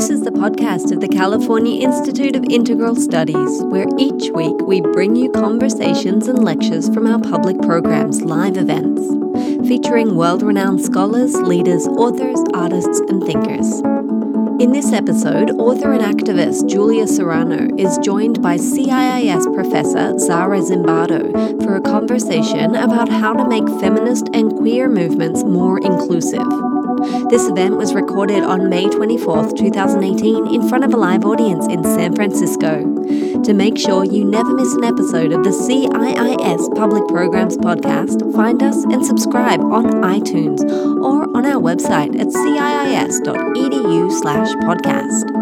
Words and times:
This 0.00 0.10
is 0.10 0.22
the 0.22 0.32
podcast 0.32 0.90
of 0.90 1.00
the 1.00 1.08
California 1.08 1.84
Institute 1.84 2.34
of 2.34 2.44
Integral 2.50 2.96
Studies, 2.96 3.62
where 3.64 3.86
each 3.98 4.30
week 4.30 4.56
we 4.62 4.80
bring 4.80 5.14
you 5.14 5.30
conversations 5.30 6.26
and 6.26 6.42
lectures 6.42 6.88
from 6.88 7.06
our 7.06 7.20
public 7.20 7.60
programs 7.60 8.22
live 8.22 8.56
events, 8.56 9.00
featuring 9.68 10.16
world 10.16 10.42
renowned 10.42 10.80
scholars, 10.80 11.34
leaders, 11.36 11.86
authors, 11.86 12.40
artists, 12.52 12.98
and 13.00 13.22
thinkers. 13.22 13.80
In 14.60 14.72
this 14.72 14.92
episode, 14.92 15.52
author 15.52 15.92
and 15.92 16.02
activist 16.02 16.68
Julia 16.68 17.06
Serano 17.06 17.68
is 17.78 17.96
joined 17.98 18.42
by 18.42 18.56
CIIS 18.56 19.54
professor 19.54 20.18
Zara 20.18 20.58
Zimbardo 20.60 21.62
for 21.62 21.76
a 21.76 21.80
conversation 21.80 22.74
about 22.74 23.08
how 23.08 23.34
to 23.34 23.46
make 23.46 23.68
feminist 23.80 24.28
and 24.34 24.52
queer 24.56 24.88
movements 24.88 25.44
more 25.44 25.78
inclusive. 25.80 26.69
This 27.30 27.48
event 27.48 27.76
was 27.76 27.94
recorded 27.94 28.42
on 28.42 28.68
May 28.68 28.84
24th, 28.84 29.56
2018, 29.56 30.54
in 30.54 30.68
front 30.68 30.84
of 30.84 30.92
a 30.92 30.96
live 30.96 31.24
audience 31.24 31.66
in 31.66 31.82
San 31.82 32.14
Francisco. 32.14 32.82
To 33.42 33.54
make 33.54 33.78
sure 33.78 34.04
you 34.04 34.24
never 34.24 34.52
miss 34.52 34.74
an 34.74 34.84
episode 34.84 35.32
of 35.32 35.42
the 35.42 35.50
CIIS 35.50 36.76
Public 36.76 37.08
Programs 37.08 37.56
Podcast, 37.56 38.34
find 38.34 38.62
us 38.62 38.84
and 38.84 39.04
subscribe 39.04 39.60
on 39.60 39.84
iTunes 40.02 40.60
or 41.02 41.24
on 41.34 41.46
our 41.46 41.60
website 41.60 42.20
at 42.20 42.26
ciis.edu 42.26 44.12
slash 44.20 44.50
podcast. 44.56 45.40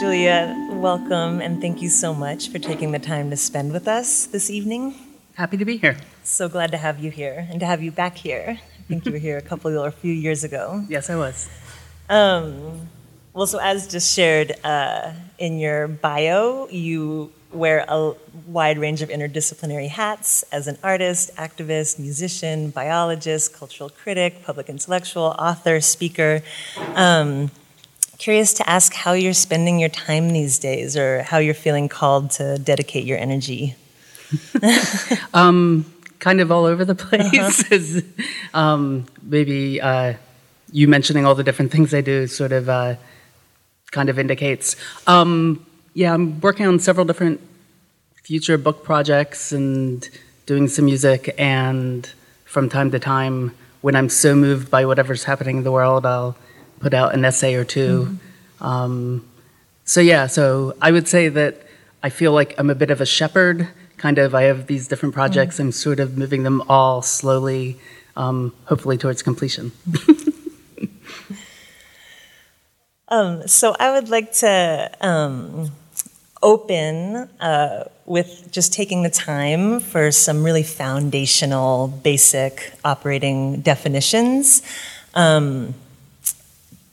Julia, 0.00 0.56
welcome 0.84 1.40
and 1.40 1.62
thank 1.62 1.80
you 1.80 1.88
so 1.88 2.12
much 2.12 2.50
for 2.50 2.58
taking 2.58 2.92
the 2.92 2.98
time 2.98 3.30
to 3.30 3.36
spend 3.38 3.72
with 3.72 3.88
us 3.88 4.26
this 4.26 4.50
evening. 4.50 4.94
Happy 5.32 5.56
to 5.56 5.64
be 5.64 5.78
here. 5.78 5.96
So 6.24 6.46
glad 6.46 6.72
to 6.72 6.76
have 6.76 7.02
you 7.02 7.10
here 7.10 7.48
and 7.50 7.58
to 7.60 7.64
have 7.64 7.82
you 7.82 7.90
back 7.90 8.18
here. 8.18 8.60
I 8.60 8.82
think 8.86 9.06
you 9.06 9.12
were 9.12 9.18
here 9.18 9.38
a 9.38 9.40
couple 9.40 9.78
or 9.78 9.88
a 9.88 9.90
few 9.90 10.12
years 10.12 10.44
ago. 10.44 10.84
Yes, 10.90 11.08
I 11.08 11.16
was. 11.16 11.48
Um, 12.10 12.86
well, 13.32 13.46
so 13.46 13.58
as 13.60 13.88
just 13.88 14.14
shared 14.14 14.52
uh, 14.62 15.14
in 15.38 15.58
your 15.58 15.88
bio, 15.88 16.68
you 16.68 17.32
wear 17.50 17.86
a 17.88 18.12
wide 18.46 18.76
range 18.76 19.00
of 19.00 19.08
interdisciplinary 19.08 19.88
hats 19.88 20.42
as 20.52 20.66
an 20.66 20.76
artist, 20.82 21.34
activist, 21.36 21.98
musician, 21.98 22.68
biologist, 22.68 23.54
cultural 23.54 23.88
critic, 23.88 24.42
public 24.44 24.68
intellectual, 24.68 25.34
author, 25.38 25.80
speaker. 25.80 26.42
Um, 26.94 27.50
curious 28.24 28.54
to 28.54 28.66
ask 28.66 28.94
how 28.94 29.12
you're 29.12 29.34
spending 29.34 29.78
your 29.78 29.90
time 29.90 30.30
these 30.30 30.58
days 30.58 30.96
or 30.96 31.22
how 31.24 31.36
you're 31.36 31.52
feeling 31.52 31.90
called 31.90 32.30
to 32.30 32.56
dedicate 32.56 33.04
your 33.04 33.18
energy. 33.18 33.76
um, 35.34 35.84
kind 36.20 36.40
of 36.40 36.50
all 36.50 36.64
over 36.64 36.86
the 36.86 36.94
place. 36.94 37.62
Uh-huh. 38.54 38.58
um, 38.58 39.04
maybe 39.22 39.78
uh, 39.78 40.14
you 40.72 40.88
mentioning 40.88 41.26
all 41.26 41.34
the 41.34 41.44
different 41.44 41.70
things 41.70 41.92
I 41.92 42.00
do 42.00 42.26
sort 42.26 42.52
of 42.52 42.70
uh, 42.70 42.94
kind 43.90 44.08
of 44.08 44.18
indicates. 44.18 44.74
Um, 45.06 45.66
yeah, 45.92 46.14
I'm 46.14 46.40
working 46.40 46.66
on 46.66 46.78
several 46.78 47.04
different 47.04 47.42
future 48.22 48.56
book 48.56 48.84
projects 48.84 49.52
and 49.52 50.08
doing 50.46 50.66
some 50.68 50.86
music, 50.86 51.34
and 51.36 52.10
from 52.46 52.70
time 52.70 52.90
to 52.92 52.98
time, 52.98 53.52
when 53.82 53.94
I'm 53.94 54.08
so 54.08 54.34
moved 54.34 54.70
by 54.70 54.86
whatever's 54.86 55.24
happening 55.24 55.58
in 55.58 55.64
the 55.64 55.72
world, 55.72 56.06
I'll 56.06 56.36
put 56.84 56.92
out 56.92 57.14
an 57.14 57.24
essay 57.24 57.54
or 57.54 57.64
2 57.64 57.80
mm-hmm. 57.80 58.64
um, 58.64 59.24
so 59.84 60.00
yeah, 60.00 60.26
so 60.26 60.74
I 60.80 60.92
would 60.92 61.06
say 61.06 61.28
that 61.28 61.62
I 62.02 62.08
feel 62.08 62.32
like 62.32 62.54
I'm 62.58 62.70
a 62.70 62.74
bit 62.74 62.90
of 62.90 63.00
a 63.00 63.06
shepherd. 63.06 63.68
Kind 63.98 64.18
of, 64.18 64.34
I 64.34 64.44
have 64.44 64.66
these 64.66 64.88
different 64.88 65.14
projects. 65.14 65.56
Mm-hmm. 65.56 65.68
I'm 65.68 65.72
sort 65.72 66.00
of 66.00 66.16
moving 66.16 66.42
them 66.42 66.62
all 66.68 67.02
slowly, 67.02 67.78
um, 68.16 68.54
hopefully 68.64 68.96
towards 68.96 69.22
completion. 69.22 69.72
um, 73.08 73.46
so 73.46 73.76
I 73.78 73.92
would 73.92 74.08
like 74.08 74.32
to 74.44 74.90
um, 75.02 75.70
open 76.42 77.28
uh, 77.40 77.84
with 78.06 78.48
just 78.50 78.72
taking 78.72 79.02
the 79.02 79.10
time 79.10 79.80
for 79.80 80.10
some 80.10 80.42
really 80.42 80.62
foundational, 80.62 81.88
basic 81.88 82.72
operating 82.84 83.60
definitions. 83.60 84.62
Um, 85.14 85.74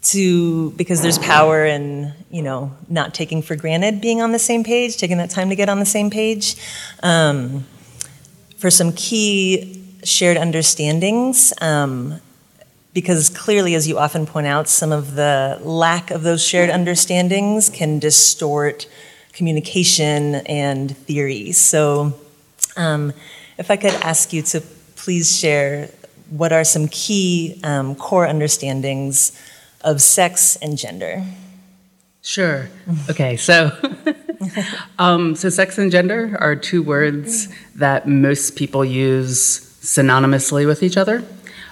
to 0.01 0.71
because 0.71 1.01
there's 1.01 1.19
power 1.19 1.65
in 1.65 2.13
you 2.31 2.41
know 2.41 2.71
not 2.89 3.13
taking 3.13 3.41
for 3.41 3.55
granted 3.55 4.01
being 4.01 4.21
on 4.21 4.31
the 4.31 4.39
same 4.39 4.63
page 4.63 4.97
taking 4.97 5.17
that 5.17 5.29
time 5.29 5.49
to 5.49 5.55
get 5.55 5.69
on 5.69 5.79
the 5.79 5.85
same 5.85 6.09
page. 6.09 6.55
Um, 7.03 7.65
for 8.57 8.69
some 8.69 8.93
key 8.93 9.83
shared 10.03 10.37
understandings 10.37 11.51
um, 11.61 12.19
because 12.93 13.29
clearly 13.29 13.73
as 13.73 13.87
you 13.87 13.97
often 13.97 14.25
point 14.27 14.45
out 14.45 14.67
some 14.67 14.91
of 14.91 15.15
the 15.15 15.59
lack 15.63 16.11
of 16.11 16.21
those 16.21 16.45
shared 16.45 16.69
understandings 16.69 17.69
can 17.69 17.97
distort 17.97 18.87
communication 19.33 20.35
and 20.45 20.95
theory. 20.95 21.51
So 21.53 22.13
um, 22.77 23.13
if 23.57 23.69
i 23.71 23.77
could 23.77 23.93
ask 23.95 24.33
you 24.33 24.41
to 24.41 24.61
please 24.95 25.37
share 25.37 25.89
what 26.29 26.51
are 26.51 26.63
some 26.63 26.87
key 26.87 27.59
um, 27.63 27.95
core 27.95 28.25
understandings 28.27 29.37
of 29.83 30.01
sex 30.01 30.55
and 30.57 30.77
gender? 30.77 31.23
Sure. 32.21 32.69
Okay, 33.09 33.35
so 33.35 33.71
um, 34.99 35.35
so 35.35 35.49
sex 35.49 35.77
and 35.77 35.91
gender 35.91 36.37
are 36.39 36.55
two 36.55 36.83
words 36.83 37.47
that 37.75 38.07
most 38.07 38.55
people 38.55 38.85
use 38.85 39.59
synonymously 39.81 40.67
with 40.67 40.83
each 40.83 40.97
other, 40.97 41.23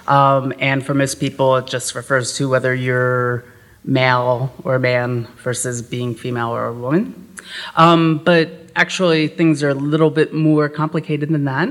um, 0.08 0.52
and 0.58 0.84
for 0.84 0.92
most 0.92 1.20
people, 1.20 1.56
it 1.56 1.66
just 1.66 1.94
refers 1.94 2.36
to 2.36 2.48
whether 2.48 2.74
you're 2.74 3.44
male 3.84 4.52
or 4.64 4.78
man 4.78 5.26
versus 5.38 5.82
being 5.82 6.14
female 6.14 6.50
or 6.50 6.66
a 6.66 6.72
woman. 6.72 7.36
Um, 7.76 8.18
but 8.18 8.50
actually, 8.76 9.28
things 9.28 9.62
are 9.62 9.70
a 9.70 9.74
little 9.74 10.10
bit 10.10 10.34
more 10.34 10.68
complicated 10.68 11.28
than 11.30 11.44
that. 11.44 11.68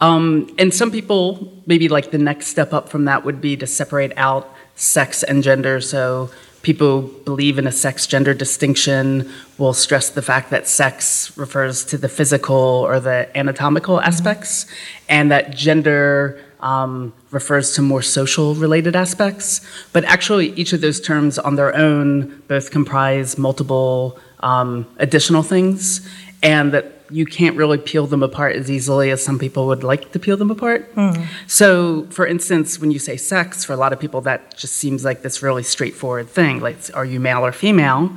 Um, 0.00 0.52
and 0.58 0.72
some 0.72 0.90
people, 0.90 1.52
maybe 1.66 1.88
like 1.88 2.10
the 2.10 2.18
next 2.18 2.48
step 2.48 2.72
up 2.72 2.88
from 2.88 3.04
that 3.04 3.24
would 3.24 3.40
be 3.40 3.56
to 3.56 3.66
separate 3.66 4.12
out 4.16 4.54
sex 4.76 5.22
and 5.22 5.42
gender. 5.42 5.80
So 5.80 6.30
people 6.62 7.02
believe 7.02 7.58
in 7.58 7.66
a 7.66 7.72
sex 7.72 8.06
gender 8.06 8.34
distinction 8.34 9.30
will 9.58 9.72
stress 9.72 10.10
the 10.10 10.22
fact 10.22 10.50
that 10.50 10.66
sex 10.68 11.36
refers 11.36 11.84
to 11.84 11.98
the 11.98 12.08
physical 12.08 12.56
or 12.56 13.00
the 13.00 13.28
anatomical 13.36 13.96
mm-hmm. 13.96 14.06
aspects, 14.06 14.66
and 15.08 15.30
that 15.30 15.50
gender 15.50 16.40
um, 16.60 17.12
refers 17.32 17.74
to 17.74 17.82
more 17.82 18.02
social 18.02 18.54
related 18.54 18.94
aspects. 18.94 19.60
But 19.92 20.04
actually, 20.04 20.52
each 20.52 20.72
of 20.72 20.80
those 20.80 21.00
terms 21.00 21.38
on 21.38 21.56
their 21.56 21.74
own 21.74 22.42
both 22.48 22.70
comprise 22.70 23.36
multiple 23.36 24.18
um, 24.40 24.86
additional 24.98 25.42
things, 25.42 26.08
and 26.42 26.72
that 26.72 27.01
you 27.12 27.26
can't 27.26 27.56
really 27.56 27.78
peel 27.78 28.06
them 28.06 28.22
apart 28.22 28.56
as 28.56 28.70
easily 28.70 29.10
as 29.10 29.22
some 29.22 29.38
people 29.38 29.66
would 29.66 29.84
like 29.84 30.12
to 30.12 30.18
peel 30.18 30.36
them 30.36 30.50
apart. 30.50 30.94
Mm. 30.94 31.26
So, 31.46 32.06
for 32.10 32.26
instance, 32.26 32.80
when 32.80 32.90
you 32.90 32.98
say 32.98 33.16
sex, 33.16 33.64
for 33.64 33.72
a 33.72 33.76
lot 33.76 33.92
of 33.92 34.00
people, 34.00 34.20
that 34.22 34.56
just 34.56 34.74
seems 34.76 35.04
like 35.04 35.22
this 35.22 35.42
really 35.42 35.62
straightforward 35.62 36.28
thing. 36.28 36.60
Like, 36.60 36.78
are 36.94 37.04
you 37.04 37.20
male 37.20 37.44
or 37.44 37.52
female? 37.52 38.10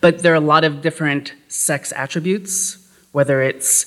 But 0.00 0.18
there 0.18 0.32
are 0.32 0.36
a 0.36 0.40
lot 0.40 0.64
of 0.64 0.82
different 0.82 1.32
sex 1.48 1.92
attributes, 1.96 2.78
whether 3.12 3.40
it's 3.40 3.86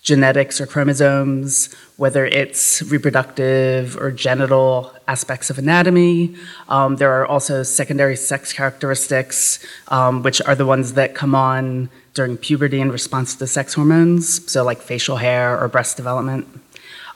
genetics 0.00 0.60
or 0.60 0.66
chromosomes, 0.66 1.74
whether 2.00 2.24
it's 2.24 2.80
reproductive 2.84 3.94
or 3.98 4.10
genital 4.10 4.90
aspects 5.06 5.50
of 5.50 5.58
anatomy. 5.58 6.34
Um, 6.70 6.96
there 6.96 7.12
are 7.12 7.26
also 7.26 7.62
secondary 7.62 8.16
sex 8.16 8.54
characteristics, 8.54 9.58
um, 9.88 10.22
which 10.22 10.40
are 10.40 10.54
the 10.54 10.64
ones 10.64 10.94
that 10.94 11.14
come 11.14 11.34
on 11.34 11.90
during 12.14 12.38
puberty 12.38 12.80
in 12.80 12.90
response 12.90 13.34
to 13.34 13.46
sex 13.46 13.74
hormones, 13.74 14.50
so 14.50 14.64
like 14.64 14.80
facial 14.80 15.18
hair 15.18 15.60
or 15.60 15.68
breast 15.68 15.98
development. 15.98 16.46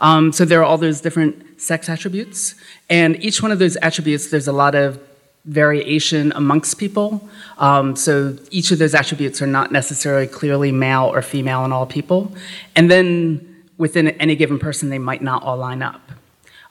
Um, 0.03 0.33
so 0.33 0.45
there 0.45 0.61
are 0.61 0.65
all 0.65 0.77
those 0.77 1.01
different 1.01 1.63
sex 1.63 1.89
attributes, 1.89 2.55
and 2.91 3.17
each 3.25 3.41
one 3.41 3.51
of 3.51 3.59
those 3.59 3.77
attributes, 3.77 4.29
there's 4.29 4.49
a 4.49 4.53
lot 4.53 4.75
of 4.75 5.01
variation 5.47 6.31
amongst 6.37 6.77
people. 6.77 7.27
Um, 7.57 7.97
so 7.97 8.37
each 8.51 8.71
of 8.71 8.79
those 8.79 8.95
attributes 8.95 9.41
are 9.41 9.47
not 9.47 9.73
necessarily 9.73 10.27
clearly 10.27 10.73
male 10.73 11.05
or 11.05 11.23
female 11.23 11.65
in 11.65 11.73
all 11.73 11.87
people. 11.87 12.31
And 12.77 12.91
then 12.91 13.54
within 13.77 14.09
any 14.09 14.37
given 14.37 14.59
person, 14.59 14.91
they 14.91 14.99
might 14.99 15.23
not 15.23 15.43
all 15.43 15.57
line 15.57 15.83
up. 15.83 16.01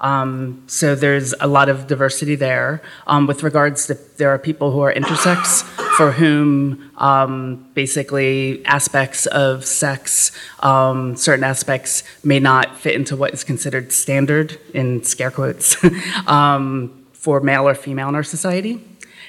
Um, 0.04 0.64
so 0.68 0.96
there's 0.96 1.34
a 1.40 1.48
lot 1.48 1.70
of 1.70 1.88
diversity 1.88 2.36
there. 2.36 2.82
Um, 3.08 3.26
with 3.26 3.42
regards 3.42 3.88
to, 3.88 3.98
there 4.18 4.30
are 4.30 4.38
people 4.38 4.72
who 4.72 4.82
are 4.82 4.94
intersex 4.94 5.64
for 5.96 6.12
whom 6.12 6.92
um, 6.98 7.70
basically 7.74 8.66
aspects 8.66 9.26
of 9.28 9.66
sex, 9.66 10.32
um, 10.60 11.16
certain 11.16 11.46
aspects 11.46 12.04
may 12.24 12.40
not 12.40 12.78
fit 12.78 12.96
into 12.96 13.16
what 13.16 13.34
is 13.34 13.46
considered 13.46 13.94
standard 13.94 14.60
in 14.74 15.04
scare 15.04 15.32
quotes 15.32 15.78
um, 16.28 17.06
for 17.14 17.40
male 17.40 17.68
or 17.68 17.76
female 17.76 18.10
in 18.10 18.16
our 18.16 18.24
society. 18.24 18.84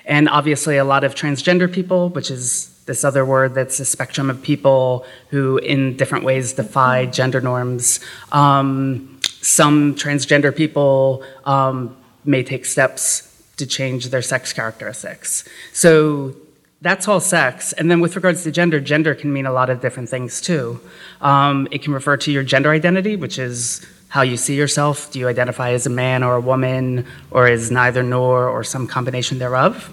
And 0.06 0.29
obviously, 0.29 0.76
a 0.76 0.85
lot 0.85 1.05
of 1.05 1.15
transgender 1.15 1.73
people, 1.73 2.09
which 2.11 2.31
is 2.31 2.74
this 2.87 3.05
other 3.05 3.25
word 3.25 3.55
that's 3.55 3.81
a 3.81 3.85
spectrum 3.85 4.31
of 4.31 4.43
people 4.43 5.07
who, 5.31 5.59
in 5.59 5.97
different 5.97 6.25
ways, 6.25 6.53
defy 6.53 7.07
gender 7.07 7.41
norms. 7.41 8.01
Um, 8.33 9.21
some 9.41 9.95
transgender 9.95 10.55
people 10.55 11.25
um, 11.45 11.97
may 12.25 12.43
take 12.43 12.65
steps 12.65 13.31
to 13.57 13.67
change 13.67 14.09
their 14.09 14.23
sex 14.23 14.53
characteristics. 14.53 15.45
So 15.73 16.35
that's 16.81 17.09
all 17.09 17.21
sex. 17.21 17.73
And 17.73 17.91
then 17.91 18.01
with 18.01 18.17
regards 18.17 18.43
to 18.45 18.51
gender, 18.51 18.81
gender 18.81 19.15
can 19.15 19.33
mean 19.33 19.47
a 19.47 19.53
lot 19.53 19.71
of 19.71 19.81
different 19.81 20.09
things 20.09 20.41
too. 20.41 20.81
Um, 21.21 21.69
it 21.71 21.83
can 21.83 21.93
refer 21.95 22.17
to 22.19 22.33
your 22.33 22.43
gender 22.43 22.71
identity, 22.71 23.17
which 23.17 23.39
is 23.39 23.87
how 24.09 24.23
you 24.23 24.37
see 24.37 24.55
yourself. 24.55 25.11
Do 25.11 25.19
you 25.19 25.29
identify 25.29 25.71
as 25.71 25.87
a 25.87 25.91
man 25.91 26.23
or 26.23 26.37
a 26.37 26.41
woman, 26.41 27.07
or 27.31 27.47
as 27.47 27.71
neither 27.71 28.03
nor, 28.03 28.49
or 28.49 28.63
some 28.63 28.87
combination 28.87 29.39
thereof? 29.39 29.93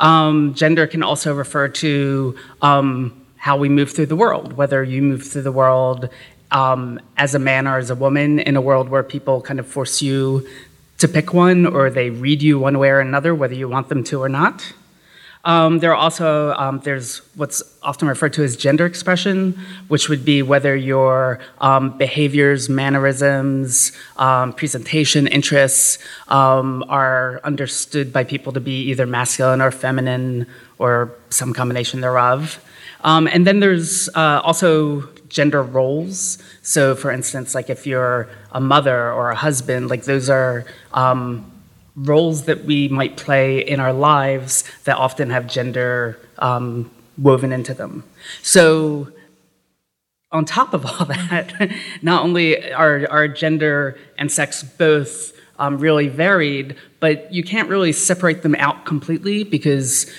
Um, 0.00 0.54
gender 0.54 0.86
can 0.86 1.02
also 1.02 1.34
refer 1.34 1.68
to 1.68 2.34
um, 2.62 3.24
how 3.36 3.56
we 3.56 3.68
move 3.68 3.92
through 3.92 4.06
the 4.06 4.16
world, 4.16 4.54
whether 4.54 4.82
you 4.82 5.02
move 5.02 5.22
through 5.22 5.42
the 5.42 5.52
world 5.52 6.08
um, 6.50 6.98
as 7.16 7.34
a 7.34 7.38
man 7.38 7.68
or 7.68 7.78
as 7.78 7.90
a 7.90 7.94
woman 7.94 8.38
in 8.40 8.56
a 8.56 8.60
world 8.60 8.88
where 8.88 9.02
people 9.02 9.40
kind 9.40 9.60
of 9.60 9.66
force 9.66 10.02
you 10.02 10.46
to 10.98 11.06
pick 11.06 11.32
one 11.32 11.66
or 11.66 11.90
they 11.90 12.10
read 12.10 12.42
you 12.42 12.58
one 12.58 12.78
way 12.78 12.90
or 12.90 13.00
another, 13.00 13.34
whether 13.34 13.54
you 13.54 13.68
want 13.68 13.88
them 13.88 14.02
to 14.04 14.22
or 14.22 14.28
not. 14.28 14.72
Um, 15.44 15.78
there 15.78 15.90
are 15.90 15.96
also 15.96 16.52
um, 16.52 16.80
there's 16.80 17.22
what's 17.34 17.62
often 17.82 18.08
referred 18.08 18.34
to 18.34 18.44
as 18.44 18.56
gender 18.56 18.84
expression, 18.84 19.58
which 19.88 20.08
would 20.08 20.24
be 20.24 20.42
whether 20.42 20.76
your 20.76 21.38
um, 21.60 21.96
behaviors, 21.96 22.68
mannerisms, 22.68 23.92
um, 24.16 24.52
presentation, 24.52 25.26
interests 25.26 25.98
um, 26.28 26.84
are 26.88 27.40
understood 27.44 28.12
by 28.12 28.22
people 28.24 28.52
to 28.52 28.60
be 28.60 28.82
either 28.90 29.06
masculine 29.06 29.62
or 29.62 29.70
feminine 29.70 30.46
or 30.78 31.10
some 31.30 31.54
combination 31.54 32.00
thereof. 32.02 32.62
Um, 33.02 33.26
and 33.26 33.46
then 33.46 33.60
there's 33.60 34.10
uh, 34.10 34.42
also 34.44 35.08
gender 35.30 35.62
roles. 35.62 36.38
So, 36.60 36.94
for 36.94 37.10
instance, 37.10 37.54
like 37.54 37.70
if 37.70 37.86
you're 37.86 38.28
a 38.52 38.60
mother 38.60 39.10
or 39.10 39.30
a 39.30 39.36
husband, 39.36 39.88
like 39.88 40.04
those 40.04 40.28
are 40.28 40.66
roles 42.04 42.44
that 42.44 42.64
we 42.64 42.88
might 42.88 43.16
play 43.16 43.58
in 43.58 43.80
our 43.80 43.92
lives 43.92 44.64
that 44.84 44.96
often 44.96 45.30
have 45.30 45.46
gender 45.46 46.18
um, 46.38 46.90
woven 47.18 47.52
into 47.52 47.74
them. 47.74 48.04
So, 48.42 49.08
on 50.32 50.44
top 50.44 50.74
of 50.74 50.86
all 50.86 51.04
that, 51.06 51.70
not 52.02 52.22
only 52.22 52.72
are, 52.72 53.06
are 53.10 53.28
gender 53.28 53.98
and 54.16 54.30
sex 54.30 54.62
both 54.62 55.32
um, 55.58 55.78
really 55.78 56.08
varied, 56.08 56.76
but 57.00 57.32
you 57.32 57.42
can't 57.42 57.68
really 57.68 57.92
separate 57.92 58.42
them 58.42 58.54
out 58.56 58.86
completely 58.86 59.44
because 59.44 60.10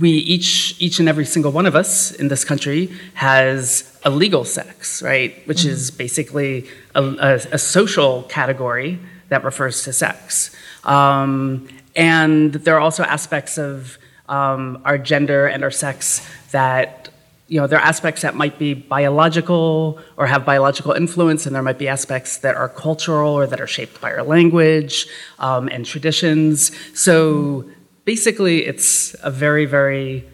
we 0.00 0.10
each 0.10 0.74
each 0.80 0.98
and 0.98 1.08
every 1.08 1.26
single 1.26 1.52
one 1.52 1.66
of 1.66 1.76
us 1.76 2.12
in 2.12 2.28
this 2.28 2.44
country 2.44 2.90
has 3.14 3.98
a 4.04 4.10
legal 4.10 4.44
sex, 4.44 5.02
right? 5.02 5.46
Which 5.46 5.58
mm-hmm. 5.58 5.70
is 5.70 5.90
basically 5.90 6.66
a, 6.94 7.02
a, 7.02 7.34
a 7.52 7.58
social 7.58 8.22
category 8.24 8.98
that 9.32 9.44
refers 9.44 9.82
to 9.84 9.92
sex. 9.92 10.54
Um, 10.84 11.68
and 11.96 12.52
there 12.52 12.74
are 12.76 12.80
also 12.80 13.02
aspects 13.02 13.58
of 13.58 13.98
um, 14.28 14.82
our 14.84 14.98
gender 14.98 15.46
and 15.46 15.64
our 15.64 15.70
sex 15.70 16.26
that, 16.52 17.08
you 17.48 17.58
know, 17.58 17.66
there 17.66 17.78
are 17.78 17.88
aspects 17.94 18.22
that 18.22 18.34
might 18.34 18.58
be 18.58 18.74
biological 18.74 19.98
or 20.16 20.26
have 20.26 20.44
biological 20.44 20.92
influence, 20.92 21.46
and 21.46 21.54
there 21.54 21.62
might 21.62 21.78
be 21.78 21.88
aspects 21.88 22.38
that 22.38 22.54
are 22.54 22.68
cultural 22.68 23.32
or 23.32 23.46
that 23.46 23.60
are 23.60 23.66
shaped 23.66 24.00
by 24.00 24.10
our 24.12 24.22
language 24.22 25.06
um, 25.38 25.68
and 25.68 25.84
traditions. 25.84 26.70
So 26.94 27.64
basically, 28.04 28.66
it's 28.66 29.14
a 29.22 29.30
very, 29.30 29.66
very 29.66 30.24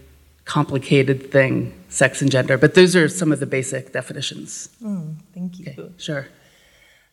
complicated 0.44 1.30
thing, 1.30 1.72
sex 1.88 2.22
and 2.22 2.30
gender. 2.30 2.56
But 2.58 2.74
those 2.74 2.96
are 2.96 3.08
some 3.08 3.30
of 3.32 3.38
the 3.38 3.46
basic 3.46 3.92
definitions. 3.92 4.68
Mm, 4.82 5.16
thank 5.34 5.58
you. 5.58 5.66
Okay, 5.70 5.92
sure. 5.98 6.26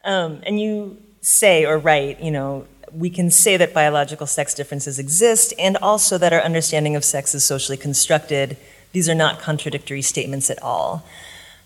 Um, 0.04 0.42
and 0.48 0.60
you 0.60 0.98
say 1.26 1.66
or 1.66 1.80
write, 1.80 2.22
you 2.22 2.30
know, 2.30 2.68
we 2.94 3.10
can 3.10 3.32
say 3.32 3.58
that 3.58 3.74
biological 3.74 4.28
sex 4.28 4.54
differences 4.54 5.00
exist 5.00 5.54
and 5.58 5.76
also 5.78 6.20
that 6.20 6.32
our 6.32 6.40
understanding 6.40 6.96
of 6.96 7.04
sex 7.04 7.34
is 7.34 7.44
socially 7.44 7.78
constructed. 7.78 8.56
These 8.92 9.10
are 9.10 9.16
not 9.16 9.40
contradictory 9.40 10.04
statements 10.04 10.52
at 10.52 10.62
all. 10.62 11.04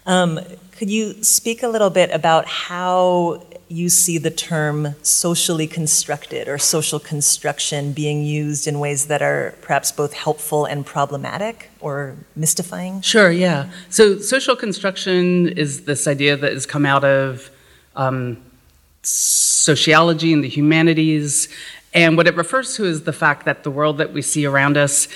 Um, 0.06 0.40
could 0.72 0.90
you 0.90 1.22
speak 1.24 1.62
a 1.62 1.68
little 1.68 1.90
bit 1.90 2.10
about 2.12 2.46
how 2.46 3.44
you 3.68 3.90
see 3.90 4.18
the 4.18 4.32
term 4.32 4.96
socially 5.04 5.68
constructed 5.68 6.48
or 6.48 6.58
social 6.58 6.98
construction 6.98 7.92
being 7.92 8.24
used 8.24 8.66
in 8.66 8.80
ways 8.80 9.08
that 9.08 9.22
are 9.22 9.56
perhaps 9.62 9.92
both 9.92 10.14
helpful 10.14 10.64
and 10.64 10.86
problematic 10.86 11.70
or 11.82 12.16
mystifying? 12.36 13.02
Sure, 13.02 13.30
yeah. 13.30 13.70
So, 13.90 14.20
social 14.20 14.56
construction 14.56 15.50
is 15.50 15.84
this 15.84 16.08
idea 16.08 16.38
that 16.38 16.54
has 16.54 16.66
come 16.66 16.86
out 16.86 17.04
of 17.04 17.52
um, 17.96 18.42
sociology 19.02 20.34
and 20.34 20.44
the 20.44 20.50
humanities. 20.50 21.48
And 21.94 22.18
what 22.18 22.28
it 22.28 22.36
refers 22.36 22.76
to 22.76 22.86
is 22.86 23.04
the 23.04 23.14
fact 23.14 23.46
that 23.46 23.64
the 23.64 23.72
world 23.72 23.98
that 23.98 24.14
we 24.14 24.22
see 24.22 24.46
around 24.46 24.78
us 24.78 25.08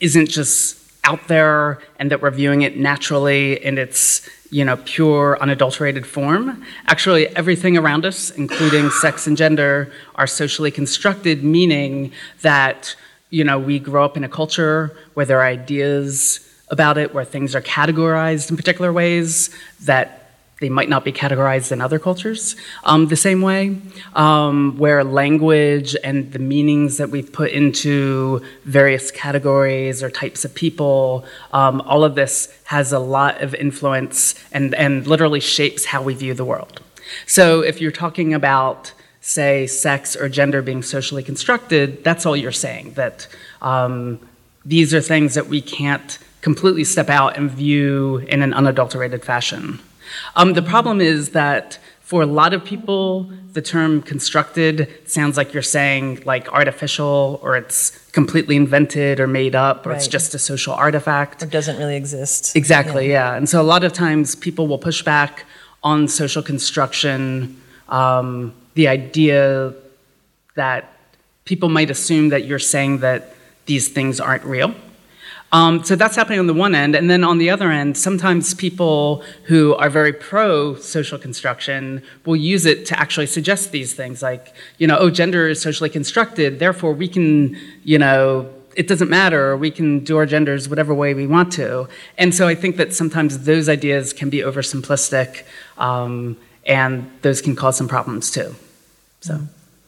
isn't 0.00 0.28
just 0.28 0.82
out 1.04 1.28
there 1.28 1.78
and 1.98 2.10
that 2.10 2.20
we're 2.20 2.30
viewing 2.30 2.62
it 2.62 2.76
naturally 2.76 3.62
in 3.64 3.78
its 3.78 4.28
you 4.50 4.64
know 4.64 4.76
pure 4.84 5.38
unadulterated 5.40 6.06
form 6.06 6.64
actually 6.86 7.28
everything 7.36 7.76
around 7.76 8.04
us 8.04 8.30
including 8.30 8.90
sex 9.02 9.26
and 9.26 9.36
gender 9.36 9.92
are 10.16 10.26
socially 10.26 10.70
constructed 10.70 11.42
meaning 11.42 12.12
that 12.42 12.94
you 13.30 13.44
know 13.44 13.58
we 13.58 13.78
grow 13.78 14.04
up 14.04 14.16
in 14.16 14.24
a 14.24 14.28
culture 14.28 14.96
where 15.14 15.26
there 15.26 15.38
are 15.40 15.46
ideas 15.46 16.40
about 16.68 16.98
it 16.98 17.14
where 17.14 17.24
things 17.24 17.54
are 17.54 17.62
categorized 17.62 18.50
in 18.50 18.56
particular 18.56 18.92
ways 18.92 19.50
that 19.82 20.25
they 20.60 20.70
might 20.70 20.88
not 20.88 21.04
be 21.04 21.12
categorized 21.12 21.70
in 21.70 21.82
other 21.82 21.98
cultures 21.98 22.56
um, 22.84 23.08
the 23.08 23.16
same 23.16 23.42
way, 23.42 23.76
um, 24.14 24.78
where 24.78 25.04
language 25.04 25.94
and 26.02 26.32
the 26.32 26.38
meanings 26.38 26.96
that 26.96 27.10
we've 27.10 27.30
put 27.30 27.50
into 27.50 28.40
various 28.64 29.10
categories 29.10 30.02
or 30.02 30.08
types 30.08 30.44
of 30.46 30.54
people, 30.54 31.24
um, 31.52 31.82
all 31.82 32.04
of 32.04 32.14
this 32.14 32.56
has 32.64 32.92
a 32.92 32.98
lot 32.98 33.42
of 33.42 33.54
influence 33.54 34.34
and, 34.50 34.74
and 34.74 35.06
literally 35.06 35.40
shapes 35.40 35.84
how 35.84 36.02
we 36.02 36.14
view 36.14 36.32
the 36.32 36.44
world. 36.44 36.80
So 37.26 37.60
if 37.60 37.80
you're 37.80 37.92
talking 37.92 38.32
about, 38.32 38.92
say, 39.20 39.66
sex 39.66 40.16
or 40.16 40.28
gender 40.28 40.62
being 40.62 40.82
socially 40.82 41.22
constructed, 41.22 42.02
that's 42.02 42.24
all 42.24 42.36
you're 42.36 42.50
saying, 42.50 42.92
that 42.92 43.28
um, 43.60 44.18
these 44.64 44.94
are 44.94 45.02
things 45.02 45.34
that 45.34 45.48
we 45.48 45.60
can't 45.60 46.18
completely 46.40 46.84
step 46.84 47.10
out 47.10 47.36
and 47.36 47.50
view 47.50 48.18
in 48.18 48.40
an 48.40 48.54
unadulterated 48.54 49.24
fashion. 49.24 49.80
Um, 50.34 50.54
the 50.54 50.62
problem 50.62 51.00
is 51.00 51.30
that 51.30 51.78
for 52.00 52.22
a 52.22 52.26
lot 52.26 52.54
of 52.54 52.64
people, 52.64 53.28
the 53.52 53.60
term 53.60 54.00
constructed 54.00 54.88
sounds 55.06 55.36
like 55.36 55.52
you're 55.52 55.62
saying 55.62 56.22
like 56.24 56.48
artificial 56.52 57.40
or 57.42 57.56
it's 57.56 57.98
completely 58.12 58.54
invented 58.54 59.18
or 59.18 59.26
made 59.26 59.56
up 59.56 59.84
or 59.84 59.90
right. 59.90 59.96
it's 59.96 60.06
just 60.06 60.32
a 60.32 60.38
social 60.38 60.72
artifact. 60.72 61.42
It 61.42 61.50
doesn't 61.50 61.78
really 61.78 61.96
exist. 61.96 62.54
Exactly, 62.54 63.08
yeah. 63.08 63.32
yeah. 63.32 63.36
And 63.36 63.48
so 63.48 63.60
a 63.60 63.64
lot 63.74 63.82
of 63.82 63.92
times 63.92 64.36
people 64.36 64.68
will 64.68 64.78
push 64.78 65.02
back 65.02 65.46
on 65.82 66.06
social 66.06 66.42
construction, 66.42 67.60
um, 67.88 68.54
the 68.74 68.86
idea 68.88 69.74
that 70.54 70.92
people 71.44 71.68
might 71.68 71.90
assume 71.90 72.28
that 72.28 72.44
you're 72.44 72.58
saying 72.58 72.98
that 72.98 73.34
these 73.66 73.88
things 73.88 74.20
aren't 74.20 74.44
real. 74.44 74.74
Um, 75.56 75.82
so 75.82 75.96
that's 75.96 76.14
happening 76.14 76.38
on 76.38 76.46
the 76.46 76.52
one 76.52 76.74
end. 76.74 76.94
And 76.94 77.08
then 77.08 77.24
on 77.24 77.38
the 77.38 77.48
other 77.48 77.70
end, 77.70 77.96
sometimes 77.96 78.52
people 78.52 79.22
who 79.44 79.74
are 79.76 79.88
very 79.88 80.12
pro 80.12 80.74
social 80.74 81.18
construction 81.18 82.02
will 82.26 82.36
use 82.36 82.66
it 82.66 82.84
to 82.88 83.00
actually 83.00 83.26
suggest 83.26 83.72
these 83.72 83.94
things 83.94 84.20
like, 84.20 84.52
you 84.76 84.86
know, 84.86 84.98
oh, 84.98 85.08
gender 85.08 85.48
is 85.48 85.58
socially 85.62 85.88
constructed, 85.88 86.58
therefore 86.58 86.92
we 86.92 87.08
can, 87.08 87.56
you 87.84 87.98
know, 87.98 88.46
it 88.76 88.86
doesn't 88.86 89.08
matter, 89.08 89.56
we 89.56 89.70
can 89.70 90.04
do 90.04 90.18
our 90.18 90.26
genders 90.26 90.68
whatever 90.68 90.92
way 90.92 91.14
we 91.14 91.26
want 91.26 91.50
to. 91.54 91.88
And 92.18 92.34
so 92.34 92.46
I 92.46 92.54
think 92.54 92.76
that 92.76 92.92
sometimes 92.92 93.44
those 93.44 93.70
ideas 93.70 94.12
can 94.12 94.28
be 94.28 94.40
oversimplistic 94.40 95.44
um, 95.78 96.36
and 96.66 97.10
those 97.22 97.40
can 97.40 97.56
cause 97.56 97.78
some 97.78 97.88
problems 97.88 98.30
too. 98.30 98.54
So, 99.22 99.40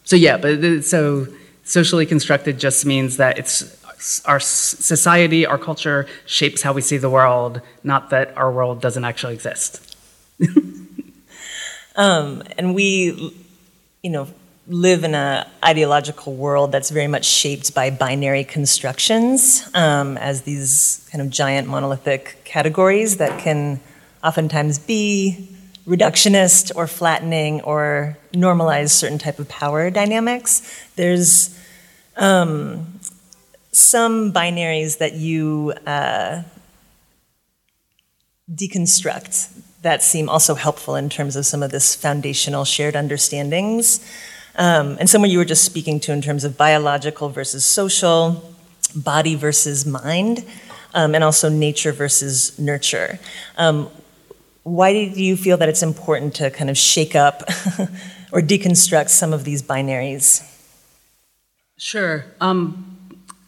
so 0.03 0.15
yeah, 0.15 0.37
but 0.37 0.83
so 0.83 1.27
socially 1.63 2.07
constructed 2.07 2.59
just 2.59 2.87
means 2.87 3.17
that 3.17 3.37
it's 3.37 3.78
our 4.25 4.39
society, 4.39 5.45
our 5.45 5.57
culture 5.57 6.07
shapes 6.25 6.61
how 6.61 6.73
we 6.73 6.81
see 6.81 6.97
the 6.97 7.09
world, 7.09 7.61
not 7.83 8.09
that 8.11 8.35
our 8.37 8.51
world 8.51 8.81
doesn't 8.81 9.03
actually 9.03 9.33
exist. 9.33 9.95
um, 11.95 12.43
and 12.57 12.73
we, 12.73 13.33
you 14.01 14.09
know, 14.09 14.27
live 14.67 15.03
in 15.03 15.15
an 15.15 15.47
ideological 15.65 16.33
world 16.35 16.71
that's 16.71 16.91
very 16.91 17.07
much 17.07 17.25
shaped 17.25 17.73
by 17.73 17.89
binary 17.89 18.43
constructions 18.43 19.67
um, 19.73 20.15
as 20.17 20.43
these 20.43 21.07
kind 21.11 21.21
of 21.21 21.29
giant 21.29 21.67
monolithic 21.67 22.41
categories 22.45 23.17
that 23.17 23.39
can 23.39 23.79
oftentimes 24.23 24.77
be 24.77 25.47
reductionist 25.87 26.71
or 26.75 26.85
flattening 26.85 27.61
or 27.61 28.15
normalize 28.31 28.91
certain 28.91 29.17
type 29.17 29.39
of 29.39 29.49
power 29.49 29.89
dynamics. 29.89 30.61
There's 30.95 31.57
um, 32.15 32.98
some 33.71 34.33
binaries 34.33 34.97
that 34.97 35.13
you 35.13 35.73
uh, 35.85 36.43
deconstruct 38.53 39.49
that 39.81 40.03
seem 40.03 40.27
also 40.27 40.55
helpful 40.55 40.95
in 40.95 41.09
terms 41.09 41.35
of 41.35 41.45
some 41.45 41.63
of 41.63 41.71
this 41.71 41.95
foundational 41.95 42.65
shared 42.65 42.95
understandings. 42.95 44.05
Um, 44.55 44.97
and 44.99 45.09
some 45.09 45.23
of 45.23 45.29
you 45.29 45.37
were 45.37 45.45
just 45.45 45.63
speaking 45.63 45.99
to 46.01 46.11
in 46.11 46.21
terms 46.21 46.43
of 46.43 46.57
biological 46.57 47.29
versus 47.29 47.63
social, 47.63 48.53
body 48.95 49.35
versus 49.35 49.85
mind, 49.85 50.45
um, 50.93 51.15
and 51.15 51.23
also 51.23 51.47
nature 51.49 51.93
versus 51.93 52.57
nurture. 52.59 53.19
Um, 53.57 53.89
why 54.63 54.91
do 54.91 55.23
you 55.23 55.37
feel 55.37 55.57
that 55.57 55.69
it's 55.69 55.83
important 55.83 56.35
to 56.35 56.49
kind 56.49 56.69
of 56.69 56.77
shake 56.77 57.15
up 57.15 57.43
or 58.31 58.41
deconstruct 58.41 59.09
some 59.09 59.31
of 59.31 59.45
these 59.45 59.63
binaries? 59.63 60.45
Sure. 61.77 62.25
Um, 62.41 62.98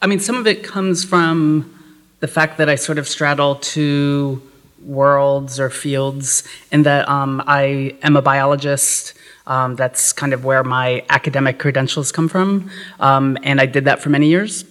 I 0.03 0.07
mean, 0.07 0.19
some 0.19 0.35
of 0.35 0.47
it 0.47 0.63
comes 0.63 1.03
from 1.03 1.77
the 2.21 2.27
fact 2.27 2.57
that 2.57 2.67
I 2.67 2.75
sort 2.75 2.97
of 2.97 3.07
straddle 3.07 3.55
two 3.55 4.41
worlds 4.83 5.59
or 5.59 5.69
fields, 5.69 6.43
in 6.71 6.83
that 6.83 7.07
um, 7.07 7.43
I 7.45 7.95
am 8.01 8.17
a 8.17 8.21
biologist. 8.21 9.13
Um, 9.45 9.75
that's 9.75 10.11
kind 10.13 10.33
of 10.33 10.43
where 10.43 10.63
my 10.63 11.03
academic 11.09 11.59
credentials 11.59 12.11
come 12.11 12.27
from, 12.29 12.71
um, 12.99 13.37
and 13.43 13.61
I 13.61 13.67
did 13.67 13.85
that 13.85 14.01
for 14.01 14.09
many 14.09 14.27
years. 14.27 14.65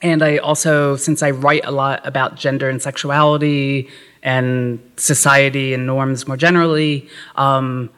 And 0.00 0.22
I 0.22 0.38
also, 0.38 0.96
since 0.96 1.22
I 1.22 1.30
write 1.30 1.64
a 1.64 1.70
lot 1.70 2.06
about 2.06 2.36
gender 2.36 2.68
and 2.68 2.80
sexuality 2.80 3.88
and 4.22 4.78
society 4.96 5.74
and 5.74 5.86
norms 5.86 6.26
more 6.28 6.36
generally, 6.36 7.08
um, 7.36 7.90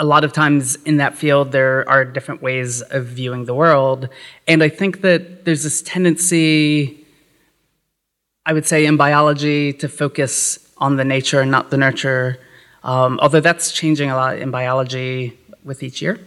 a 0.00 0.04
lot 0.04 0.24
of 0.24 0.32
times 0.32 0.76
in 0.86 0.96
that 0.96 1.14
field 1.14 1.52
there 1.52 1.86
are 1.86 2.06
different 2.06 2.40
ways 2.40 2.80
of 2.80 3.04
viewing 3.04 3.44
the 3.44 3.54
world. 3.54 4.08
And 4.48 4.62
I 4.62 4.70
think 4.70 5.02
that 5.02 5.44
there's 5.44 5.62
this 5.62 5.82
tendency, 5.82 7.06
I 8.46 8.54
would 8.54 8.64
say, 8.64 8.86
in 8.86 8.96
biology 8.96 9.74
to 9.74 9.88
focus 9.90 10.72
on 10.78 10.96
the 10.96 11.04
nature 11.04 11.42
and 11.42 11.50
not 11.50 11.68
the 11.68 11.76
nurture, 11.76 12.38
um, 12.82 13.20
although 13.20 13.40
that's 13.40 13.72
changing 13.72 14.10
a 14.10 14.16
lot 14.16 14.38
in 14.38 14.50
biology 14.50 15.38
with 15.64 15.82
each 15.82 16.00
year. 16.00 16.18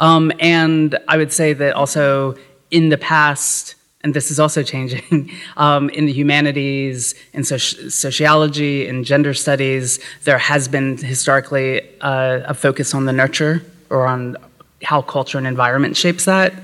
Um, 0.00 0.32
and 0.40 0.98
I 1.06 1.18
would 1.18 1.30
say 1.30 1.52
that 1.52 1.74
also 1.74 2.36
in 2.70 2.88
the 2.88 2.96
past, 2.96 3.74
and 4.02 4.14
this 4.14 4.30
is 4.30 4.40
also 4.40 4.62
changing 4.62 5.30
um, 5.56 5.90
in 5.90 6.06
the 6.06 6.12
humanities, 6.12 7.14
in 7.32 7.42
soci- 7.42 7.92
sociology, 7.92 8.86
in 8.86 9.04
gender 9.04 9.34
studies. 9.34 9.98
There 10.24 10.38
has 10.38 10.68
been 10.68 10.96
historically 10.96 11.82
uh, 12.00 12.40
a 12.46 12.54
focus 12.54 12.94
on 12.94 13.04
the 13.04 13.12
nurture 13.12 13.62
or 13.90 14.06
on 14.06 14.36
how 14.82 15.02
culture 15.02 15.36
and 15.36 15.46
environment 15.46 15.96
shapes 15.96 16.24
that. 16.24 16.54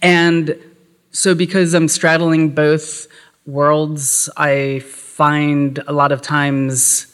And 0.00 0.58
so, 1.12 1.34
because 1.34 1.74
I'm 1.74 1.86
straddling 1.86 2.50
both 2.50 3.06
worlds, 3.46 4.28
I 4.36 4.80
find 4.80 5.78
a 5.86 5.92
lot 5.92 6.10
of 6.10 6.22
times 6.22 7.06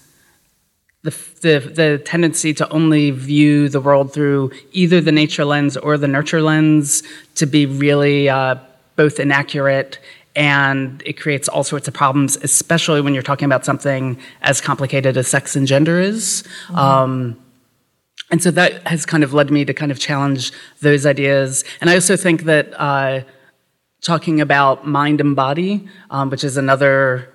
the, 1.02 1.10
the, 1.40 1.72
the, 1.74 2.02
tendency 2.04 2.54
to 2.54 2.68
only 2.70 3.10
view 3.10 3.68
the 3.68 3.80
world 3.80 4.12
through 4.12 4.50
either 4.72 5.00
the 5.00 5.12
nature 5.12 5.44
lens 5.44 5.76
or 5.76 5.96
the 5.96 6.08
nurture 6.08 6.42
lens 6.42 7.02
to 7.36 7.46
be 7.46 7.66
really 7.66 8.28
uh, 8.28 8.56
both 8.98 9.18
inaccurate 9.18 9.98
and 10.36 11.02
it 11.06 11.14
creates 11.14 11.48
all 11.48 11.64
sorts 11.64 11.88
of 11.88 11.94
problems, 11.94 12.36
especially 12.42 13.00
when 13.00 13.14
you're 13.14 13.22
talking 13.22 13.46
about 13.46 13.64
something 13.64 14.18
as 14.42 14.60
complicated 14.60 15.16
as 15.16 15.26
sex 15.28 15.56
and 15.56 15.66
gender 15.66 15.98
is. 16.00 16.44
Mm-hmm. 16.66 16.76
Um, 16.76 17.40
and 18.30 18.42
so 18.42 18.50
that 18.50 18.86
has 18.86 19.06
kind 19.06 19.24
of 19.24 19.32
led 19.32 19.50
me 19.50 19.64
to 19.64 19.72
kind 19.72 19.90
of 19.90 19.98
challenge 19.98 20.52
those 20.80 21.06
ideas. 21.06 21.64
And 21.80 21.88
I 21.88 21.94
also 21.94 22.16
think 22.16 22.42
that 22.42 22.78
uh, 22.78 23.22
talking 24.02 24.40
about 24.40 24.86
mind 24.86 25.20
and 25.20 25.34
body, 25.34 25.88
um, 26.10 26.28
which 26.28 26.44
is 26.44 26.56
another 26.56 27.32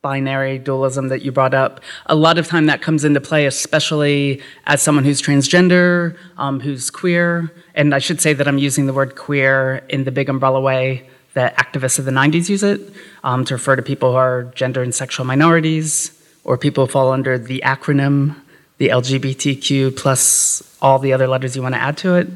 binary 0.00 0.60
dualism 0.60 1.08
that 1.08 1.22
you 1.22 1.32
brought 1.32 1.54
up, 1.54 1.80
a 2.06 2.14
lot 2.14 2.38
of 2.38 2.46
time 2.46 2.66
that 2.66 2.80
comes 2.80 3.04
into 3.04 3.20
play, 3.20 3.46
especially 3.46 4.40
as 4.66 4.80
someone 4.80 5.04
who's 5.04 5.20
transgender, 5.20 6.16
um, 6.36 6.60
who's 6.60 6.88
queer. 6.88 7.52
And 7.74 7.92
I 7.92 7.98
should 7.98 8.20
say 8.20 8.32
that 8.32 8.46
I'm 8.46 8.58
using 8.58 8.86
the 8.86 8.92
word 8.92 9.16
queer 9.16 9.84
in 9.88 10.04
the 10.04 10.12
big 10.12 10.28
umbrella 10.28 10.60
way 10.60 11.08
that 11.34 11.56
activists 11.56 11.98
of 11.98 12.04
the 12.04 12.12
90s 12.12 12.48
use 12.48 12.62
it 12.62 12.80
um, 13.24 13.44
to 13.46 13.54
refer 13.54 13.74
to 13.74 13.82
people 13.82 14.12
who 14.12 14.16
are 14.16 14.44
gender 14.54 14.84
and 14.84 14.94
sexual 14.94 15.26
minorities 15.26 16.16
or 16.44 16.56
people 16.56 16.86
who 16.86 16.92
fall 16.92 17.10
under 17.10 17.36
the 17.36 17.60
acronym, 17.64 18.36
the 18.76 18.90
LGBTQ 18.90 19.96
plus 19.96 20.76
all 20.80 21.00
the 21.00 21.12
other 21.12 21.26
letters 21.26 21.56
you 21.56 21.62
want 21.62 21.74
to 21.74 21.80
add 21.80 21.96
to 21.98 22.14
it. 22.14 22.28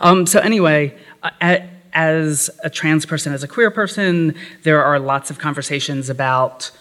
Um, 0.00 0.26
so, 0.26 0.40
anyway, 0.40 0.98
as 1.92 2.50
a 2.64 2.70
trans 2.70 3.06
person, 3.06 3.32
as 3.32 3.44
a 3.44 3.48
queer 3.48 3.70
person, 3.70 4.34
there 4.64 4.84
are 4.84 4.98
lots 4.98 5.30
of 5.30 5.38
conversations 5.38 6.10
about 6.10 6.72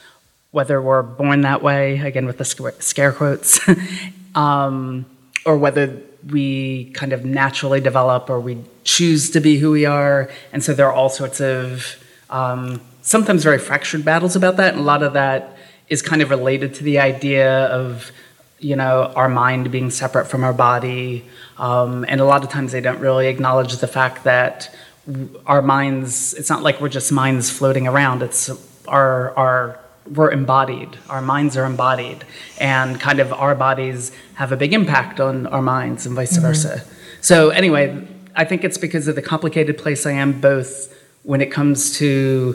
whether 0.53 0.79
we're 0.79 1.01
born 1.01 1.41
that 1.41 1.63
way, 1.63 2.00
again 2.00 2.27
with 2.27 2.38
the 2.38 2.45
scare 2.79 3.12
quotes, 3.12 3.60
um, 4.36 5.03
or 5.45 5.57
whether 5.57 6.00
we 6.29 6.91
kind 6.93 7.12
of 7.12 7.25
naturally 7.25 7.81
develop 7.81 8.29
or 8.29 8.39
we 8.39 8.63
choose 8.83 9.31
to 9.31 9.39
be 9.39 9.57
who 9.57 9.72
we 9.72 9.86
are. 9.86 10.29
And 10.53 10.63
so 10.63 10.75
there 10.75 10.88
are 10.88 10.93
all 10.93 11.10
sorts 11.10 11.41
of 11.41 11.98
um, 12.29 12.79
sometimes 13.01 13.43
very 13.43 13.57
fractured 13.57 14.05
battles 14.05 14.36
about 14.36 14.57
that. 14.57 14.74
And 14.74 14.81
a 14.81 14.86
lot 14.86 15.01
of 15.01 15.13
that 15.13 15.57
is 15.89 16.03
kind 16.03 16.22
of 16.22 16.29
related 16.29 16.75
to 16.75 16.83
the 16.83 17.00
idea 17.00 17.65
of, 17.65 18.12
you 18.60 18.75
know, 18.75 19.12
our 19.15 19.27
mind 19.27 19.72
being 19.72 19.89
separate 19.89 20.25
from 20.25 20.43
our 20.43 20.53
body. 20.53 21.25
Um, 21.57 22.05
and 22.07 22.22
a 22.22 22.25
lot 22.25 22.43
of 22.43 22.50
times 22.51 22.72
they 22.72 22.81
don't 22.81 23.00
really 23.00 23.27
acknowledge 23.27 23.75
the 23.77 23.88
fact 23.88 24.24
that 24.25 24.74
our 25.48 25.63
minds, 25.63 26.36
it's 26.36 26.50
not 26.50 26.62
like 26.62 26.79
we're 26.79 26.89
just 26.89 27.12
minds 27.12 27.50
floating 27.50 27.88
around, 27.88 28.22
it's 28.22 28.51
our, 28.88 29.36
our 29.36 29.79
we're 30.12 30.31
embodied. 30.31 30.98
Our 31.10 31.22
minds 31.22 31.55
are 31.57 31.65
embodied, 31.65 32.25
and 32.60 33.00
kind 33.00 33.19
of 33.19 33.31
our 33.33 33.55
bodies 33.55 34.12
have 34.36 34.51
a 34.51 34.57
big 34.57 34.74
impact 34.74 35.19
on 35.19 35.48
our 35.48 35.62
minds, 35.62 36.05
and 36.05 36.15
vice 36.15 36.33
mm-hmm. 36.33 36.48
versa. 36.48 36.83
So, 37.22 37.50
anyway, 37.50 38.07
I 38.36 38.45
think 38.45 38.63
it's 38.63 38.77
because 38.77 39.07
of 39.07 39.15
the 39.15 39.22
complicated 39.22 39.77
place 39.77 40.05
I 40.05 40.12
am, 40.12 40.41
both 40.41 40.93
when 41.24 41.41
it 41.41 41.51
comes 41.51 41.98
to 41.98 42.53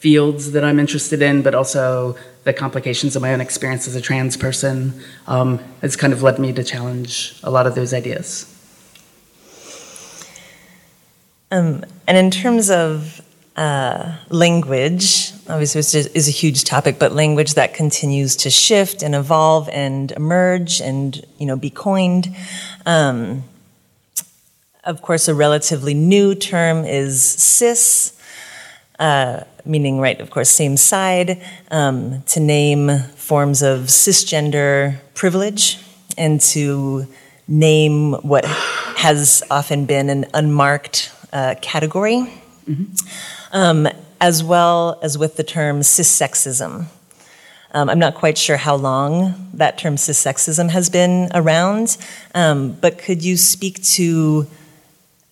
fields 0.00 0.52
that 0.52 0.64
I'm 0.64 0.80
interested 0.80 1.22
in, 1.22 1.42
but 1.42 1.54
also 1.54 2.16
the 2.44 2.52
complications 2.52 3.14
of 3.14 3.22
my 3.22 3.32
own 3.32 3.40
experience 3.40 3.86
as 3.86 3.94
a 3.94 4.00
trans 4.00 4.36
person 4.36 5.00
um, 5.28 5.58
has 5.80 5.94
kind 5.94 6.12
of 6.12 6.22
led 6.22 6.38
me 6.40 6.52
to 6.52 6.64
challenge 6.64 7.38
a 7.44 7.50
lot 7.50 7.68
of 7.68 7.76
those 7.76 7.94
ideas. 7.94 8.48
Um, 11.52 11.84
and 12.08 12.16
in 12.16 12.30
terms 12.30 12.70
of 12.70 13.20
uh, 13.56 14.16
language, 14.30 15.32
obviously, 15.52 15.80
is 15.80 16.28
a 16.28 16.32
huge 16.32 16.64
topic, 16.64 16.98
but 16.98 17.12
language 17.12 17.54
that 17.54 17.74
continues 17.74 18.36
to 18.36 18.50
shift 18.50 19.02
and 19.02 19.14
evolve 19.14 19.68
and 19.68 20.10
emerge 20.12 20.80
and 20.80 21.24
you 21.38 21.46
know 21.46 21.56
be 21.56 21.70
coined. 21.70 22.34
Um, 22.86 23.44
of 24.84 25.02
course, 25.02 25.28
a 25.28 25.34
relatively 25.34 25.94
new 25.94 26.34
term 26.34 26.84
is 26.84 27.22
cis, 27.22 28.18
uh, 28.98 29.44
meaning 29.64 30.00
right, 30.00 30.20
of 30.20 30.30
course, 30.30 30.50
same 30.50 30.76
side. 30.76 31.40
Um, 31.70 32.22
to 32.28 32.40
name 32.40 32.98
forms 33.16 33.62
of 33.62 33.80
cisgender 33.82 34.98
privilege 35.14 35.78
and 36.18 36.40
to 36.40 37.06
name 37.46 38.14
what 38.22 38.44
has 38.44 39.42
often 39.50 39.84
been 39.84 40.08
an 40.10 40.24
unmarked 40.34 41.12
uh, 41.32 41.54
category. 41.60 42.26
Mm-hmm 42.66 43.06
um, 43.52 43.88
as 44.22 44.42
well 44.44 45.00
as 45.02 45.18
with 45.18 45.36
the 45.36 45.42
term 45.42 45.80
cissexism. 45.80 46.86
Um, 47.72 47.90
I'm 47.90 47.98
not 47.98 48.14
quite 48.14 48.38
sure 48.38 48.56
how 48.56 48.76
long 48.76 49.50
that 49.54 49.78
term 49.78 49.96
cissexism 49.96 50.70
has 50.70 50.88
been 50.88 51.28
around, 51.34 51.96
um, 52.34 52.72
but 52.80 52.98
could 52.98 53.24
you 53.24 53.36
speak 53.36 53.82
to 53.96 54.46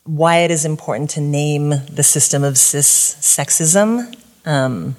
why 0.05 0.39
it 0.39 0.51
is 0.51 0.65
important 0.65 1.11
to 1.11 1.21
name 1.21 1.71
the 1.89 2.03
system 2.03 2.43
of 2.43 2.55
cissexism? 2.55 4.13
Um, 4.45 4.97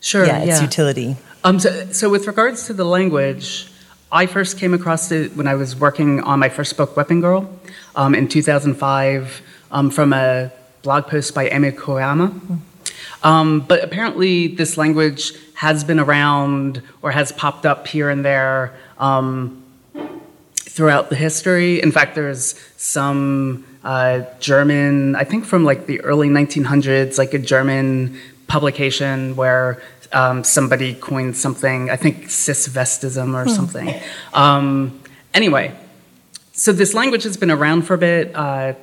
sure. 0.00 0.24
Yeah, 0.24 0.38
its 0.38 0.58
yeah. 0.58 0.62
utility. 0.62 1.16
Um, 1.42 1.58
so, 1.58 1.90
so, 1.90 2.08
with 2.08 2.28
regards 2.28 2.66
to 2.68 2.72
the 2.72 2.84
language, 2.84 3.66
I 4.12 4.26
first 4.26 4.58
came 4.58 4.74
across 4.74 5.10
it 5.10 5.36
when 5.36 5.48
I 5.48 5.56
was 5.56 5.74
working 5.74 6.20
on 6.20 6.38
my 6.38 6.48
first 6.48 6.76
book, 6.76 6.96
Whipping 6.96 7.20
Girl, 7.20 7.50
um, 7.96 8.14
in 8.14 8.28
2005, 8.28 9.42
um, 9.72 9.90
from 9.90 10.12
a 10.12 10.52
blog 10.82 11.08
post 11.08 11.34
by 11.34 11.48
Emi 11.48 11.72
Koyama. 11.72 12.60
Um, 13.24 13.60
but 13.60 13.82
apparently, 13.82 14.48
this 14.48 14.76
language 14.76 15.32
has 15.54 15.82
been 15.82 15.98
around 15.98 16.82
or 17.02 17.10
has 17.10 17.32
popped 17.32 17.66
up 17.66 17.88
here 17.88 18.10
and 18.10 18.24
there 18.24 18.74
um, 18.98 19.64
throughout 20.56 21.08
the 21.08 21.16
history. 21.16 21.80
In 21.80 21.90
fact, 21.90 22.14
there's 22.14 22.54
some 22.76 23.64
uh, 23.82 24.22
German, 24.40 25.16
I 25.16 25.24
think 25.24 25.44
from 25.44 25.64
like 25.64 25.86
the 25.86 26.00
early 26.02 26.28
1900s, 26.28 27.18
like 27.18 27.32
a 27.34 27.38
German 27.38 28.18
publication 28.46 29.36
where 29.36 29.82
um, 30.12 30.44
somebody 30.44 30.94
coined 30.94 31.36
something, 31.36 31.90
I 31.90 31.96
think 31.96 32.26
cisvestism 32.26 33.34
or 33.34 33.44
hmm. 33.44 33.50
something. 33.50 33.94
Um, 34.32 35.00
anyway, 35.32 35.74
so 36.52 36.72
this 36.72 36.94
language 36.94 37.24
has 37.24 37.36
been 37.36 37.50
around 37.50 37.82
for 37.82 37.94
a 37.94 37.98
bit. 37.98 38.34
Uh, 38.34 38.74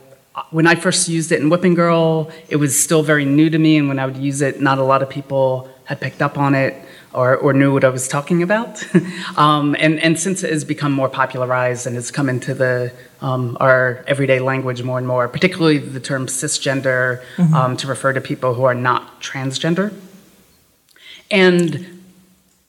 when 0.52 0.68
I 0.68 0.76
first 0.76 1.08
used 1.10 1.32
it 1.32 1.42
in 1.42 1.50
Whipping 1.50 1.74
Girl, 1.74 2.32
it 2.50 2.56
was 2.56 2.82
still 2.82 3.04
very 3.04 3.26
new 3.26 3.50
to 3.50 3.58
me, 3.58 3.78
and 3.78 3.88
when 3.88 4.00
I 4.00 4.06
would 4.06 4.18
use 4.18 4.42
it, 4.42 4.62
not 4.62 4.78
a 4.78 4.84
lot 4.84 5.04
of 5.04 5.10
people 5.10 5.70
had 5.86 6.00
picked 6.00 6.22
up 6.22 6.38
on 6.38 6.56
it. 6.56 6.74
or, 7.14 7.36
or 7.36 7.52
knew 7.54 7.74
what 7.74 7.84
I 7.84 7.90
was 7.90 8.08
talking 8.08 8.42
about. 8.42 8.84
um, 9.38 9.76
and, 9.80 10.00
and 10.00 10.18
since 10.18 10.44
it 10.44 10.50
has 10.52 10.64
become 10.64 10.94
more 10.94 11.10
popularized 11.10 11.86
and 11.86 11.96
has 11.98 12.10
come 12.10 12.30
into 12.30 12.54
the, 12.54 12.94
um, 13.20 13.58
our 13.60 14.04
everyday 14.08 14.40
language 14.40 14.82
more 14.82 14.98
and 14.98 15.06
more, 15.06 15.28
particularly 15.28 15.78
the 15.78 16.00
term 16.00 16.28
cisgender 16.28 17.22
Mm-hmm. 17.36 17.54
um, 17.54 17.78
to 17.78 17.88
refer 17.88 18.14
to 18.14 18.22
people 18.22 18.54
who 18.54 18.64
are 18.64 18.74
not 18.74 19.22
transgender. 19.22 19.94
And 21.30 22.01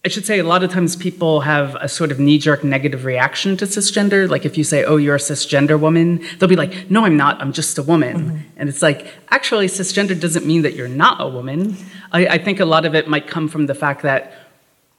I 0.04 0.08
should 0.08 0.26
say 0.26 0.40
a 0.40 0.44
lot 0.44 0.64
of 0.64 0.72
times 0.72 0.96
people 0.96 1.42
have 1.42 1.76
a 1.76 1.88
sort 1.88 2.10
of 2.10 2.18
knee 2.18 2.36
jerk 2.36 2.64
negative 2.64 3.04
reaction 3.04 3.56
to 3.58 3.66
cisgender. 3.66 4.28
Like 4.28 4.44
if 4.44 4.58
you 4.58 4.64
say, 4.64 4.82
oh, 4.82 4.96
you're 4.96 5.14
a 5.14 5.18
cisgender 5.18 5.78
woman, 5.78 6.26
they'll 6.38 6.48
be 6.48 6.56
like, 6.56 6.90
no, 6.90 7.04
I'm 7.04 7.16
not, 7.16 7.40
I'm 7.40 7.52
just 7.52 7.78
a 7.78 7.84
woman. 7.84 8.16
Mm-hmm. 8.16 8.38
And 8.56 8.68
it's 8.68 8.82
like, 8.82 9.06
actually, 9.30 9.68
cisgender 9.68 10.18
doesn't 10.18 10.44
mean 10.44 10.62
that 10.62 10.74
you're 10.74 10.88
not 10.88 11.20
a 11.20 11.28
woman. 11.28 11.76
I, 12.10 12.26
I 12.26 12.38
think 12.38 12.58
a 12.58 12.64
lot 12.64 12.84
of 12.84 12.96
it 12.96 13.06
might 13.06 13.28
come 13.28 13.46
from 13.46 13.66
the 13.66 13.76
fact 13.76 14.02
that 14.02 14.32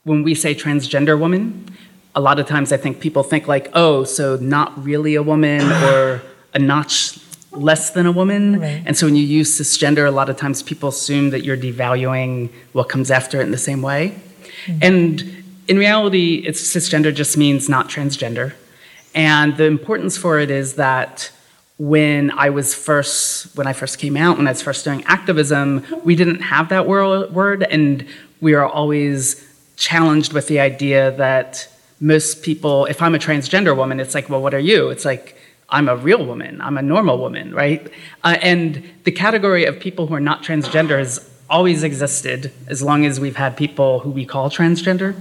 when 0.05 0.23
we 0.23 0.35
say 0.35 0.55
transgender 0.55 1.19
woman, 1.19 1.65
a 2.15 2.21
lot 2.21 2.39
of 2.39 2.47
times 2.47 2.71
I 2.71 2.77
think 2.77 3.01
people 3.01 3.23
think 3.23 3.45
like, 3.45 3.71
oh, 3.73 4.05
so 4.05 4.37
not 4.37 4.81
really 4.85 5.15
a 5.15 5.23
woman 5.23 5.69
or 5.83 6.21
a 6.53 6.59
notch 6.59 7.19
less 7.51 7.89
than 7.89 8.05
a 8.05 8.11
woman. 8.11 8.61
Right. 8.61 8.81
And 8.85 8.95
so 8.95 9.07
when 9.07 9.17
you 9.17 9.23
use 9.23 9.59
cisgender, 9.59 10.07
a 10.07 10.11
lot 10.11 10.29
of 10.29 10.37
times 10.37 10.63
people 10.63 10.87
assume 10.87 11.31
that 11.31 11.43
you're 11.43 11.57
devaluing 11.57 12.51
what 12.71 12.87
comes 12.87 13.11
after 13.11 13.41
it 13.41 13.43
in 13.43 13.51
the 13.51 13.57
same 13.57 13.81
way. 13.81 14.15
And 14.81 15.43
in 15.67 15.77
reality, 15.77 16.43
it's 16.45 16.61
cisgender 16.61 17.13
just 17.13 17.37
means 17.37 17.69
not 17.69 17.89
transgender. 17.89 18.53
And 19.15 19.55
the 19.57 19.65
importance 19.65 20.17
for 20.17 20.39
it 20.39 20.49
is 20.49 20.75
that 20.75 21.31
when 21.77 22.31
I 22.31 22.49
was 22.49 22.75
first, 22.75 23.55
when 23.57 23.67
I 23.67 23.73
first 23.73 23.97
came 23.99 24.15
out, 24.15 24.37
when 24.37 24.47
I 24.47 24.51
was 24.51 24.61
first 24.61 24.85
doing 24.85 25.03
activism, 25.05 25.85
we 26.03 26.15
didn't 26.15 26.41
have 26.41 26.69
that 26.69 26.87
word, 26.87 27.63
and 27.63 28.05
we 28.41 28.53
are 28.53 28.65
always 28.65 29.45
challenged 29.75 30.33
with 30.33 30.47
the 30.47 30.59
idea 30.59 31.11
that 31.17 31.67
most 31.99 32.43
people, 32.43 32.85
if 32.85 33.01
I'm 33.01 33.15
a 33.15 33.19
transgender 33.19 33.75
woman, 33.75 33.99
it's 33.99 34.13
like, 34.13 34.29
well, 34.29 34.41
what 34.41 34.53
are 34.53 34.59
you? 34.59 34.89
It's 34.89 35.05
like, 35.05 35.37
I'm 35.69 35.89
a 35.89 35.95
real 35.95 36.25
woman, 36.25 36.61
I'm 36.61 36.77
a 36.77 36.81
normal 36.81 37.17
woman, 37.17 37.53
right? 37.53 37.91
Uh, 38.23 38.37
and 38.41 38.83
the 39.05 39.11
category 39.11 39.65
of 39.65 39.79
people 39.79 40.05
who 40.07 40.13
are 40.13 40.19
not 40.19 40.43
transgender 40.43 40.99
has 40.99 41.27
always 41.49 41.83
existed 41.83 42.51
as 42.67 42.81
long 42.81 43.05
as 43.05 43.19
we've 43.19 43.35
had 43.35 43.55
people 43.57 43.99
who 43.99 44.09
we 44.09 44.25
call 44.25 44.49
transgender. 44.49 45.15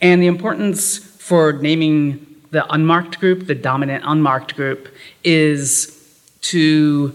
And 0.00 0.22
the 0.22 0.26
importance 0.26 0.98
for 0.98 1.52
naming 1.52 2.26
the 2.50 2.70
unmarked 2.72 3.18
group, 3.20 3.46
the 3.46 3.54
dominant 3.54 4.04
unmarked 4.06 4.54
group, 4.56 4.88
is 5.22 5.90
to 6.42 7.14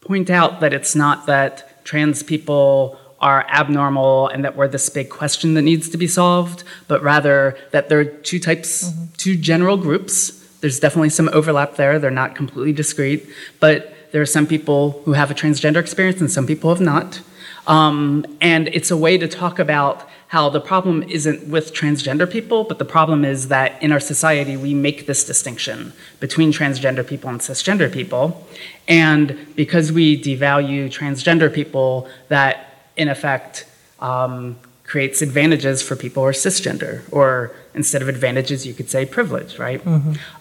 point 0.00 0.30
out 0.30 0.60
that 0.60 0.72
it's 0.72 0.94
not 0.94 1.26
that 1.26 1.84
trans 1.84 2.22
people 2.22 2.98
are 3.20 3.46
abnormal 3.48 4.28
and 4.28 4.44
that 4.44 4.56
we're 4.56 4.68
this 4.68 4.88
big 4.88 5.10
question 5.10 5.54
that 5.54 5.62
needs 5.62 5.88
to 5.88 5.96
be 5.96 6.06
solved, 6.06 6.64
but 6.86 7.02
rather 7.02 7.56
that 7.72 7.88
there 7.88 7.98
are 7.98 8.04
two 8.04 8.38
types, 8.38 8.90
mm-hmm. 8.90 9.04
two 9.16 9.36
general 9.36 9.76
groups. 9.76 10.37
There's 10.60 10.80
definitely 10.80 11.10
some 11.10 11.28
overlap 11.32 11.76
there, 11.76 11.98
they're 11.98 12.10
not 12.10 12.34
completely 12.34 12.72
discrete, 12.72 13.28
but 13.60 13.94
there 14.12 14.22
are 14.22 14.26
some 14.26 14.46
people 14.46 15.02
who 15.04 15.12
have 15.12 15.30
a 15.30 15.34
transgender 15.34 15.76
experience 15.76 16.20
and 16.20 16.30
some 16.30 16.46
people 16.46 16.70
have 16.70 16.80
not. 16.80 17.20
Um, 17.66 18.24
and 18.40 18.68
it's 18.68 18.90
a 18.90 18.96
way 18.96 19.18
to 19.18 19.28
talk 19.28 19.58
about 19.58 20.08
how 20.28 20.48
the 20.50 20.60
problem 20.60 21.02
isn't 21.04 21.48
with 21.48 21.72
transgender 21.72 22.30
people, 22.30 22.64
but 22.64 22.78
the 22.78 22.84
problem 22.84 23.24
is 23.24 23.48
that 23.48 23.82
in 23.82 23.92
our 23.92 24.00
society 24.00 24.56
we 24.56 24.74
make 24.74 25.06
this 25.06 25.24
distinction 25.24 25.92
between 26.20 26.52
transgender 26.52 27.06
people 27.06 27.30
and 27.30 27.40
cisgender 27.40 27.90
people. 27.90 28.46
And 28.86 29.54
because 29.54 29.90
we 29.90 30.20
devalue 30.20 30.90
transgender 30.90 31.52
people, 31.52 32.08
that 32.28 32.90
in 32.96 33.08
effect 33.08 33.66
um, 34.00 34.58
creates 34.88 35.20
advantages 35.20 35.82
for 35.82 35.94
people 35.94 36.22
who 36.22 36.28
are 36.30 36.32
cisgender, 36.32 37.02
or 37.12 37.54
instead 37.74 38.00
of 38.00 38.08
advantages, 38.08 38.66
you 38.66 38.72
could 38.72 38.88
say 38.88 39.04
privilege, 39.04 39.58
right? 39.58 39.86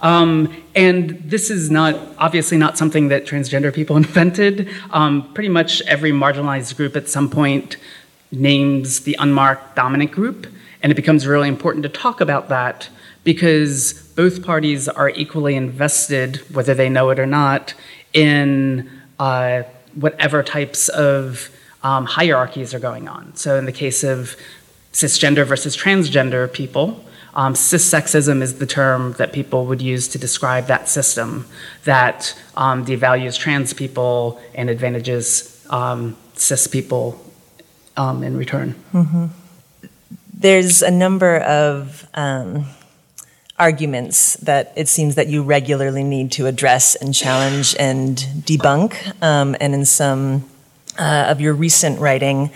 Um, 0.02 0.64
and 0.74 1.10
this 1.30 1.50
is 1.50 1.70
not 1.70 1.96
obviously 2.18 2.58
not 2.58 2.78
something 2.78 3.10
that 3.10 3.26
transgender 3.26 3.74
people 3.74 3.98
invented. 4.04 4.70
Um, 4.92 5.34
pretty 5.34 5.50
much 5.50 5.82
every 5.82 6.12
marginalized 6.12 6.78
group 6.78 6.96
at 6.96 7.10
some 7.10 7.30
point 7.30 7.76
names 8.32 9.02
the 9.02 9.18
unmarked 9.20 9.76
dominant 9.76 10.12
group, 10.12 10.48
and 10.82 10.94
it 10.94 10.96
becomes 10.96 11.28
really 11.28 11.50
important 11.50 11.84
to 11.84 11.90
talk 11.90 12.22
about 12.22 12.48
that 12.48 12.88
because 13.26 13.94
both 14.16 14.46
parties 14.46 14.88
are 14.88 15.10
equally 15.10 15.56
invested, 15.56 16.38
whether 16.56 16.74
they 16.74 16.88
know 16.88 17.10
it 17.10 17.20
or 17.20 17.26
not, 17.26 17.74
in 18.14 18.90
uh, 19.20 19.64
whatever 19.96 20.42
types 20.42 20.88
of 20.88 21.50
um, 21.84 22.06
hierarchies 22.06 22.74
are 22.74 22.80
going 22.80 23.08
on. 23.08 23.36
So, 23.36 23.58
in 23.58 23.66
the 23.66 23.72
case 23.72 24.04
of 24.04 24.36
cisgender 24.94 25.46
versus 25.46 25.78
transgender 25.78 26.52
people, 26.52 27.04
um, 27.36 27.54
cissexism 27.54 28.42
is 28.42 28.58
the 28.58 28.66
term 28.66 29.14
that 29.14 29.32
people 29.32 29.68
would 29.68 29.82
use 29.82 30.08
to 30.10 30.18
describe 30.18 30.66
that 30.68 30.90
system 30.90 31.46
that 31.84 32.38
um, 32.56 32.84
devalues 32.84 33.38
trans 33.38 33.74
people 33.74 34.42
and 34.56 34.70
advantages 34.70 35.66
um, 35.70 36.18
cis 36.34 36.66
people 36.66 37.24
um, 37.96 38.24
in 38.24 38.36
return. 38.38 38.74
There's 40.34 40.82
a 40.82 40.92
number 40.92 41.38
of 41.38 42.08
um, 42.16 42.66
arguments 43.60 44.36
that 44.38 44.74
it 44.76 44.88
seems 44.88 45.16
that 45.16 45.28
you 45.28 45.44
regularly 45.44 46.04
need 46.04 46.32
to 46.34 46.48
address 46.48 46.96
and 46.96 47.14
challenge 47.14 47.76
and 47.80 48.18
debunk. 48.18 49.22
Um, 49.22 49.56
and 49.60 49.74
in 49.74 49.86
some 49.86 50.46
uh, 50.98 51.28
of 51.30 51.42
your 51.42 51.54
recent 51.54 52.00
writing, 52.00 52.52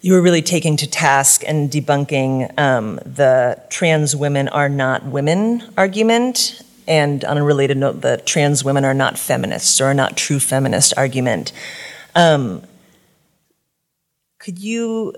you 0.00 0.12
were 0.12 0.22
really 0.22 0.42
taking 0.42 0.76
to 0.76 0.86
task 0.86 1.42
and 1.46 1.70
debunking 1.70 2.56
um, 2.58 2.96
the 3.04 3.60
trans 3.70 4.14
women 4.14 4.48
are 4.48 4.68
not 4.68 5.04
women 5.04 5.62
argument. 5.76 6.62
And 6.86 7.24
on 7.24 7.38
a 7.38 7.42
related 7.42 7.76
note, 7.76 8.02
the 8.02 8.18
trans 8.18 8.62
women 8.62 8.84
are 8.84 8.94
not 8.94 9.18
feminists 9.18 9.80
or 9.80 9.86
are 9.86 9.94
not 9.94 10.16
true 10.16 10.38
feminist 10.38 10.94
argument. 10.96 11.52
Um, 12.14 12.62
could 14.38 14.58
you 14.60 15.14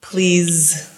please, 0.00 0.90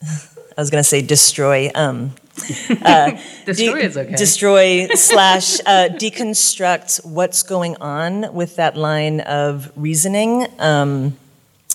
I 0.02 0.60
was 0.60 0.70
going 0.70 0.80
to 0.80 0.88
say 0.88 1.02
destroy, 1.02 1.70
um, 1.74 2.14
Destroy 3.44 3.74
de- 3.74 3.84
is 3.84 3.96
okay. 3.96 4.16
destroy 4.16 4.88
slash 4.94 5.60
uh, 5.60 5.88
deconstruct 5.90 7.04
what's 7.04 7.42
going 7.42 7.76
on 7.76 8.32
with 8.32 8.56
that 8.56 8.74
line 8.74 9.20
of 9.20 9.70
reasoning. 9.76 10.46
Um, 10.58 11.18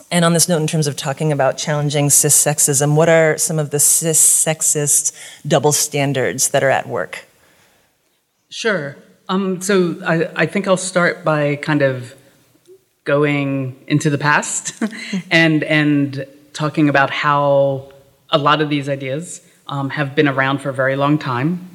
and 0.10 0.26
on 0.26 0.34
this 0.34 0.50
note, 0.50 0.62
in 0.62 0.68
terms 0.68 0.88
of 0.88 0.96
talking 0.96 1.32
about 1.32 1.58
challenging 1.58 2.10
cis 2.10 2.36
sexism, 2.36 2.96
what 2.96 3.08
are 3.08 3.38
some 3.38 3.60
of 3.60 3.70
the 3.70 3.80
cis 3.80 4.20
sexist 4.20 5.16
double 5.48 5.72
standards 5.72 6.50
that 6.50 6.64
are 6.64 6.70
at 6.70 6.88
work? 6.88 7.26
Sure. 8.50 8.98
Um, 9.30 9.62
so 9.62 9.98
I, 10.06 10.30
I 10.36 10.46
think 10.46 10.68
I'll 10.68 10.78
start 10.78 11.24
by 11.24 11.58
kind 11.58 11.82
of 11.82 12.16
going 13.04 13.80
into 13.88 14.10
the 14.10 14.18
past 14.18 14.82
and 15.32 15.64
and 15.64 16.26
talking 16.54 16.90
about 16.90 17.10
how 17.10 17.92
a 18.30 18.38
lot 18.38 18.62
of 18.62 18.70
these 18.70 18.90
ideas 18.90 19.42
um, 19.70 19.90
have 19.90 20.16
been 20.16 20.28
around 20.28 20.60
for 20.60 20.70
a 20.70 20.74
very 20.74 20.96
long 20.96 21.18
time. 21.18 21.68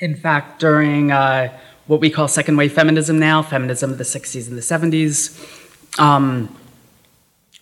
In 0.00 0.14
fact, 0.16 0.60
during 0.60 1.12
uh, 1.12 1.56
what 1.86 2.00
we 2.00 2.10
call 2.10 2.28
second 2.28 2.56
wave 2.56 2.72
feminism 2.72 3.18
now, 3.18 3.42
feminism 3.42 3.90
of 3.90 3.98
the 3.98 4.04
60s 4.04 4.48
and 4.48 4.56
the 4.56 4.62
70s, 4.62 5.98
um, 5.98 6.54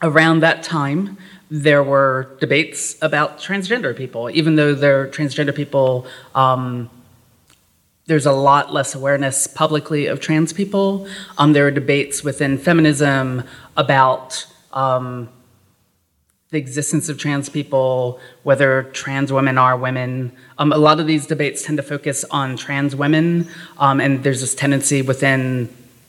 around 0.03 0.41
that 0.41 0.63
time, 0.63 1.19
there 1.51 1.83
were 1.83 2.37
debates 2.41 2.97
about 3.03 3.39
transgender 3.39 3.97
people, 3.97 4.31
even 4.31 4.57
though 4.57 4.75
they're 4.75 5.09
transgender 5.09 5.55
people. 5.55 6.07
Um, 6.35 6.89
there's 8.07 8.27
a 8.27 8.33
lot 8.33 8.73
less 8.73 8.95
awareness 8.95 9.47
publicly 9.47 10.07
of 10.07 10.21
trans 10.21 10.53
people. 10.53 11.09
Um, 11.39 11.53
there 11.53 11.67
are 11.67 11.71
debates 11.71 12.23
within 12.25 12.57
feminism 12.57 13.45
about 13.77 14.47
um, 14.73 15.29
the 16.51 16.59
existence 16.59 17.09
of 17.09 17.17
trans 17.17 17.49
people, 17.49 18.19
whether 18.43 18.83
trans 18.93 19.33
women 19.33 19.57
are 19.57 19.77
women. 19.77 20.33
Um, 20.59 20.73
a 20.73 20.79
lot 20.79 20.99
of 20.99 21.07
these 21.07 21.25
debates 21.25 21.63
tend 21.63 21.77
to 21.77 21.83
focus 21.85 22.25
on 22.33 22.57
trans 22.57 22.97
women, 22.97 23.47
um, 23.79 24.01
and 24.01 24.25
there's 24.25 24.41
this 24.41 24.57
tendency 24.57 25.01
within 25.01 25.69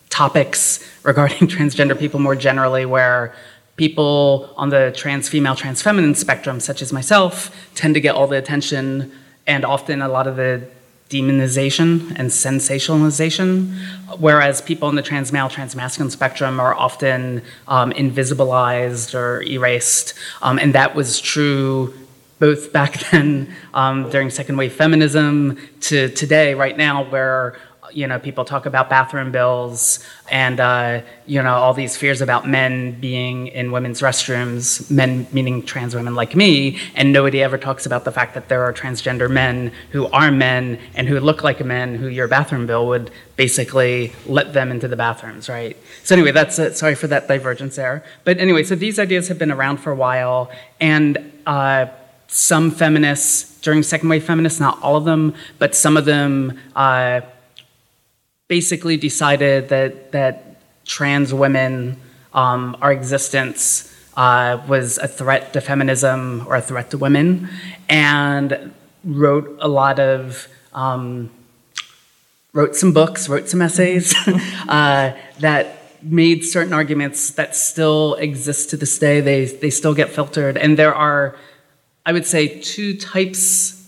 topics 0.10 0.84
regarding 1.04 1.47
transgender 1.47 1.97
people 1.97 2.19
more 2.19 2.36
generally 2.36 2.88
where 2.88 3.36
people 3.75 4.51
on 4.58 4.69
the 4.69 4.91
trans 4.95 5.30
female, 5.30 5.54
trans 5.54 5.80
feminine 5.84 6.15
spectrum, 6.15 6.60
such 6.60 6.82
as 6.82 6.91
myself, 6.91 7.56
tend 7.75 7.93
to 7.93 8.01
get 8.01 8.15
all 8.15 8.25
the 8.25 8.38
attention 8.38 9.12
and 9.45 9.63
often 9.63 10.01
a 10.01 10.08
lot 10.08 10.25
of 10.25 10.38
the 10.38 10.67
demonization 11.12 12.10
and 12.17 12.30
sensationalization, 12.30 13.78
whereas 14.17 14.62
people 14.62 14.89
in 14.89 14.95
the 14.95 15.02
trans 15.02 15.32
male, 15.32 15.50
trans 15.50 15.76
masculine 15.76 16.10
spectrum 16.10 16.60
are 16.60 16.74
often 16.74 17.43
um, 17.67 17.91
invisibilized 17.91 19.13
or 19.13 19.43
erased. 19.43 20.13
Um, 20.41 20.58
and 20.58 20.74
that 20.74 20.95
was 20.95 21.19
true 21.19 21.93
both 22.39 22.74
back 22.80 23.00
then 23.12 23.54
um, 23.74 24.10
during 24.10 24.30
second 24.30 24.58
wave 24.58 24.74
feminism 24.74 25.60
to 25.82 26.10
today, 26.10 26.54
right 26.56 26.78
now, 26.78 27.04
where 27.04 27.56
you 27.93 28.08
know, 28.08 28.19
people 28.19 28.45
talk 28.45 28.65
about 28.65 28.89
bathroom 28.89 29.32
bills 29.32 29.99
and, 30.30 30.60
uh, 30.60 31.01
you 31.25 31.41
know, 31.41 31.54
all 31.54 31.73
these 31.73 31.97
fears 31.97 32.21
about 32.21 32.47
men 32.47 32.99
being 32.99 33.47
in 33.47 33.71
women's 33.71 34.01
restrooms, 34.01 34.89
men 34.89 35.27
meaning 35.32 35.63
trans 35.63 35.93
women 35.93 36.15
like 36.15 36.36
me, 36.36 36.80
and 36.95 37.12
nobody 37.12 37.41
ever 37.43 37.58
talks 37.58 37.86
about 37.86 38.06
the 38.06 38.12
fact 38.12 38.34
that 38.34 38.49
there 38.49 38.63
are 38.63 38.73
transgender 38.73 39.30
men 39.30 39.71
who 39.91 40.08
are 40.08 40.32
men 40.32 40.80
and 40.95 41.08
who 41.08 41.19
look 41.19 41.43
like 41.43 41.63
men 41.65 41.95
who 41.95 42.08
your 42.08 42.27
bathroom 42.27 42.65
bill 42.65 42.88
would 42.88 43.12
basically 43.36 44.13
let 44.25 44.54
them 44.54 44.71
into 44.71 44.88
the 44.88 44.95
bathrooms, 44.95 45.49
right? 45.49 45.75
So, 46.04 46.15
anyway, 46.15 46.32
that's 46.32 46.58
it. 46.60 46.77
Sorry 46.77 46.95
for 46.95 47.08
that 47.08 47.27
divergence 47.27 47.75
there. 47.75 48.04
But 48.23 48.38
anyway, 48.38 48.63
so 48.63 48.75
these 48.75 48.99
ideas 48.99 49.27
have 49.27 49.38
been 49.38 49.51
around 49.51 49.77
for 49.77 49.91
a 49.91 49.95
while, 49.95 50.51
and 50.80 51.32
uh, 51.45 51.88
some 52.27 52.71
feminists, 52.71 53.60
during 53.60 53.84
second 53.84 54.10
wave 54.10 54.23
feminists, 54.23 54.60
not 54.60 54.82
all 54.82 54.95
of 54.95 55.06
them, 55.06 55.36
but 55.60 55.75
some 55.75 55.97
of 55.97 56.06
them, 56.06 56.58
uh, 56.75 57.21
basically 58.51 58.97
decided 58.97 59.69
that 59.69 60.11
that 60.11 60.35
trans 60.83 61.33
women, 61.33 61.95
um, 62.33 62.75
our 62.81 62.91
existence 62.91 63.89
uh, 64.17 64.61
was 64.67 64.97
a 64.97 65.07
threat 65.07 65.53
to 65.53 65.61
feminism 65.61 66.43
or 66.45 66.57
a 66.57 66.61
threat 66.61 66.91
to 66.91 66.97
women, 66.97 67.47
and 67.87 68.73
wrote 69.05 69.47
a 69.61 69.69
lot 69.69 69.99
of. 69.99 70.49
Um, 70.73 71.29
wrote 72.53 72.75
some 72.75 72.91
books, 72.91 73.29
wrote 73.29 73.47
some 73.47 73.61
essays 73.61 74.13
uh, 74.67 75.15
that 75.39 75.65
made 76.03 76.43
certain 76.43 76.73
arguments 76.73 77.31
that 77.39 77.55
still 77.55 78.15
exist 78.15 78.69
to 78.71 78.75
this 78.75 78.99
day. 78.99 79.21
They, 79.21 79.45
they 79.45 79.69
still 79.69 79.93
get 79.93 80.09
filtered. 80.09 80.57
And 80.57 80.77
there 80.77 80.93
are, 80.93 81.37
I 82.05 82.11
would 82.11 82.25
say, 82.25 82.59
two 82.59 82.97
types 82.97 83.80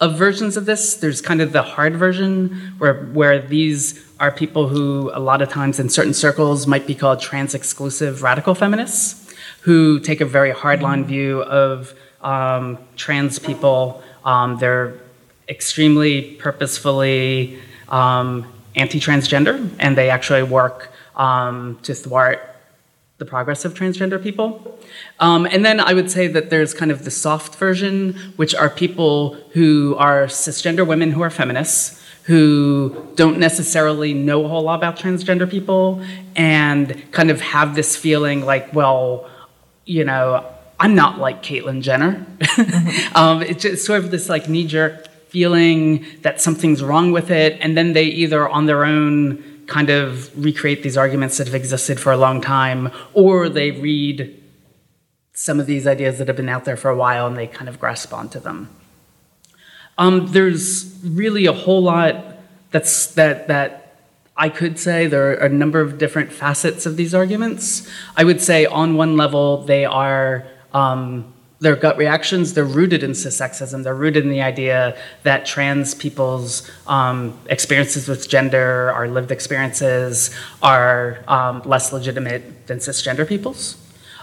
of 0.00 0.16
versions 0.16 0.56
of 0.56 0.64
this. 0.66 0.94
There's 0.94 1.20
kind 1.20 1.40
of 1.40 1.52
the 1.52 1.62
hard 1.62 1.96
version 1.96 2.74
where, 2.78 3.04
where 3.06 3.38
these 3.38 4.04
are 4.18 4.30
people 4.30 4.68
who, 4.68 5.10
a 5.12 5.20
lot 5.20 5.42
of 5.42 5.50
times 5.50 5.78
in 5.78 5.88
certain 5.88 6.14
circles, 6.14 6.66
might 6.66 6.86
be 6.86 6.94
called 6.94 7.20
trans 7.20 7.54
exclusive 7.54 8.22
radical 8.22 8.54
feminists, 8.54 9.32
who 9.60 10.00
take 10.00 10.20
a 10.20 10.26
very 10.26 10.52
hardline 10.52 11.04
view 11.04 11.42
of 11.42 11.94
um, 12.22 12.78
trans 12.96 13.38
people. 13.38 14.02
Um, 14.24 14.58
they're 14.58 14.94
extremely 15.48 16.34
purposefully 16.36 17.58
um, 17.88 18.50
anti 18.76 19.00
transgender, 19.00 19.68
and 19.78 19.96
they 19.98 20.08
actually 20.08 20.42
work 20.42 20.92
um, 21.16 21.78
to 21.82 21.94
thwart 21.94 22.49
the 23.20 23.26
progress 23.26 23.66
of 23.66 23.74
transgender 23.74 24.20
people. 24.20 24.78
Um, 25.20 25.46
and 25.46 25.62
then 25.62 25.78
I 25.78 25.92
would 25.92 26.10
say 26.10 26.26
that 26.26 26.48
there's 26.48 26.72
kind 26.72 26.90
of 26.90 27.04
the 27.04 27.10
soft 27.10 27.54
version, 27.56 28.14
which 28.36 28.54
are 28.54 28.70
people 28.70 29.34
who 29.52 29.94
are 29.98 30.24
cisgender 30.24 30.86
women 30.86 31.12
who 31.12 31.20
are 31.20 31.28
feminists 31.28 32.02
who 32.24 33.12
don't 33.16 33.38
necessarily 33.38 34.14
know 34.14 34.44
a 34.44 34.48
whole 34.48 34.62
lot 34.62 34.76
about 34.76 34.96
transgender 34.96 35.48
people 35.48 36.02
and 36.34 37.12
kind 37.12 37.30
of 37.30 37.42
have 37.42 37.74
this 37.74 37.94
feeling 37.94 38.40
like, 38.40 38.72
well, 38.74 39.28
you 39.84 40.04
know, 40.04 40.46
I'm 40.78 40.94
not 40.94 41.18
like 41.18 41.42
Caitlyn 41.42 41.82
Jenner. 41.82 42.24
um, 43.14 43.42
it's 43.42 43.62
just 43.62 43.84
sort 43.84 44.02
of 44.02 44.10
this 44.10 44.30
like 44.30 44.48
knee 44.48 44.66
jerk 44.66 45.08
feeling 45.28 46.06
that 46.22 46.40
something's 46.40 46.82
wrong 46.82 47.12
with 47.12 47.30
it, 47.30 47.58
and 47.60 47.76
then 47.76 47.92
they 47.92 48.04
either 48.04 48.48
on 48.48 48.64
their 48.64 48.84
own 48.84 49.59
kind 49.70 49.88
of 49.88 50.30
recreate 50.36 50.82
these 50.82 50.98
arguments 50.98 51.38
that 51.38 51.46
have 51.46 51.54
existed 51.54 51.98
for 51.98 52.12
a 52.12 52.16
long 52.16 52.40
time, 52.40 52.90
or 53.14 53.48
they 53.48 53.70
read 53.70 54.36
some 55.32 55.60
of 55.60 55.66
these 55.66 55.86
ideas 55.86 56.18
that 56.18 56.26
have 56.26 56.36
been 56.36 56.48
out 56.48 56.64
there 56.64 56.76
for 56.76 56.90
a 56.90 56.96
while 56.96 57.26
and 57.26 57.38
they 57.38 57.46
kind 57.46 57.68
of 57.68 57.78
grasp 57.78 58.12
onto 58.12 58.40
them. 58.40 58.68
Um, 59.96 60.26
there's 60.32 60.98
really 61.04 61.46
a 61.46 61.52
whole 61.52 61.82
lot 61.82 62.14
that's 62.72 63.06
that 63.14 63.48
that 63.48 63.96
I 64.36 64.48
could 64.48 64.78
say 64.78 65.06
there 65.06 65.30
are 65.30 65.34
a 65.34 65.48
number 65.48 65.80
of 65.80 65.98
different 65.98 66.32
facets 66.32 66.84
of 66.84 66.96
these 66.96 67.14
arguments. 67.14 67.88
I 68.16 68.24
would 68.24 68.40
say 68.40 68.66
on 68.66 68.96
one 68.96 69.16
level 69.16 69.62
they 69.64 69.84
are 69.84 70.46
um, 70.72 71.32
their 71.60 71.76
gut 71.76 71.96
reactions. 71.98 72.54
They're 72.54 72.64
rooted 72.64 73.02
in 73.02 73.12
cissexism. 73.12 73.84
They're 73.84 73.94
rooted 73.94 74.24
in 74.24 74.30
the 74.30 74.40
idea 74.40 74.96
that 75.22 75.44
trans 75.44 75.94
people's 75.94 76.68
um, 76.86 77.38
experiences 77.48 78.08
with 78.08 78.28
gender, 78.28 78.90
our 78.92 79.08
lived 79.08 79.30
experiences, 79.30 80.30
are 80.62 81.22
um, 81.28 81.62
less 81.64 81.92
legitimate 81.92 82.66
than 82.66 82.78
cisgender 82.78 83.28
people's. 83.28 83.76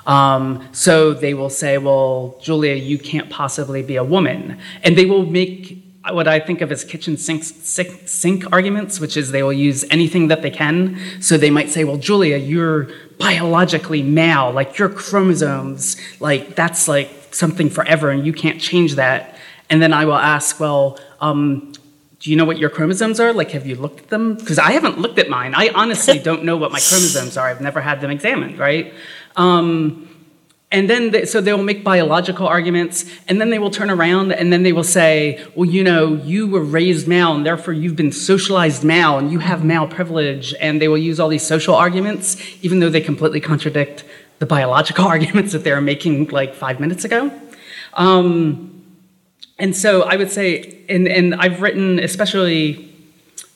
Um, 0.08 0.68
so 0.72 1.14
they 1.14 1.34
will 1.34 1.50
say, 1.50 1.78
well, 1.78 2.40
Julia, 2.42 2.76
you 2.76 2.98
can't 2.98 3.30
possibly 3.30 3.84
be 3.84 3.98
a 3.98 4.04
woman. 4.04 4.58
And 4.84 4.98
they 4.98 5.06
will 5.06 5.26
make 5.26 5.84
what 6.12 6.28
I 6.28 6.40
think 6.40 6.62
of 6.62 6.72
as 6.72 6.86
kitchen 6.86 7.18
sink, 7.18 7.44
sink, 7.44 8.08
sink, 8.08 8.46
arguments, 8.54 9.00
which 9.00 9.18
is 9.18 9.32
they 9.32 9.44
will 9.44 9.54
use 9.54 9.84
anything 9.92 10.30
that 10.30 10.42
they 10.42 10.50
can. 10.50 10.98
So 11.22 11.38
they 11.38 11.50
might 11.50 11.70
say, 11.70 11.84
well, 11.84 11.98
Julia, 11.98 12.38
you're 12.38 12.90
biologically 13.20 14.02
male, 14.02 14.52
like 14.52 14.78
your 14.78 14.90
chromosomes, 14.90 15.98
like 16.22 16.56
that's 16.56 16.88
like 16.88 17.10
something 17.38 17.70
forever 17.70 18.10
and 18.10 18.26
you 18.26 18.34
can't 18.34 18.60
change 18.60 18.96
that. 18.96 19.38
And 19.70 19.82
then 19.82 19.94
I 19.94 20.06
will 20.06 20.16
ask, 20.16 20.60
well, 20.60 21.00
um, 21.20 21.74
do 22.20 22.32
you 22.32 22.36
know 22.36 22.46
what 22.46 22.58
your 22.58 22.70
chromosomes 22.70 23.20
are? 23.20 23.32
Like, 23.32 23.52
have 23.52 23.68
you 23.68 23.76
looked 23.76 24.00
at 24.02 24.10
them? 24.10 24.36
Because 24.36 24.58
I 24.58 24.72
haven't 24.72 24.98
looked 24.98 25.20
at 25.20 25.30
mine. 25.30 25.54
I 25.56 25.70
honestly 25.70 26.20
don't 26.30 26.44
know 26.44 26.58
what 26.58 26.72
my 26.72 26.80
chromosomes 26.80 27.38
are. 27.38 27.48
I've 27.48 27.62
never 27.62 27.82
had 27.82 28.02
them 28.02 28.10
examined, 28.10 28.58
right? 28.58 28.94
Um, 29.36 30.10
and 30.70 30.90
then, 30.90 31.12
they, 31.12 31.26
so 31.26 31.40
they 31.40 31.54
will 31.54 31.64
make 31.64 31.84
biological 31.84 32.46
arguments, 32.46 33.06
and 33.30 33.40
then 33.40 33.52
they 33.52 33.60
will 33.60 33.70
turn 33.72 33.90
around 33.90 34.34
and 34.34 34.52
then 34.52 34.64
they 34.64 34.74
will 34.74 34.84
say, 34.84 35.42
well, 35.56 35.70
you 35.70 35.82
know, 35.82 36.16
you 36.16 36.46
were 36.46 36.64
raised 36.64 37.08
male, 37.08 37.34
and 37.34 37.46
therefore 37.46 37.74
you've 37.74 37.96
been 37.96 38.12
socialized 38.12 38.84
male, 38.84 39.18
and 39.18 39.32
you 39.32 39.40
have 39.40 39.64
male 39.64 39.88
privilege. 39.88 40.54
And 40.60 40.82
they 40.82 40.90
will 40.90 40.98
use 40.98 41.22
all 41.22 41.30
these 41.30 41.48
social 41.48 41.74
arguments, 41.74 42.36
even 42.62 42.80
though 42.80 42.90
they 42.90 43.00
completely 43.00 43.40
contradict 43.40 44.04
the 44.40 44.46
biological 44.46 45.06
arguments 45.16 45.52
that 45.54 45.64
they 45.64 45.72
were 45.72 45.82
making 45.82 46.28
like 46.28 46.54
five 46.54 46.80
minutes 46.80 47.06
ago. 47.06 47.32
Um, 47.94 48.74
and 49.60 49.76
so 49.76 50.04
I 50.04 50.16
would 50.16 50.32
say, 50.32 50.84
and, 50.88 51.08
and 51.08 51.36
I've 51.36 51.62
written, 51.62 52.00
especially 52.00 52.94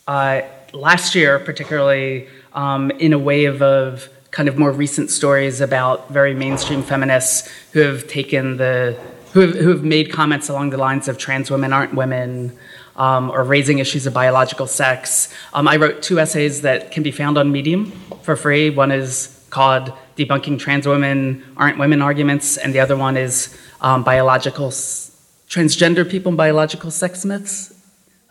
uh, 0.08 0.42
last 0.74 1.14
year, 1.14 1.38
particularly 1.40 2.28
um, 2.54 2.92
in 2.92 3.14
a 3.14 3.20
wave 3.20 3.62
of 3.62 4.10
kind 4.32 4.48
of 4.48 4.58
more 4.58 4.72
recent 4.72 5.10
stories 5.10 5.62
about 5.62 6.10
very 6.10 6.34
mainstream 6.34 6.82
feminists 6.82 7.50
who 7.74 7.82
have 7.82 8.08
taken 8.08 8.58
the 8.58 8.98
who 9.34 9.42
have, 9.42 9.56
who 9.56 9.70
have 9.70 9.84
made 9.84 10.12
comments 10.12 10.50
along 10.50 10.72
the 10.72 10.78
lines 10.78 11.08
of 11.08 11.18
trans 11.18 11.50
women 11.50 11.72
aren't 11.72 11.94
women 11.94 12.58
um, 12.98 13.32
or 13.32 13.44
raising 13.44 13.80
issues 13.80 14.06
of 14.06 14.14
biological 14.14 14.68
sex. 14.68 15.34
Um, 15.54 15.68
I 15.68 15.78
wrote 15.78 16.02
two 16.02 16.20
essays 16.20 16.62
that 16.62 16.92
can 16.92 17.04
be 17.04 17.12
found 17.12 17.38
on 17.38 17.52
Medium 17.52 17.92
for 18.24 18.36
free. 18.36 18.70
One 18.70 18.92
is 18.92 19.41
called 19.52 19.94
Debunking 20.18 20.58
Trans 20.58 20.88
Women 20.88 21.44
Aren't 21.56 21.78
Women 21.78 22.02
Arguments, 22.02 22.58
and 22.58 22.74
the 22.74 22.80
other 22.80 22.98
one 22.98 23.18
is 23.18 23.56
um, 23.82 24.04
Biological 24.04 24.70
Transgender 24.70 26.10
People 26.10 26.30
and 26.30 26.38
Biological 26.38 26.90
Sex 26.90 27.24
Myths, 27.24 27.74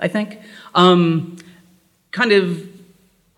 I 0.01 0.09
think. 0.09 0.39
Um, 0.75 1.37
kind 2.11 2.33
of 2.33 2.67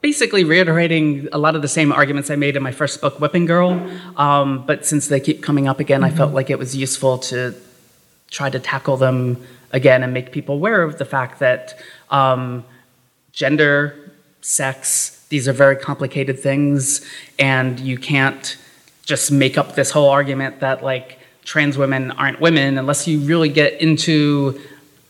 basically 0.00 0.44
reiterating 0.44 1.28
a 1.32 1.38
lot 1.38 1.54
of 1.54 1.62
the 1.62 1.68
same 1.68 1.92
arguments 1.92 2.30
I 2.30 2.36
made 2.36 2.56
in 2.56 2.62
my 2.62 2.72
first 2.72 3.00
book, 3.00 3.20
Whipping 3.20 3.46
Girl. 3.46 3.70
Um, 4.16 4.66
but 4.66 4.84
since 4.84 5.08
they 5.08 5.20
keep 5.20 5.42
coming 5.42 5.68
up 5.68 5.78
again, 5.78 6.00
mm-hmm. 6.00 6.14
I 6.14 6.16
felt 6.16 6.32
like 6.32 6.50
it 6.50 6.58
was 6.58 6.74
useful 6.76 7.18
to 7.18 7.54
try 8.30 8.50
to 8.50 8.58
tackle 8.58 8.96
them 8.96 9.44
again 9.70 10.02
and 10.02 10.12
make 10.12 10.32
people 10.32 10.56
aware 10.56 10.82
of 10.82 10.98
the 10.98 11.04
fact 11.04 11.38
that 11.38 11.78
um, 12.10 12.64
gender, 13.32 14.12
sex, 14.40 15.21
these 15.32 15.48
are 15.48 15.54
very 15.54 15.76
complicated 15.76 16.38
things, 16.38 17.00
and 17.38 17.80
you 17.80 17.96
can't 17.96 18.58
just 19.06 19.32
make 19.32 19.56
up 19.56 19.74
this 19.74 19.90
whole 19.90 20.10
argument 20.10 20.60
that 20.60 20.84
like 20.84 21.18
trans 21.42 21.78
women 21.78 22.10
aren't 22.10 22.38
women 22.38 22.76
unless 22.76 23.08
you 23.08 23.18
really 23.20 23.48
get 23.48 23.80
into 23.80 24.60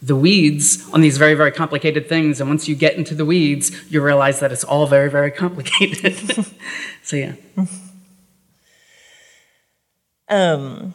the 0.01 0.15
weeds 0.15 0.89
on 0.93 1.01
these 1.01 1.19
very, 1.19 1.35
very 1.35 1.51
complicated 1.51 2.09
things. 2.09 2.41
And 2.41 2.49
once 2.49 2.69
you 2.69 2.77
get 2.77 2.95
into 2.95 3.17
the 3.17 3.25
weeds, 3.25 3.73
you 3.91 4.01
realize 4.01 4.39
that 4.39 4.53
it's 4.53 4.63
all 4.63 4.87
very, 4.87 5.11
very 5.11 5.33
complicated. 5.33 6.15
so, 7.03 7.17
yeah. 7.17 7.35
Um, 10.29 10.95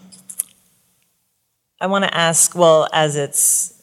I 1.82 1.88
want 1.88 2.06
to 2.06 2.18
ask 2.18 2.56
well, 2.56 2.88
as 2.94 3.18
it's 3.18 3.74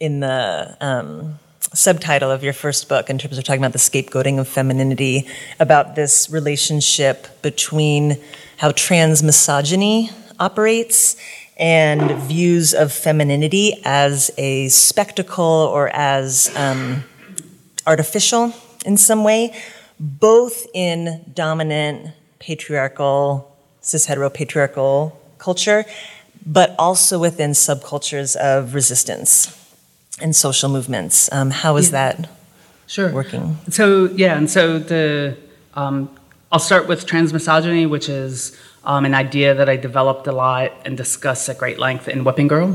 in 0.00 0.18
the 0.18 0.76
um, 0.80 1.38
subtitle 1.74 2.30
of 2.30 2.42
your 2.42 2.52
first 2.52 2.88
book, 2.88 3.08
in 3.08 3.18
terms 3.18 3.38
of 3.38 3.44
talking 3.44 3.60
about 3.60 3.72
the 3.72 3.78
scapegoating 3.78 4.38
of 4.38 4.48
femininity, 4.48 5.26
about 5.58 5.94
this 5.94 6.28
relationship 6.30 7.42
between 7.42 8.18
how 8.58 8.72
trans 8.72 9.22
misogyny 9.22 10.10
operates 10.38 11.16
and 11.56 12.10
views 12.22 12.74
of 12.74 12.92
femininity 12.92 13.80
as 13.84 14.30
a 14.36 14.68
spectacle 14.68 15.44
or 15.44 15.88
as 15.90 16.54
um, 16.56 17.04
artificial 17.86 18.52
in 18.84 18.96
some 18.96 19.24
way, 19.24 19.54
both 19.98 20.66
in 20.74 21.24
dominant 21.32 22.10
patriarchal, 22.38 23.56
cis 23.80 24.06
heteropatriarchal 24.06 25.12
culture, 25.38 25.84
but 26.44 26.74
also 26.78 27.18
within 27.18 27.52
subcultures 27.52 28.34
of 28.36 28.74
resistance 28.74 29.61
and 30.20 30.34
social 30.34 30.68
movements. 30.68 31.30
Um, 31.32 31.50
how 31.50 31.76
is 31.76 31.88
yeah. 31.88 32.12
that? 32.12 32.30
sure. 32.92 33.10
working. 33.10 33.56
So 33.70 34.06
yeah, 34.14 34.36
and 34.36 34.50
so 34.50 34.78
the 34.78 35.36
um, 35.74 36.10
I'll 36.50 36.58
start 36.58 36.86
with 36.86 37.06
transmisogyny, 37.06 37.88
which 37.88 38.08
is 38.08 38.56
um, 38.84 39.04
an 39.04 39.14
idea 39.14 39.54
that 39.54 39.68
I 39.68 39.76
developed 39.76 40.26
a 40.26 40.32
lot 40.32 40.72
and 40.84 40.96
discuss 40.96 41.48
at 41.48 41.58
great 41.58 41.78
length 41.78 42.08
in 42.08 42.24
Whipping 42.24 42.48
Girl, 42.48 42.72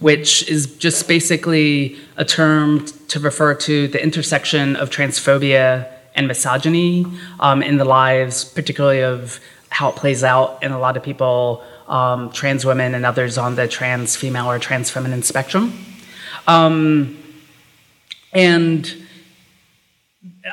which 0.00 0.48
is 0.48 0.76
just 0.78 1.06
basically 1.06 1.96
a 2.16 2.24
term 2.24 2.86
to 3.08 3.20
refer 3.20 3.54
to 3.54 3.86
the 3.88 4.02
intersection 4.02 4.76
of 4.76 4.90
transphobia 4.90 5.88
and 6.14 6.26
misogyny 6.26 7.06
um, 7.38 7.62
in 7.62 7.76
the 7.76 7.84
lives, 7.84 8.44
particularly 8.44 9.02
of 9.02 9.38
how 9.68 9.90
it 9.90 9.96
plays 9.96 10.24
out 10.24 10.60
in 10.62 10.72
a 10.72 10.78
lot 10.78 10.96
of 10.96 11.02
people, 11.04 11.62
um, 11.86 12.32
trans 12.32 12.64
women 12.64 12.94
and 12.94 13.06
others 13.06 13.38
on 13.38 13.54
the 13.54 13.68
trans 13.68 14.16
female 14.16 14.50
or 14.50 14.58
trans 14.58 14.90
feminine 14.90 15.22
spectrum. 15.22 15.72
Um, 16.46 17.16
and 18.32 19.06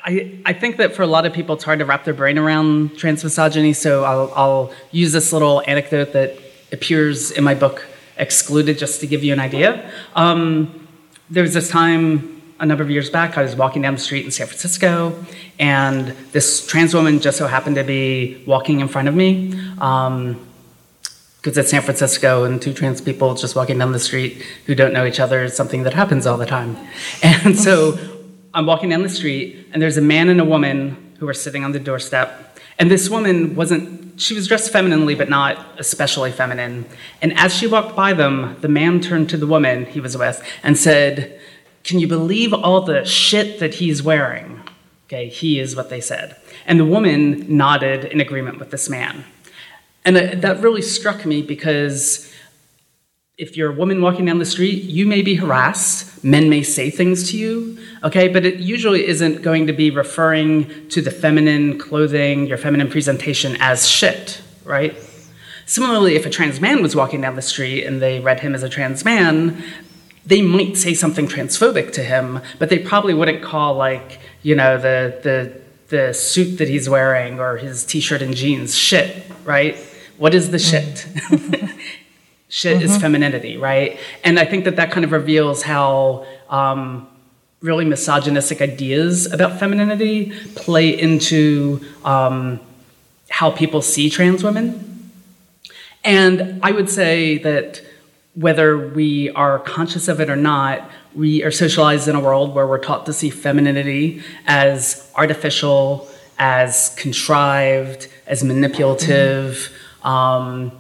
I, 0.04 0.40
I 0.46 0.54
think 0.54 0.78
that 0.78 0.96
for 0.96 1.04
a 1.04 1.08
lot 1.08 1.26
of 1.26 1.34
people, 1.34 1.56
it's 1.56 1.64
hard 1.64 1.80
to 1.80 1.86
wrap 1.86 2.04
their 2.06 2.14
brain 2.14 2.38
around 2.38 2.92
transmisogyny, 2.92 3.76
so 3.76 4.04
I'll, 4.04 4.34
I'll 4.36 4.74
use 4.92 5.12
this 5.12 5.34
little 5.34 5.62
anecdote 5.68 6.14
that 6.14 6.38
appears 6.72 7.32
in 7.32 7.44
my 7.44 7.56
book, 7.56 7.86
Excluded, 8.18 8.80
just 8.80 9.00
to 9.02 9.08
give 9.08 9.24
you 9.24 9.32
an 9.32 9.40
idea. 9.40 9.92
Um, 10.16 10.88
there 11.30 11.44
was 11.44 11.54
this 11.54 11.70
time 11.70 12.42
a 12.60 12.66
number 12.66 12.84
of 12.84 12.90
years 12.90 13.10
back, 13.10 13.38
I 13.38 13.44
was 13.44 13.56
walking 13.56 13.84
down 13.84 13.94
the 13.94 14.00
street 14.00 14.26
in 14.26 14.32
San 14.32 14.48
Francisco, 14.48 15.14
and 15.60 16.08
this 16.32 16.66
trans 16.66 16.94
woman 16.96 17.20
just 17.20 17.38
so 17.38 17.46
happened 17.46 17.76
to 17.76 17.84
be 17.84 18.44
walking 18.48 18.80
in 18.80 18.88
front 18.88 19.08
of 19.08 19.14
me. 19.14 19.54
Um, 19.80 20.47
it's 21.56 21.70
San 21.70 21.82
Francisco 21.82 22.44
and 22.44 22.62
two 22.62 22.74
trans 22.74 23.00
people 23.00 23.36
just 23.36 23.56
walking 23.56 23.78
down 23.78 23.92
the 23.92 24.00
street 24.00 24.44
who 24.66 24.76
don't 24.76 24.92
know 24.92 25.06
each 25.06 25.20
other 25.20 25.44
is 25.44 25.56
something 25.56 25.84
that 25.84 25.94
happens 25.94 26.26
all 26.26 26.38
the 26.38 26.46
time. 26.46 26.76
And 27.24 27.58
so 27.58 27.98
I'm 28.54 28.66
walking 28.66 28.90
down 28.90 29.04
the 29.04 29.10
street, 29.10 29.68
and 29.72 29.82
there's 29.82 29.98
a 29.98 30.02
man 30.02 30.30
and 30.30 30.42
a 30.42 30.46
woman 30.46 31.16
who 31.20 31.28
are 31.28 31.34
sitting 31.34 31.64
on 31.64 31.72
the 31.72 31.80
doorstep. 31.80 32.60
And 32.80 32.90
this 32.90 33.10
woman 33.10 33.56
wasn't, 33.56 34.20
she 34.20 34.34
was 34.34 34.48
dressed 34.48 34.72
femininely, 34.72 35.16
but 35.16 35.30
not 35.30 35.64
especially 35.78 36.32
feminine. 36.32 36.86
And 37.22 37.38
as 37.38 37.56
she 37.56 37.68
walked 37.68 37.96
by 37.96 38.14
them, 38.14 38.58
the 38.62 38.68
man 38.68 39.00
turned 39.00 39.30
to 39.30 39.38
the 39.38 39.48
woman 39.48 39.86
he 39.86 40.00
was 40.00 40.18
with 40.18 40.44
and 40.64 40.78
said, 40.78 41.40
Can 41.84 42.00
you 42.00 42.08
believe 42.08 42.54
all 42.54 42.82
the 42.82 43.06
shit 43.06 43.60
that 43.60 43.76
he's 43.76 44.02
wearing? 44.02 44.62
Okay, 45.06 45.30
he 45.30 45.60
is 45.60 45.76
what 45.76 45.90
they 45.90 46.02
said. 46.02 46.36
And 46.66 46.80
the 46.80 46.86
woman 46.86 47.46
nodded 47.56 48.06
in 48.06 48.20
agreement 48.20 48.60
with 48.60 48.72
this 48.72 48.90
man. 48.90 49.24
And 50.08 50.16
that 50.16 50.62
really 50.62 50.82
struck 50.82 51.26
me 51.26 51.42
because 51.42 52.34
if 53.38 53.58
you're 53.58 53.74
a 53.74 53.76
woman 53.76 54.02
walking 54.02 54.24
down 54.24 54.40
the 54.40 54.46
street, 54.46 54.84
you 54.84 55.06
may 55.06 55.22
be 55.22 55.36
harassed. 55.36 56.24
Men 56.24 56.50
may 56.50 56.64
say 56.64 56.90
things 56.90 57.30
to 57.32 57.38
you, 57.38 57.78
okay? 58.06 58.30
But 58.30 58.46
it 58.46 58.62
usually 58.62 59.06
isn't 59.06 59.42
going 59.42 59.68
to 59.68 59.74
be 59.74 59.92
referring 59.92 60.88
to 60.92 61.02
the 61.02 61.12
feminine 61.12 61.78
clothing, 61.78 62.48
your 62.48 62.58
feminine 62.58 62.90
presentation 62.90 63.58
as 63.60 63.86
shit, 63.86 64.42
right? 64.64 64.96
Similarly, 65.66 66.16
if 66.16 66.26
a 66.26 66.30
trans 66.30 66.62
man 66.62 66.82
was 66.82 66.96
walking 66.96 67.20
down 67.20 67.36
the 67.36 67.42
street 67.42 67.84
and 67.84 68.02
they 68.02 68.22
read 68.22 68.40
him 68.40 68.56
as 68.56 68.64
a 68.64 68.70
trans 68.70 69.04
man, 69.04 69.62
they 70.26 70.42
might 70.42 70.78
say 70.78 70.94
something 70.94 71.28
transphobic 71.28 71.92
to 71.92 72.02
him, 72.02 72.40
but 72.60 72.70
they 72.70 72.80
probably 72.80 73.14
wouldn't 73.14 73.44
call, 73.44 73.76
like, 73.76 74.22
you 74.42 74.56
know, 74.56 74.78
the, 74.78 75.20
the, 75.22 75.62
the 75.90 76.14
suit 76.14 76.60
that 76.60 76.70
he's 76.70 76.88
wearing 76.88 77.42
or 77.42 77.58
his 77.58 77.84
t 77.84 78.00
shirt 78.00 78.22
and 78.22 78.38
jeans 78.38 78.74
shit, 78.74 79.26
right? 79.44 79.78
What 80.18 80.34
is 80.34 80.50
the 80.52 80.60
shit? 80.60 81.08
shit 82.50 82.82
is 82.82 82.98
femininity, 82.98 83.58
right? 83.58 84.00
And 84.24 84.40
I 84.40 84.46
think 84.46 84.66
that 84.66 84.78
that 84.78 84.92
kind 84.92 85.04
of 85.04 85.12
reveals 85.12 85.64
how 85.64 86.26
um, 86.50 87.08
really 87.62 87.86
misogynistic 87.86 88.62
ideas 88.62 89.32
about 89.32 89.60
femininity 89.60 90.32
play 90.56 90.90
into 90.90 91.82
um, 92.06 92.60
how 93.30 93.52
people 93.52 93.82
see 93.82 94.10
trans 94.10 94.44
women. 94.44 95.12
And 96.04 96.60
I 96.64 96.72
would 96.72 96.90
say 96.90 97.38
that 97.40 97.82
whether 98.34 98.90
we 98.90 99.30
are 99.32 99.60
conscious 99.60 100.08
of 100.08 100.22
it 100.22 100.30
or 100.30 100.36
not, 100.36 100.90
we 101.16 101.44
are 101.44 101.52
socialized 101.52 102.08
in 102.08 102.16
a 102.16 102.20
world 102.20 102.54
where 102.54 102.68
we're 102.68 102.78
taught 102.78 103.06
to 103.08 103.14
see 103.14 103.30
femininity 103.30 104.22
as 104.46 105.12
artificial, 105.16 106.08
as 106.38 106.94
contrived, 106.98 108.08
as 108.28 108.44
manipulative, 108.44 109.76
um, 110.08 110.72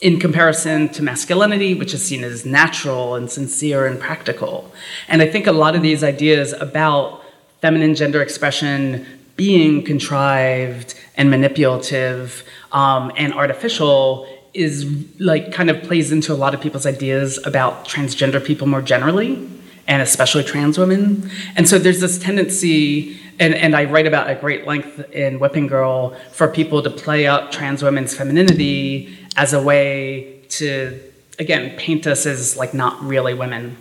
in 0.00 0.20
comparison 0.20 0.88
to 0.90 1.02
masculinity, 1.02 1.74
which 1.74 1.92
is 1.92 2.04
seen 2.04 2.22
as 2.22 2.46
natural 2.46 3.16
and 3.16 3.30
sincere 3.30 3.86
and 3.86 3.98
practical. 3.98 4.72
And 5.08 5.20
I 5.20 5.26
think 5.26 5.46
a 5.46 5.52
lot 5.52 5.74
of 5.74 5.82
these 5.82 6.04
ideas 6.04 6.52
about 6.52 7.22
feminine 7.60 7.94
gender 7.94 8.22
expression 8.22 9.04
being 9.36 9.82
contrived 9.82 10.94
and 11.16 11.30
manipulative 11.30 12.44
um, 12.72 13.10
and 13.16 13.34
artificial 13.34 14.28
is 14.54 14.86
like 15.18 15.52
kind 15.52 15.68
of 15.68 15.82
plays 15.82 16.12
into 16.12 16.32
a 16.32 16.38
lot 16.44 16.54
of 16.54 16.60
people's 16.60 16.86
ideas 16.86 17.38
about 17.44 17.86
transgender 17.86 18.42
people 18.42 18.66
more 18.66 18.80
generally 18.80 19.46
and 19.88 20.02
especially 20.02 20.44
trans 20.44 20.78
women. 20.78 21.30
And 21.56 21.68
so 21.68 21.78
there's 21.78 22.00
this 22.00 22.18
tendency, 22.18 23.18
and, 23.38 23.54
and 23.54 23.76
I 23.76 23.84
write 23.84 24.06
about 24.06 24.28
at 24.28 24.40
great 24.40 24.66
length 24.66 25.10
in 25.12 25.38
Whipping 25.38 25.66
Girl, 25.66 26.16
for 26.32 26.48
people 26.48 26.82
to 26.82 26.90
play 26.90 27.26
up 27.26 27.52
trans 27.52 27.82
women's 27.82 28.14
femininity 28.14 29.16
as 29.36 29.52
a 29.52 29.62
way 29.62 30.42
to, 30.48 31.00
again, 31.38 31.76
paint 31.76 32.06
us 32.06 32.26
as 32.26 32.56
like 32.56 32.74
not 32.74 33.00
really 33.02 33.34
women. 33.34 33.76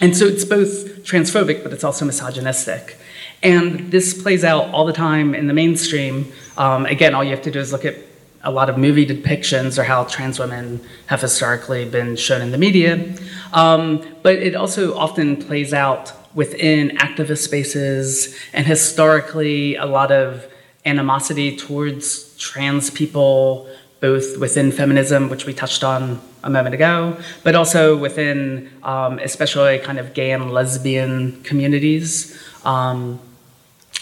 And 0.00 0.16
so 0.16 0.24
it's 0.26 0.44
both 0.44 1.04
transphobic, 1.04 1.62
but 1.62 1.72
it's 1.72 1.84
also 1.84 2.04
misogynistic. 2.04 2.96
And 3.42 3.90
this 3.90 4.20
plays 4.20 4.44
out 4.44 4.72
all 4.72 4.86
the 4.86 4.92
time 4.92 5.34
in 5.34 5.46
the 5.46 5.52
mainstream. 5.52 6.32
Um, 6.56 6.86
again, 6.86 7.14
all 7.14 7.22
you 7.22 7.30
have 7.30 7.42
to 7.42 7.50
do 7.50 7.58
is 7.58 7.72
look 7.72 7.84
at 7.84 7.96
a 8.44 8.50
lot 8.50 8.68
of 8.68 8.76
movie 8.76 9.06
depictions 9.06 9.78
or 9.78 9.84
how 9.84 10.04
trans 10.04 10.38
women 10.38 10.80
have 11.06 11.20
historically 11.20 11.84
been 11.84 12.16
shown 12.16 12.40
in 12.40 12.50
the 12.50 12.58
media. 12.58 13.14
Um, 13.52 14.04
but 14.22 14.34
it 14.36 14.54
also 14.54 14.96
often 14.96 15.36
plays 15.36 15.72
out 15.72 16.12
within 16.34 16.90
activist 16.96 17.38
spaces 17.38 18.36
and 18.52 18.66
historically 18.66 19.76
a 19.76 19.86
lot 19.86 20.10
of 20.10 20.46
animosity 20.84 21.56
towards 21.56 22.36
trans 22.36 22.90
people, 22.90 23.68
both 24.00 24.38
within 24.38 24.72
feminism, 24.72 25.28
which 25.28 25.46
we 25.46 25.54
touched 25.54 25.84
on 25.84 26.20
a 26.42 26.50
moment 26.50 26.74
ago, 26.74 27.16
but 27.44 27.54
also 27.54 27.96
within 27.96 28.68
um, 28.82 29.18
especially 29.20 29.78
kind 29.78 29.98
of 29.98 30.12
gay 30.14 30.32
and 30.32 30.50
lesbian 30.50 31.40
communities. 31.44 32.42
Um, 32.64 33.20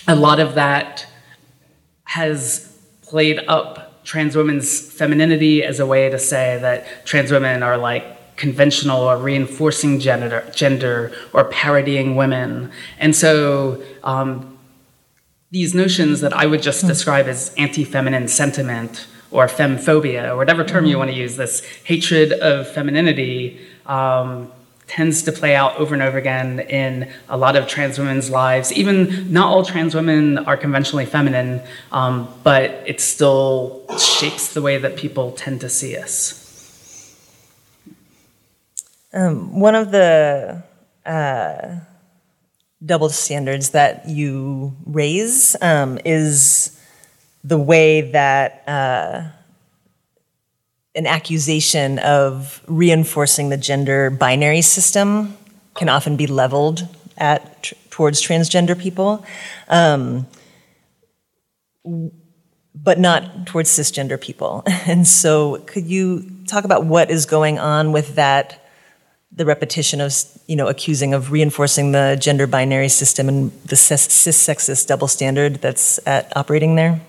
a 0.08 0.16
lot 0.16 0.40
of 0.40 0.54
that 0.54 1.06
has 2.04 2.78
played 3.02 3.40
up 3.46 3.89
trans 4.04 4.36
women's 4.36 4.80
femininity 4.92 5.62
as 5.62 5.80
a 5.80 5.86
way 5.86 6.08
to 6.08 6.18
say 6.18 6.58
that 6.60 7.06
trans 7.06 7.30
women 7.30 7.62
are 7.62 7.76
like 7.76 8.36
conventional 8.36 9.02
or 9.02 9.18
reinforcing 9.18 10.00
gender, 10.00 10.50
gender 10.54 11.12
or 11.32 11.44
parodying 11.44 12.16
women. 12.16 12.72
And 12.98 13.14
so 13.14 13.82
um, 14.02 14.58
these 15.50 15.74
notions 15.74 16.20
that 16.20 16.32
I 16.32 16.46
would 16.46 16.62
just 16.62 16.86
describe 16.86 17.26
as 17.26 17.54
anti 17.58 17.84
feminine 17.84 18.28
sentiment 18.28 19.06
or 19.30 19.46
femmephobia 19.46 20.30
or 20.30 20.36
whatever 20.36 20.64
term 20.64 20.86
you 20.86 20.96
want 20.96 21.10
to 21.10 21.16
use, 21.16 21.36
this 21.36 21.64
hatred 21.84 22.32
of 22.32 22.66
femininity. 22.68 23.60
Um, 23.86 24.50
tends 24.90 25.22
to 25.22 25.30
play 25.30 25.54
out 25.54 25.76
over 25.76 25.94
and 25.94 26.02
over 26.02 26.18
again 26.18 26.58
in 26.58 27.08
a 27.28 27.36
lot 27.36 27.54
of 27.54 27.68
trans 27.68 27.96
women's 27.96 28.28
lives. 28.28 28.72
Even 28.72 29.32
not 29.32 29.46
all 29.46 29.64
trans 29.64 29.94
women 29.94 30.38
are 30.38 30.56
conventionally 30.56 31.06
feminine, 31.06 31.62
um, 31.92 32.28
but 32.42 32.64
it 32.86 33.00
still 33.00 33.86
shapes 33.98 34.52
the 34.52 34.60
way 34.60 34.78
that 34.78 34.96
people 34.96 35.30
tend 35.30 35.60
to 35.60 35.68
see 35.68 35.96
us. 35.96 36.36
Um, 39.12 39.60
one 39.60 39.76
of 39.76 39.92
the 39.92 40.64
uh, 41.06 41.76
double 42.84 43.10
standards 43.10 43.70
that 43.70 44.08
you 44.08 44.74
raise 44.86 45.54
um, 45.62 46.00
is 46.04 46.76
the 47.44 47.58
way 47.58 48.10
that. 48.10 48.64
Uh, 48.66 49.36
an 50.94 51.06
accusation 51.06 51.98
of 52.00 52.62
reinforcing 52.66 53.48
the 53.48 53.56
gender 53.56 54.10
binary 54.10 54.62
system 54.62 55.36
can 55.74 55.88
often 55.88 56.16
be 56.16 56.26
leveled 56.26 56.88
at 57.16 57.72
towards 57.90 58.22
transgender 58.22 58.78
people, 58.78 59.24
um, 59.68 60.26
but 62.74 62.98
not 62.98 63.46
towards 63.46 63.70
cisgender 63.70 64.20
people. 64.20 64.64
And 64.86 65.06
so, 65.06 65.58
could 65.66 65.86
you 65.86 66.28
talk 66.46 66.64
about 66.64 66.86
what 66.86 67.10
is 67.10 67.26
going 67.26 67.58
on 67.58 67.92
with 67.92 68.16
that? 68.16 68.64
The 69.32 69.44
repetition 69.44 70.00
of, 70.00 70.12
you 70.48 70.56
know, 70.56 70.66
accusing 70.66 71.14
of 71.14 71.30
reinforcing 71.30 71.92
the 71.92 72.18
gender 72.20 72.48
binary 72.48 72.88
system 72.88 73.28
and 73.28 73.52
the 73.64 73.76
cis 73.76 74.08
sexist 74.08 74.88
double 74.88 75.06
standard 75.06 75.56
that's 75.56 76.00
at 76.04 76.36
operating 76.36 76.74
there. 76.74 77.00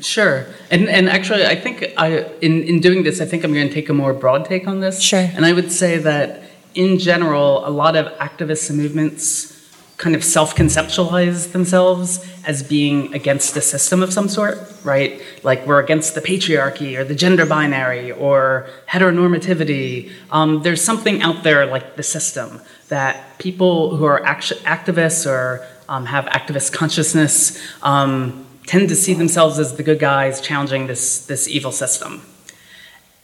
Sure. 0.00 0.46
And, 0.70 0.88
and 0.88 1.08
actually, 1.08 1.46
I 1.46 1.56
think 1.56 1.92
I, 1.96 2.18
in, 2.42 2.62
in 2.64 2.80
doing 2.80 3.02
this, 3.02 3.20
I 3.20 3.24
think 3.24 3.44
I'm 3.44 3.52
going 3.52 3.68
to 3.68 3.74
take 3.74 3.88
a 3.88 3.94
more 3.94 4.12
broad 4.12 4.44
take 4.44 4.68
on 4.68 4.80
this. 4.80 5.00
Sure. 5.00 5.28
And 5.34 5.44
I 5.46 5.52
would 5.52 5.72
say 5.72 5.98
that 5.98 6.42
in 6.74 6.98
general, 6.98 7.66
a 7.66 7.70
lot 7.70 7.96
of 7.96 8.06
activists 8.18 8.68
and 8.68 8.78
movements 8.78 9.54
kind 9.96 10.14
of 10.14 10.22
self-conceptualize 10.22 11.52
themselves 11.52 12.26
as 12.46 12.62
being 12.62 13.14
against 13.14 13.56
a 13.56 13.62
system 13.62 14.02
of 14.02 14.12
some 14.12 14.28
sort, 14.28 14.58
right? 14.84 15.22
Like 15.42 15.66
we're 15.66 15.80
against 15.80 16.14
the 16.14 16.20
patriarchy 16.20 16.98
or 16.98 17.04
the 17.04 17.14
gender 17.14 17.46
binary 17.46 18.12
or 18.12 18.68
heteronormativity. 18.90 20.12
Um, 20.30 20.62
there's 20.62 20.82
something 20.84 21.22
out 21.22 21.42
there 21.44 21.64
like 21.64 21.96
the 21.96 22.02
system 22.02 22.60
that 22.88 23.38
people 23.38 23.96
who 23.96 24.04
are 24.04 24.22
act- 24.24 24.52
activists 24.64 25.26
or 25.26 25.66
um, 25.88 26.04
have 26.04 26.26
activist 26.26 26.72
consciousness 26.72 27.58
um, 27.82 28.45
tend 28.66 28.88
to 28.88 28.96
see 28.96 29.14
themselves 29.14 29.58
as 29.58 29.76
the 29.76 29.82
good 29.82 29.98
guys 29.98 30.40
challenging 30.40 30.86
this, 30.86 31.24
this 31.26 31.48
evil 31.48 31.72
system. 31.72 32.20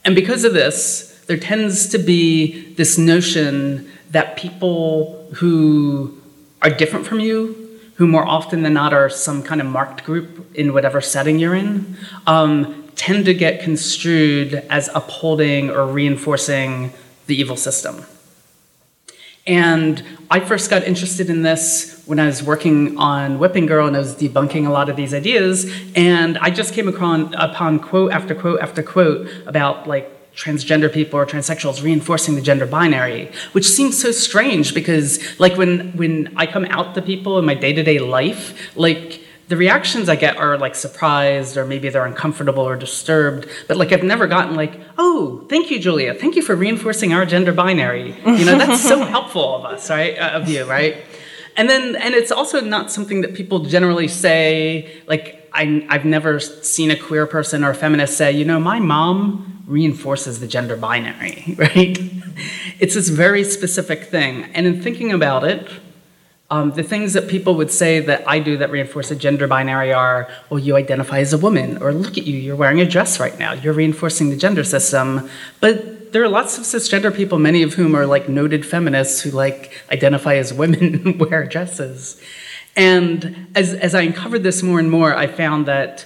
And 0.05 0.15
because 0.15 0.43
of 0.43 0.53
this, 0.53 1.23
there 1.27 1.37
tends 1.37 1.87
to 1.89 1.97
be 1.97 2.73
this 2.73 2.97
notion 2.97 3.89
that 4.11 4.37
people 4.37 5.27
who 5.35 6.17
are 6.61 6.69
different 6.69 7.05
from 7.05 7.19
you, 7.19 7.79
who 7.95 8.07
more 8.07 8.25
often 8.25 8.63
than 8.63 8.73
not 8.73 8.93
are 8.93 9.09
some 9.09 9.43
kind 9.43 9.61
of 9.61 9.67
marked 9.67 10.03
group 10.03 10.55
in 10.55 10.73
whatever 10.73 11.01
setting 11.01 11.39
you're 11.39 11.55
in, 11.55 11.97
um, 12.27 12.89
tend 12.95 13.25
to 13.25 13.33
get 13.33 13.61
construed 13.61 14.53
as 14.69 14.89
upholding 14.93 15.69
or 15.69 15.85
reinforcing 15.85 16.91
the 17.27 17.35
evil 17.35 17.55
system. 17.55 18.05
And 19.45 20.03
I 20.31 20.39
first 20.39 20.69
got 20.69 20.83
interested 20.83 21.29
in 21.29 21.41
this 21.41 22.01
when 22.05 22.19
I 22.19 22.25
was 22.25 22.41
working 22.41 22.97
on 22.97 23.39
Whipping 23.39 23.65
Girl 23.65 23.87
and 23.87 23.95
I 23.95 23.99
was 23.99 24.15
debunking 24.15 24.67
a 24.67 24.69
lot 24.69 24.89
of 24.89 24.95
these 24.95 25.13
ideas. 25.13 25.71
And 25.95 26.37
I 26.37 26.49
just 26.49 26.73
came 26.73 26.87
upon, 26.87 27.33
upon 27.33 27.79
quote 27.79 28.11
after 28.11 28.33
quote 28.33 28.61
after 28.61 28.81
quote 28.81 29.27
about 29.45 29.87
like 29.87 30.09
transgender 30.35 30.91
people 30.91 31.19
or 31.19 31.25
transsexuals 31.25 31.83
reinforcing 31.83 32.35
the 32.35 32.41
gender 32.41 32.65
binary, 32.65 33.31
which 33.51 33.67
seems 33.69 34.01
so 34.01 34.11
strange 34.11 34.73
because 34.73 35.19
like 35.39 35.57
when 35.57 35.91
when 35.95 36.33
I 36.35 36.47
come 36.47 36.65
out 36.65 36.95
to 36.95 37.01
people 37.01 37.37
in 37.37 37.45
my 37.45 37.53
day-to-day 37.53 37.99
life, 37.99 38.75
like 38.75 39.22
the 39.47 39.57
reactions 39.57 40.09
I 40.09 40.15
get 40.15 40.37
are 40.37 40.57
like 40.57 40.75
surprised 40.75 41.57
or 41.57 41.65
maybe 41.65 41.89
they're 41.89 42.05
uncomfortable 42.05 42.63
or 42.63 42.75
disturbed. 42.75 43.47
But 43.67 43.77
like 43.77 43.91
I've 43.91 44.03
never 44.03 44.27
gotten 44.27 44.55
like, 44.55 44.79
oh, 44.97 45.45
thank 45.49 45.69
you, 45.69 45.79
Julia. 45.79 46.13
Thank 46.13 46.35
you 46.35 46.41
for 46.41 46.55
reinforcing 46.55 47.13
our 47.13 47.25
gender 47.25 47.51
binary. 47.51 48.15
You 48.25 48.45
know, 48.45 48.57
that's 48.57 48.81
so 48.81 49.03
helpful 49.15 49.55
of 49.55 49.65
us, 49.65 49.89
right? 49.89 50.17
Uh, 50.17 50.31
of 50.31 50.47
you, 50.47 50.65
right? 50.65 50.97
And 51.55 51.69
then 51.69 51.95
and 51.95 52.15
it's 52.15 52.31
also 52.31 52.61
not 52.61 52.91
something 52.91 53.21
that 53.21 53.35
people 53.35 53.59
generally 53.59 54.07
say, 54.07 55.01
like 55.07 55.49
I, 55.53 55.85
I've 55.89 56.05
never 56.05 56.39
seen 56.39 56.89
a 56.89 56.95
queer 56.95 57.27
person 57.27 57.63
or 57.63 57.71
a 57.71 57.75
feminist 57.75 58.17
say, 58.17 58.31
you 58.31 58.45
know, 58.45 58.59
my 58.59 58.79
mom 58.79 59.63
reinforces 59.67 60.39
the 60.39 60.47
gender 60.47 60.75
binary, 60.75 61.55
right? 61.57 61.97
It's 62.79 62.95
this 62.95 63.09
very 63.09 63.43
specific 63.43 64.05
thing. 64.05 64.45
And 64.53 64.65
in 64.65 64.81
thinking 64.81 65.11
about 65.11 65.43
it, 65.43 65.69
um, 66.49 66.71
the 66.71 66.83
things 66.83 67.13
that 67.13 67.27
people 67.27 67.55
would 67.55 67.71
say 67.71 67.99
that 68.01 68.27
I 68.27 68.39
do 68.39 68.57
that 68.57 68.69
reinforce 68.69 69.09
a 69.11 69.15
gender 69.15 69.47
binary 69.47 69.91
are, 69.91 70.29
well, 70.49 70.59
you 70.59 70.75
identify 70.75 71.19
as 71.19 71.33
a 71.33 71.37
woman, 71.37 71.81
or 71.81 71.93
look 71.93 72.17
at 72.17 72.25
you, 72.25 72.37
you're 72.37 72.55
wearing 72.55 72.79
a 72.79 72.85
dress 72.85 73.19
right 73.19 73.37
now, 73.39 73.53
you're 73.53 73.73
reinforcing 73.73 74.29
the 74.29 74.35
gender 74.35 74.63
system. 74.63 75.29
But 75.59 76.11
there 76.13 76.21
are 76.21 76.29
lots 76.29 76.57
of 76.57 76.63
cisgender 76.63 77.13
people, 77.15 77.39
many 77.39 77.63
of 77.63 77.73
whom 77.73 77.95
are 77.95 78.05
like 78.05 78.29
noted 78.29 78.65
feminists 78.65 79.21
who 79.21 79.31
like 79.31 79.73
identify 79.91 80.35
as 80.35 80.53
women 80.53 80.95
and 81.05 81.19
wear 81.19 81.45
dresses. 81.45 82.21
And 82.75 83.47
as, 83.55 83.73
as 83.73 83.95
I 83.95 84.01
uncovered 84.01 84.43
this 84.43 84.61
more 84.61 84.79
and 84.79 84.91
more, 84.91 85.15
I 85.15 85.27
found 85.27 85.65
that 85.65 86.05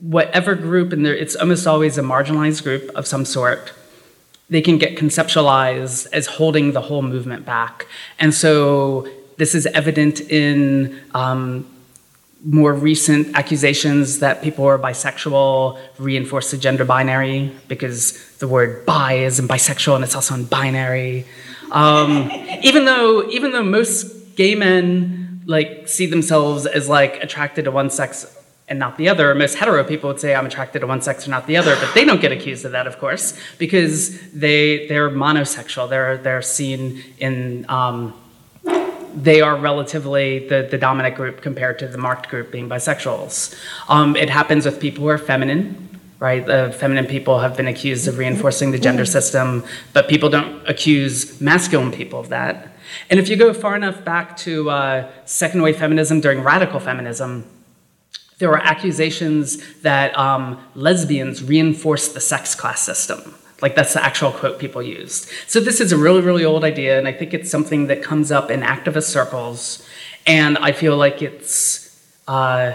whatever 0.00 0.54
group, 0.54 0.92
and 0.92 1.04
there, 1.04 1.14
it's 1.14 1.36
almost 1.36 1.66
always 1.66 1.98
a 1.98 2.02
marginalized 2.02 2.62
group 2.62 2.90
of 2.94 3.06
some 3.06 3.24
sort, 3.24 3.72
they 4.48 4.60
can 4.60 4.78
get 4.78 4.98
conceptualized 4.98 6.06
as 6.12 6.26
holding 6.26 6.72
the 6.72 6.80
whole 6.82 7.02
movement 7.02 7.46
back. 7.46 7.86
And 8.18 8.34
so 8.34 9.08
this 9.42 9.56
is 9.56 9.66
evident 9.66 10.20
in 10.20 11.00
um, 11.14 11.66
more 12.44 12.72
recent 12.72 13.36
accusations 13.36 14.20
that 14.20 14.40
people 14.40 14.62
who 14.62 14.68
are 14.68 14.78
bisexual 14.78 15.80
reinforce 15.98 16.52
the 16.52 16.56
gender 16.56 16.84
binary 16.84 17.50
because 17.66 18.00
the 18.36 18.46
word 18.46 18.86
bi 18.86 19.14
is 19.14 19.40
in 19.40 19.48
bisexual 19.48 19.96
and 19.96 20.04
it's 20.04 20.14
also 20.14 20.32
in 20.36 20.44
binary. 20.44 21.26
Um, 21.72 22.30
even 22.62 22.84
though 22.84 23.28
even 23.30 23.50
though 23.50 23.64
most 23.64 24.36
gay 24.36 24.54
men 24.54 25.42
like 25.46 25.88
see 25.88 26.06
themselves 26.06 26.64
as 26.64 26.88
like 26.88 27.16
attracted 27.20 27.64
to 27.64 27.72
one 27.72 27.90
sex 27.90 28.38
and 28.68 28.78
not 28.78 28.96
the 28.96 29.08
other. 29.08 29.34
Most 29.34 29.56
hetero 29.56 29.82
people 29.82 30.06
would 30.10 30.20
say 30.20 30.36
I'm 30.36 30.46
attracted 30.46 30.78
to 30.82 30.86
one 30.86 31.02
sex 31.02 31.26
or 31.26 31.32
not 31.32 31.48
the 31.48 31.56
other, 31.56 31.74
but 31.80 31.92
they 31.94 32.04
don't 32.04 32.20
get 32.20 32.30
accused 32.30 32.64
of 32.64 32.70
that, 32.70 32.86
of 32.86 33.00
course, 33.00 33.36
because 33.58 33.96
they 34.30 34.86
they're 34.86 35.10
monosexual. 35.10 35.90
They're 35.90 36.16
they're 36.16 36.42
seen 36.42 37.02
in 37.18 37.66
um, 37.68 38.14
they 39.14 39.40
are 39.40 39.56
relatively 39.56 40.48
the, 40.48 40.66
the 40.70 40.78
dominant 40.78 41.14
group 41.14 41.40
compared 41.40 41.78
to 41.80 41.88
the 41.88 41.98
marked 41.98 42.28
group 42.28 42.50
being 42.50 42.68
bisexuals. 42.68 43.54
Um, 43.88 44.16
it 44.16 44.30
happens 44.30 44.64
with 44.64 44.80
people 44.80 45.04
who 45.04 45.08
are 45.08 45.18
feminine, 45.18 46.00
right? 46.18 46.44
The 46.44 46.74
feminine 46.78 47.06
people 47.06 47.40
have 47.40 47.56
been 47.56 47.66
accused 47.66 48.06
of 48.08 48.18
reinforcing 48.18 48.70
the 48.70 48.78
gender 48.78 49.04
system, 49.04 49.64
but 49.92 50.08
people 50.08 50.28
don't 50.28 50.66
accuse 50.68 51.40
masculine 51.40 51.92
people 51.92 52.20
of 52.20 52.28
that. 52.28 52.68
And 53.10 53.18
if 53.18 53.28
you 53.28 53.36
go 53.36 53.52
far 53.52 53.74
enough 53.76 54.04
back 54.04 54.36
to 54.38 54.70
uh, 54.70 55.10
second 55.24 55.62
wave 55.62 55.78
feminism 55.78 56.20
during 56.20 56.42
radical 56.42 56.80
feminism, 56.80 57.44
there 58.38 58.48
were 58.48 58.62
accusations 58.62 59.80
that 59.82 60.16
um, 60.18 60.60
lesbians 60.74 61.42
reinforced 61.42 62.14
the 62.14 62.20
sex 62.20 62.54
class 62.54 62.82
system. 62.82 63.34
Like 63.62 63.74
that's 63.74 63.94
the 63.94 64.04
actual 64.04 64.32
quote 64.32 64.58
people 64.58 64.82
used. 64.82 65.28
So 65.46 65.60
this 65.60 65.80
is 65.80 65.92
a 65.92 65.96
really, 65.96 66.20
really 66.20 66.44
old 66.44 66.64
idea, 66.64 66.98
and 66.98 67.06
I 67.08 67.12
think 67.12 67.32
it's 67.32 67.50
something 67.50 67.86
that 67.86 68.02
comes 68.02 68.30
up 68.32 68.50
in 68.50 68.60
activist 68.60 69.04
circles. 69.04 69.86
And 70.26 70.58
I 70.58 70.72
feel 70.72 70.96
like 70.96 71.22
it's 71.22 71.88
uh, 72.28 72.72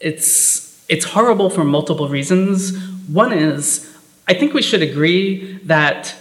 it's 0.00 0.84
it's 0.88 1.04
horrible 1.04 1.50
for 1.50 1.64
multiple 1.64 2.08
reasons. 2.08 2.78
One 3.08 3.32
is 3.32 3.90
I 4.26 4.34
think 4.34 4.54
we 4.54 4.62
should 4.62 4.82
agree 4.82 5.58
that 5.64 6.14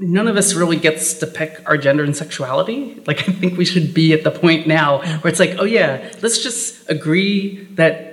none 0.00 0.26
of 0.28 0.36
us 0.36 0.54
really 0.54 0.76
gets 0.76 1.14
to 1.14 1.26
pick 1.26 1.62
our 1.66 1.76
gender 1.76 2.02
and 2.02 2.16
sexuality. 2.16 3.00
Like, 3.06 3.28
I 3.28 3.32
think 3.32 3.56
we 3.58 3.64
should 3.64 3.92
be 3.94 4.12
at 4.12 4.24
the 4.24 4.30
point 4.30 4.66
now 4.66 4.98
where 5.20 5.30
it's 5.30 5.38
like, 5.38 5.56
oh, 5.58 5.64
yeah, 5.64 6.10
let's 6.22 6.42
just 6.42 6.90
agree 6.90 7.64
that 7.72 8.09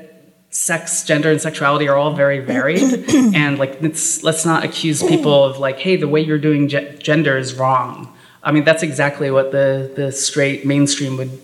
sex, 0.58 1.04
gender, 1.04 1.30
and 1.30 1.39
sexuality 1.39 1.88
are 1.88 1.96
all 1.96 2.13
very 2.13 2.39
varied. 2.39 2.82
and, 3.36 3.60
like, 3.60 3.80
let's, 3.80 4.24
let's 4.24 4.43
not 4.43 4.65
accuse 4.65 5.04
people 5.04 5.43
of, 5.43 5.60
like, 5.60 5.78
hey, 5.78 5.96
the 5.96 6.08
way 6.08 6.20
you're 6.20 6.39
doing 6.39 6.67
ge- 6.67 6.98
gender 6.98 7.38
is 7.38 7.54
wrong. 7.54 8.12
I 8.41 8.52
mean, 8.52 8.63
that's 8.63 8.82
exactly 8.82 9.30
what 9.30 9.52
the, 9.52 9.93
the 9.96 10.12
straight 10.12 10.65
mainstream 10.65 11.15
would, 11.17 11.39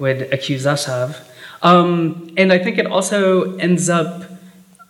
would 0.00 0.22
accuse 0.32 0.66
us 0.66 0.88
of. 0.88 1.16
Um, 1.62 2.34
and 2.36 2.52
I 2.52 2.58
think 2.58 2.78
it 2.78 2.86
also 2.86 3.56
ends 3.58 3.88
up 3.88 4.24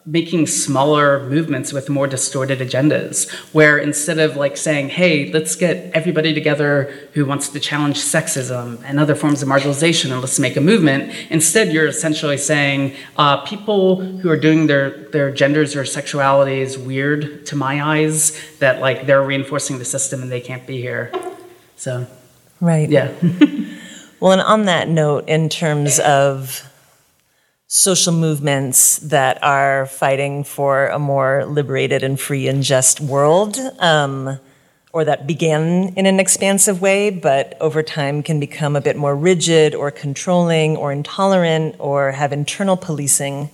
making 0.07 0.47
smaller 0.47 1.29
movements 1.29 1.73
with 1.73 1.89
more 1.89 2.07
distorted 2.07 2.61
agendas 2.61 3.29
where 3.53 3.77
instead 3.77 4.19
of 4.19 4.37
like 4.37 4.57
saying 4.57 4.89
hey 4.89 5.33
let's 5.33 5.57
get 5.57 5.91
everybody 5.95 6.33
together 6.33 6.93
who 7.15 7.25
wants 7.25 7.49
to 7.49 7.59
challenge 7.59 7.99
sexism 7.99 8.81
and 8.85 9.01
other 9.01 9.15
forms 9.15 9.43
of 9.43 9.49
marginalization 9.49 10.13
and 10.13 10.21
let's 10.21 10.39
make 10.39 10.57
a 10.57 10.61
movement 10.61 11.13
instead 11.31 11.73
you're 11.73 11.89
essentially 11.89 12.39
saying 12.39 12.95
uh, 13.17 13.39
people 13.39 13.97
who 13.97 14.31
are 14.31 14.37
doing 14.37 14.67
their 14.67 14.91
their 15.11 15.31
genders 15.31 15.75
or 15.75 15.83
sexualities 15.83 16.77
weird 16.77 17.47
to 17.47 17.57
my 17.57 17.83
eyes 17.83 18.39
that 18.59 18.81
like 18.81 19.07
they're 19.07 19.23
reinforcing 19.23 19.79
the 19.79 19.85
system 19.85 20.23
and 20.23 20.31
they 20.31 20.41
can't 20.41 20.67
be 20.67 20.81
here. 20.81 21.13
So 21.77 22.07
right. 22.61 22.89
yeah. 22.89 23.13
Well 24.19 24.33
and 24.33 24.41
on 24.41 24.65
that 24.65 24.89
note 24.89 25.29
in 25.29 25.51
terms 25.51 25.99
of 25.99 26.67
social 27.69 28.13
movements 28.13 28.99
that 28.99 29.43
are 29.43 29.87
fighting 29.87 30.45
for 30.45 30.87
a 30.89 30.99
more 30.99 31.45
liberated 31.47 32.03
and 32.03 32.19
free 32.19 32.47
and 32.47 32.63
just 32.63 33.01
world, 33.01 33.59
um, 33.81 34.39
or 34.93 35.05
that 35.05 35.27
began 35.27 35.93
in 35.97 36.07
an 36.07 36.21
expansive 36.21 36.81
way, 36.81 37.11
but 37.11 37.57
over 37.61 37.83
time 37.83 38.23
can 38.23 38.39
become 38.39 38.77
a 38.77 38.81
bit 38.81 38.97
more 38.97 39.17
rigid 39.17 39.75
or 39.75 39.91
controlling 39.91 40.77
or 40.77 40.93
intolerant 40.93 41.75
or 41.79 42.13
have 42.13 42.33
internal 42.33 42.77
policing, 42.77 43.51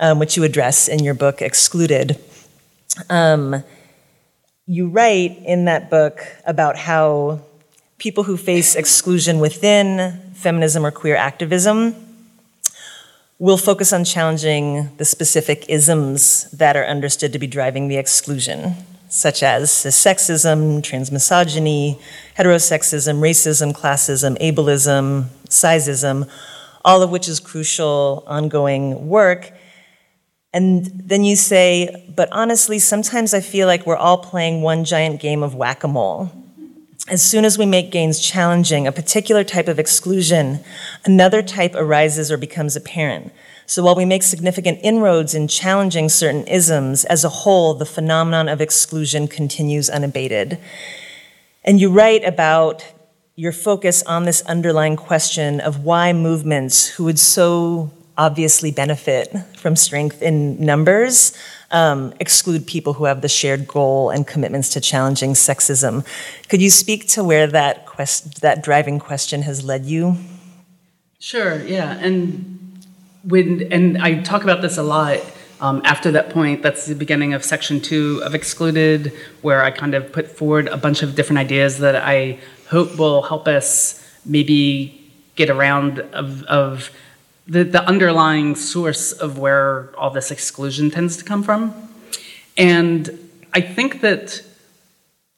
um, 0.00 0.18
which 0.18 0.36
you 0.36 0.42
address 0.42 0.88
in 0.88 1.04
your 1.04 1.14
book, 1.14 1.40
Excluded. 1.40 2.18
Um, 3.08 3.62
you 4.66 4.88
write 4.88 5.38
in 5.44 5.66
that 5.66 5.90
book 5.90 6.26
about 6.44 6.76
how 6.76 7.40
people 7.98 8.24
who 8.24 8.36
face 8.36 8.74
exclusion 8.74 9.38
within 9.38 10.20
feminism 10.34 10.84
or 10.84 10.90
queer 10.90 11.16
activism 11.16 11.94
We'll 13.40 13.56
focus 13.56 13.92
on 13.92 14.02
challenging 14.02 14.96
the 14.96 15.04
specific 15.04 15.66
isms 15.68 16.50
that 16.50 16.76
are 16.76 16.84
understood 16.84 17.32
to 17.34 17.38
be 17.38 17.46
driving 17.46 17.86
the 17.86 17.96
exclusion, 17.96 18.74
such 19.08 19.44
as 19.44 19.70
sexism, 19.70 20.82
transmisogyny, 20.82 22.00
heterosexism, 22.36 23.20
racism, 23.20 23.72
classism, 23.72 24.36
ableism, 24.40 25.26
sizeism, 25.48 26.28
all 26.84 27.00
of 27.00 27.10
which 27.10 27.28
is 27.28 27.38
crucial 27.38 28.24
ongoing 28.26 29.06
work. 29.06 29.52
And 30.52 30.86
then 30.86 31.22
you 31.22 31.36
say, 31.36 32.12
but 32.16 32.28
honestly, 32.32 32.80
sometimes 32.80 33.34
I 33.34 33.40
feel 33.40 33.68
like 33.68 33.86
we're 33.86 33.96
all 33.96 34.18
playing 34.18 34.62
one 34.62 34.84
giant 34.84 35.20
game 35.20 35.44
of 35.44 35.54
whack 35.54 35.84
a 35.84 35.88
mole. 35.88 36.32
As 37.10 37.22
soon 37.22 37.46
as 37.46 37.56
we 37.56 37.64
make 37.64 37.90
gains 37.90 38.20
challenging 38.20 38.86
a 38.86 38.92
particular 38.92 39.42
type 39.42 39.66
of 39.66 39.78
exclusion, 39.78 40.60
another 41.06 41.40
type 41.40 41.74
arises 41.74 42.30
or 42.30 42.36
becomes 42.36 42.76
apparent. 42.76 43.32
So 43.64 43.82
while 43.82 43.94
we 43.94 44.04
make 44.04 44.22
significant 44.22 44.80
inroads 44.82 45.34
in 45.34 45.48
challenging 45.48 46.10
certain 46.10 46.46
isms, 46.46 47.06
as 47.06 47.24
a 47.24 47.30
whole, 47.30 47.72
the 47.72 47.86
phenomenon 47.86 48.48
of 48.48 48.60
exclusion 48.60 49.26
continues 49.26 49.88
unabated. 49.88 50.58
And 51.64 51.80
you 51.80 51.90
write 51.90 52.24
about 52.24 52.84
your 53.36 53.52
focus 53.52 54.02
on 54.02 54.24
this 54.24 54.42
underlying 54.42 54.96
question 54.96 55.60
of 55.60 55.84
why 55.84 56.12
movements 56.12 56.88
who 56.88 57.04
would 57.04 57.18
so 57.18 57.90
obviously 58.18 58.70
benefit 58.70 59.32
from 59.56 59.76
strength 59.76 60.20
in 60.20 60.62
numbers 60.62 61.32
um, 61.70 62.14
exclude 62.18 62.66
people 62.66 62.94
who 62.94 63.04
have 63.04 63.20
the 63.20 63.28
shared 63.28 63.68
goal 63.68 64.10
and 64.10 64.26
commitments 64.26 64.70
to 64.70 64.80
challenging 64.80 65.32
sexism. 65.32 66.06
Could 66.48 66.62
you 66.62 66.70
speak 66.70 67.08
to 67.08 67.22
where 67.22 67.46
that 67.46 67.86
quest- 67.86 68.40
that 68.40 68.62
driving 68.62 68.98
question 68.98 69.42
has 69.42 69.64
led 69.64 69.84
you? 69.84 70.16
Sure. 71.18 71.60
Yeah, 71.64 71.98
and 71.98 72.86
when 73.24 73.70
and 73.72 73.98
I 73.98 74.22
talk 74.22 74.42
about 74.44 74.62
this 74.62 74.78
a 74.78 74.82
lot. 74.82 75.20
Um, 75.60 75.82
after 75.84 76.12
that 76.12 76.30
point, 76.30 76.62
that's 76.62 76.86
the 76.86 76.94
beginning 76.94 77.34
of 77.34 77.44
section 77.44 77.80
two 77.80 78.22
of 78.24 78.32
Excluded, 78.32 79.12
where 79.42 79.64
I 79.64 79.72
kind 79.72 79.94
of 79.94 80.12
put 80.12 80.28
forward 80.28 80.68
a 80.68 80.76
bunch 80.76 81.02
of 81.02 81.16
different 81.16 81.40
ideas 81.40 81.78
that 81.78 81.96
I 81.96 82.38
hope 82.68 82.96
will 82.96 83.22
help 83.22 83.48
us 83.48 84.00
maybe 84.24 84.94
get 85.34 85.50
around 85.50 86.00
of, 86.12 86.44
of 86.44 86.90
the, 87.48 87.64
the 87.64 87.82
underlying 87.84 88.54
source 88.54 89.12
of 89.12 89.38
where 89.38 89.90
all 89.96 90.10
this 90.10 90.30
exclusion 90.30 90.90
tends 90.90 91.16
to 91.16 91.24
come 91.24 91.42
from. 91.42 91.74
And 92.58 93.18
I 93.54 93.62
think 93.62 94.02
that 94.02 94.42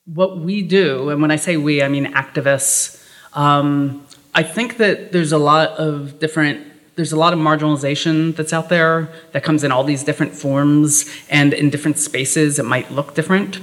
what 0.07 0.39
we 0.39 0.63
do, 0.63 1.11
and 1.11 1.23
when 1.23 1.31
I 1.31 1.37
say 1.37 1.57
we, 1.57 1.83
I 1.83 1.89
mean 1.89 2.07
activists, 2.13 3.01
um, 3.33 4.05
I 4.35 4.43
think 4.43 4.79
that 4.79 5.13
there's 5.13 5.33
a 5.33 5.39
lot 5.39 5.71
of 5.71 6.19
different 6.19 6.67
there's 6.97 7.13
a 7.13 7.17
lot 7.17 7.33
of 7.33 7.39
marginalization 7.39 8.37
that's 8.37 8.53
out 8.53 8.69
there 8.69 9.09
that 9.33 9.43
comes 9.43 9.65
in 9.65 9.73
all 9.73 9.85
these 9.85 10.05
different 10.05 10.35
forms 10.35 11.09
and 11.31 11.55
in 11.55 11.71
different 11.71 11.97
spaces 11.97 12.59
it 12.59 12.65
might 12.65 12.91
look 12.91 13.15
different 13.15 13.59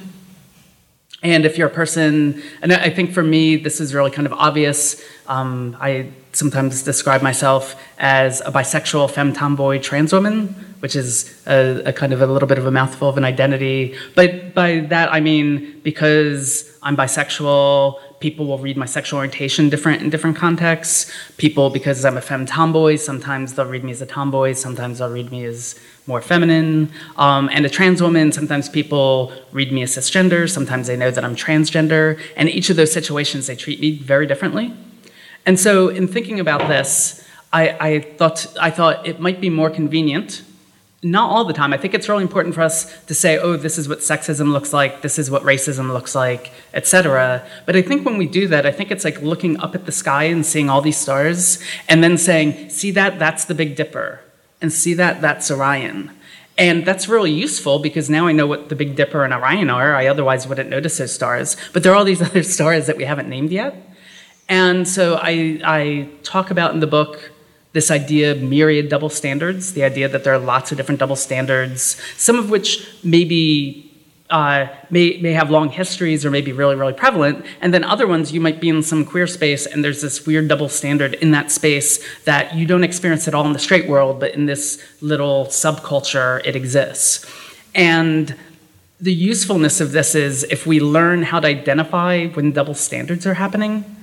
and 1.22 1.46
if 1.46 1.56
you're 1.56 1.68
a 1.68 1.72
person 1.84 2.42
and 2.64 2.74
i 2.74 2.90
think 2.90 3.12
for 3.12 3.22
me 3.22 3.56
this 3.56 3.80
is 3.80 3.94
really 3.94 4.10
kind 4.10 4.26
of 4.26 4.34
obvious 4.34 5.04
um, 5.28 5.78
i 5.80 6.10
sometimes 6.38 6.84
describe 6.84 7.24
myself 7.24 7.76
as 7.98 8.42
a 8.42 8.52
bisexual 8.52 9.10
femme 9.10 9.34
tomboy 9.34 9.80
trans 9.80 10.14
woman, 10.14 10.50
which 10.82 10.96
is 10.96 11.42
a, 11.48 11.82
a, 11.86 11.94
kind 11.94 12.14
of 12.14 12.22
a 12.22 12.28
little 12.28 12.48
bit 12.48 12.60
of 12.60 12.68
a 12.68 12.72
mouthful 12.72 13.10
of 13.10 13.18
an 13.18 13.26
identity. 13.26 13.96
But 14.14 14.54
by 14.54 14.82
that 14.92 15.12
I 15.12 15.20
mean 15.20 15.82
because 15.84 16.78
I'm 16.84 16.96
bisexual, 16.96 18.00
people 18.20 18.46
will 18.46 18.60
read 18.60 18.78
my 18.78 18.86
sexual 18.86 19.18
orientation 19.18 19.70
different 19.70 20.04
in 20.04 20.12
different 20.12 20.38
contexts. 20.38 21.12
People, 21.38 21.72
because 21.72 22.06
I'm 22.06 22.18
a 22.18 22.22
femme 22.22 22.46
tomboy, 22.46 22.98
sometimes 22.98 23.56
they'll 23.56 23.66
read 23.66 23.84
me 23.84 23.92
as 23.92 24.02
a 24.02 24.06
tomboy, 24.06 24.54
sometimes 24.54 25.00
they'll 25.00 25.10
read 25.10 25.32
me 25.32 25.44
as 25.46 25.80
more 26.06 26.22
feminine. 26.22 26.92
Um, 27.18 27.50
and 27.52 27.66
a 27.66 27.70
trans 27.70 28.02
woman, 28.02 28.32
sometimes 28.32 28.70
people 28.70 29.34
read 29.52 29.72
me 29.72 29.82
as 29.82 29.96
cisgender, 29.98 30.48
sometimes 30.50 30.86
they 30.86 30.98
know 30.98 31.10
that 31.10 31.24
I'm 31.26 31.36
transgender. 31.36 32.20
And 32.36 32.48
each 32.48 32.70
of 32.70 32.76
those 32.76 32.92
situations, 32.92 33.48
they 33.48 33.56
treat 33.56 33.80
me 33.80 33.98
very 33.98 34.28
differently. 34.28 34.72
And 35.48 35.58
so, 35.58 35.88
in 35.88 36.10
thinking 36.10 36.42
about 36.42 36.68
this, 36.68 37.26
I, 37.54 37.70
I, 37.80 38.00
thought, 38.02 38.46
I 38.60 38.70
thought 38.70 39.08
it 39.08 39.22
might 39.22 39.40
be 39.40 39.50
more 39.50 39.70
convenient, 39.70 40.44
not 41.02 41.32
all 41.32 41.46
the 41.46 41.54
time. 41.54 41.72
I 41.72 41.78
think 41.78 41.94
it's 41.94 42.10
really 42.10 42.24
important 42.24 42.54
for 42.54 42.62
us 42.62 42.94
to 43.06 43.16
say, 43.16 43.38
oh, 43.38 43.56
this 43.56 43.78
is 43.78 43.88
what 43.88 44.00
sexism 44.00 44.52
looks 44.52 44.74
like, 44.74 45.02
this 45.02 45.18
is 45.18 45.32
what 45.32 45.44
racism 45.44 45.94
looks 45.94 46.16
like, 46.16 46.52
etc. 46.74 47.48
But 47.66 47.78
I 47.78 47.82
think 47.82 48.06
when 48.06 48.18
we 48.18 48.28
do 48.28 48.50
that, 48.50 48.66
I 48.66 48.74
think 48.74 48.92
it's 48.92 49.06
like 49.06 49.22
looking 49.22 49.58
up 49.62 49.74
at 49.74 49.86
the 49.86 49.92
sky 49.94 50.26
and 50.26 50.46
seeing 50.46 50.70
all 50.70 50.82
these 50.82 50.98
stars, 50.98 51.64
and 51.88 52.04
then 52.04 52.18
saying, 52.18 52.70
see 52.70 52.92
that, 52.92 53.18
that's 53.18 53.46
the 53.46 53.56
Big 53.56 53.78
Dipper, 53.78 54.20
and 54.62 54.74
see 54.74 54.94
that, 54.96 55.22
that's 55.22 55.50
Orion. 55.50 56.12
And 56.58 56.86
that's 56.86 57.08
really 57.08 57.32
useful 57.32 57.80
because 57.80 58.10
now 58.10 58.28
I 58.28 58.34
know 58.34 58.48
what 58.48 58.68
the 58.68 58.76
Big 58.76 58.98
Dipper 58.98 59.24
and 59.24 59.34
Orion 59.34 59.70
are. 59.70 59.96
I 59.96 60.08
otherwise 60.08 60.46
wouldn't 60.46 60.70
notice 60.70 60.98
those 60.98 61.14
stars. 61.14 61.56
But 61.72 61.84
there 61.84 61.94
are 61.94 61.96
all 61.96 62.04
these 62.04 62.22
other 62.30 62.44
stars 62.44 62.88
that 62.88 62.98
we 62.98 63.06
haven't 63.06 63.30
named 63.30 63.52
yet. 63.52 63.87
And 64.50 64.88
so 64.88 65.16
I, 65.22 65.60
I 65.64 66.10
talk 66.24 66.52
about 66.52 66.74
in 66.74 66.80
the 66.80 66.88
book 66.88 67.32
this 67.74 67.92
idea 67.92 68.32
of 68.32 68.42
myriad 68.42 68.90
double 68.90 69.10
standards, 69.10 69.74
the 69.74 69.84
idea 69.84 70.08
that 70.10 70.24
there 70.24 70.34
are 70.34 70.40
lots 70.40 70.72
of 70.72 70.78
different 70.78 71.00
double 71.00 71.16
standards, 71.16 72.02
some 72.16 72.40
of 72.40 72.50
which 72.50 72.88
maybe 73.04 73.84
uh, 74.30 74.68
may, 74.90 75.18
may 75.22 75.32
have 75.32 75.50
long 75.50 75.70
histories 75.70 76.26
or 76.26 76.32
may 76.32 76.42
be 76.42 76.52
really, 76.52 76.76
really 76.76 76.94
prevalent. 76.94 77.46
And 77.62 77.74
then 77.74 77.84
other 77.84 78.08
ones, 78.08 78.32
you 78.32 78.42
might 78.42 78.60
be 78.60 78.70
in 78.70 78.84
some 78.84 79.06
queer 79.06 79.28
space 79.28 79.66
and 79.66 79.84
there's 79.84 80.02
this 80.02 80.26
weird 80.26 80.48
double 80.48 80.70
standard 80.70 81.14
in 81.16 81.32
that 81.32 81.52
space 81.52 82.04
that 82.24 82.56
you 82.56 82.66
don't 82.66 82.84
experience 82.84 83.28
at 83.28 83.34
all 83.34 83.46
in 83.46 83.54
the 83.54 83.60
straight 83.60 83.88
world, 83.88 84.20
but 84.20 84.34
in 84.34 84.46
this 84.46 84.84
little 85.02 85.46
subculture, 85.46 86.42
it 86.46 86.56
exists. 86.56 87.26
And 87.76 88.36
the 89.00 89.14
usefulness 89.14 89.80
of 89.80 89.92
this 89.92 90.16
is 90.16 90.44
if 90.46 90.66
we 90.66 90.80
learn 90.80 91.22
how 91.22 91.40
to 91.40 91.48
identify 91.48 92.28
when 92.28 92.52
double 92.52 92.74
standards 92.74 93.26
are 93.28 93.36
happening, 93.36 93.97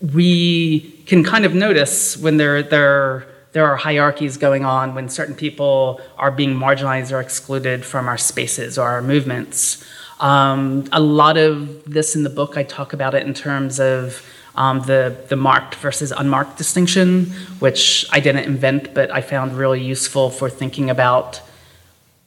we 0.00 0.80
can 1.06 1.22
kind 1.22 1.44
of 1.44 1.54
notice 1.54 2.16
when 2.16 2.38
there, 2.38 2.62
there, 2.62 3.26
there 3.52 3.66
are 3.66 3.76
hierarchies 3.76 4.36
going 4.36 4.64
on, 4.64 4.94
when 4.94 5.08
certain 5.08 5.34
people 5.34 6.00
are 6.16 6.30
being 6.30 6.54
marginalized 6.54 7.12
or 7.12 7.20
excluded 7.20 7.84
from 7.84 8.08
our 8.08 8.16
spaces 8.16 8.78
or 8.78 8.88
our 8.88 9.02
movements. 9.02 9.84
Um, 10.20 10.86
a 10.92 11.00
lot 11.00 11.36
of 11.36 11.84
this 11.84 12.16
in 12.16 12.22
the 12.22 12.30
book, 12.30 12.56
I 12.56 12.62
talk 12.62 12.92
about 12.92 13.14
it 13.14 13.26
in 13.26 13.34
terms 13.34 13.80
of 13.80 14.24
um, 14.54 14.80
the, 14.82 15.16
the 15.28 15.36
marked 15.36 15.76
versus 15.76 16.12
unmarked 16.12 16.56
distinction, 16.56 17.26
which 17.60 18.06
I 18.10 18.20
didn't 18.20 18.44
invent, 18.44 18.94
but 18.94 19.10
I 19.10 19.20
found 19.20 19.56
really 19.56 19.82
useful 19.82 20.30
for 20.30 20.50
thinking 20.50 20.90
about 20.90 21.40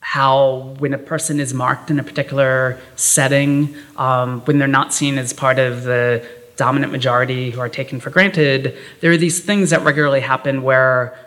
how 0.00 0.74
when 0.78 0.92
a 0.92 0.98
person 0.98 1.40
is 1.40 1.54
marked 1.54 1.90
in 1.90 1.98
a 1.98 2.02
particular 2.02 2.78
setting, 2.94 3.74
um, 3.96 4.42
when 4.42 4.58
they're 4.58 4.68
not 4.68 4.92
seen 4.92 5.18
as 5.18 5.32
part 5.32 5.58
of 5.58 5.84
the 5.84 6.26
dominant 6.56 6.92
majority 6.92 7.50
who 7.50 7.60
are 7.60 7.68
taken 7.68 8.00
for 8.00 8.10
granted, 8.10 8.76
there 9.00 9.10
are 9.10 9.16
these 9.16 9.40
things 9.40 9.70
that 9.70 9.82
regularly 9.82 10.20
happen 10.20 10.62
where 10.62 11.18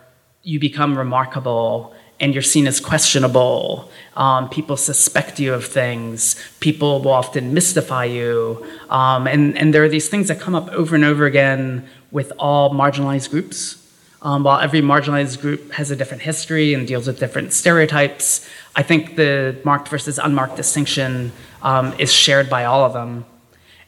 you 0.44 0.60
become 0.60 0.98
remarkable 0.98 1.94
and 2.20 2.34
you're 2.34 2.42
seen 2.42 2.66
as 2.68 2.80
questionable. 2.80 3.92
Um, 4.16 4.50
people 4.50 4.78
suspect 4.78 5.40
you 5.40 5.54
of 5.54 5.66
things. 5.66 6.36
People 6.60 7.02
will 7.02 7.12
often 7.12 7.54
mystify 7.54 8.06
you. 8.06 8.66
Um, 8.90 9.28
and, 9.28 9.58
and 9.58 9.74
there 9.74 9.84
are 9.84 9.90
these 9.90 10.10
things 10.10 10.28
that 10.30 10.40
come 10.40 10.56
up 10.56 10.70
over 10.70 10.96
and 10.96 11.04
over 11.04 11.26
again 11.26 11.88
with 12.12 12.32
all 12.40 12.72
marginalized 12.72 13.30
groups. 13.30 13.84
Um, 14.24 14.44
while 14.44 14.60
every 14.60 14.82
marginalized 14.82 15.42
group 15.42 15.72
has 15.74 15.92
a 15.92 15.96
different 15.96 16.24
history 16.24 16.74
and 16.74 16.88
deals 16.88 17.06
with 17.06 17.20
different 17.20 17.54
stereotypes, 17.54 18.50
I 18.76 18.82
think 18.82 19.16
the 19.16 19.56
marked 19.64 19.90
versus 19.90 20.18
unmarked 20.18 20.56
distinction 20.56 21.32
um, 21.62 21.94
is 22.00 22.12
shared 22.12 22.50
by 22.50 22.66
all 22.66 22.84
of 22.84 22.94
them. 22.94 23.26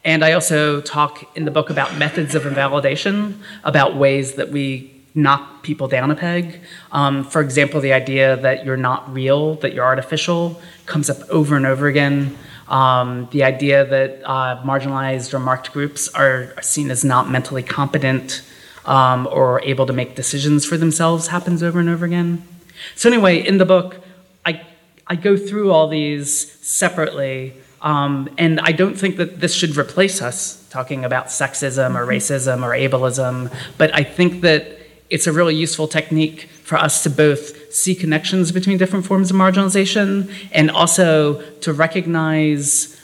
And 0.04 0.24
I 0.24 0.32
also 0.32 0.82
talk 0.82 1.36
in 1.36 1.46
the 1.46 1.52
book 1.52 1.70
about 1.70 1.98
methods 1.98 2.36
of 2.36 2.46
invalidation, 2.46 3.42
about 3.64 3.96
ways 3.96 4.36
that 4.36 4.50
we 4.50 4.96
knock 5.14 5.64
people 5.64 5.88
down 5.88 6.12
a 6.12 6.16
peg. 6.16 6.62
Um, 6.92 7.24
for 7.24 7.42
example, 7.42 7.82
the 7.82 7.94
idea 7.94 8.38
that 8.38 8.66
you're 8.66 8.78
not 8.78 9.12
real, 9.14 9.56
that 9.56 9.74
you're 9.74 9.86
artificial, 9.86 10.62
comes 10.86 11.10
up 11.10 11.18
over 11.30 11.56
and 11.56 11.66
over 11.66 11.88
again. 11.88 12.38
Um, 12.68 13.28
the 13.32 13.44
idea 13.44 13.84
that 13.86 14.22
uh, 14.24 14.62
marginalized 14.64 15.34
or 15.34 15.40
marked 15.40 15.74
groups 15.74 16.08
are 16.10 16.54
seen 16.62 16.92
as 16.92 17.04
not 17.04 17.30
mentally 17.30 17.64
competent 17.64 18.44
um, 18.86 19.28
or 19.32 19.62
able 19.64 19.86
to 19.88 19.94
make 19.94 20.16
decisions 20.16 20.66
for 20.66 20.78
themselves 20.78 21.28
happens 21.28 21.64
over 21.64 21.80
and 21.80 21.90
over 21.90 22.06
again. 22.06 22.48
So, 22.96 23.10
anyway, 23.10 23.46
in 23.46 23.58
the 23.58 23.66
book, 23.66 23.98
I, 24.46 24.66
I 25.08 25.16
go 25.16 25.36
through 25.36 25.72
all 25.72 25.88
these 25.88 26.52
separately 26.66 27.54
um, 27.82 28.30
and 28.38 28.60
I 28.60 28.72
don't 28.72 28.98
think 28.98 29.18
that 29.18 29.40
this 29.40 29.54
should 29.54 29.78
replace 29.78 30.22
us 30.22 30.66
talking 30.70 31.06
about 31.06 31.28
sexism 31.28 31.96
or 31.96 32.06
racism 32.06 32.64
or 32.64 32.72
ableism, 32.72 33.54
but 33.78 33.94
I 33.96 34.04
think 34.04 34.42
that 34.42 34.78
it's 35.10 35.28
a 35.28 35.32
really 35.32 35.56
useful 35.56 35.88
technique 35.88 36.50
for 36.64 36.78
us 36.78 37.04
to 37.04 37.10
both 37.10 37.74
see 37.74 37.96
connections 37.96 38.52
between 38.52 38.78
different 38.78 39.06
forms 39.06 39.32
of 39.32 39.38
marginalization 39.38 40.32
and 40.52 40.70
also 40.70 41.42
to 41.62 41.74
recognize 41.74 43.00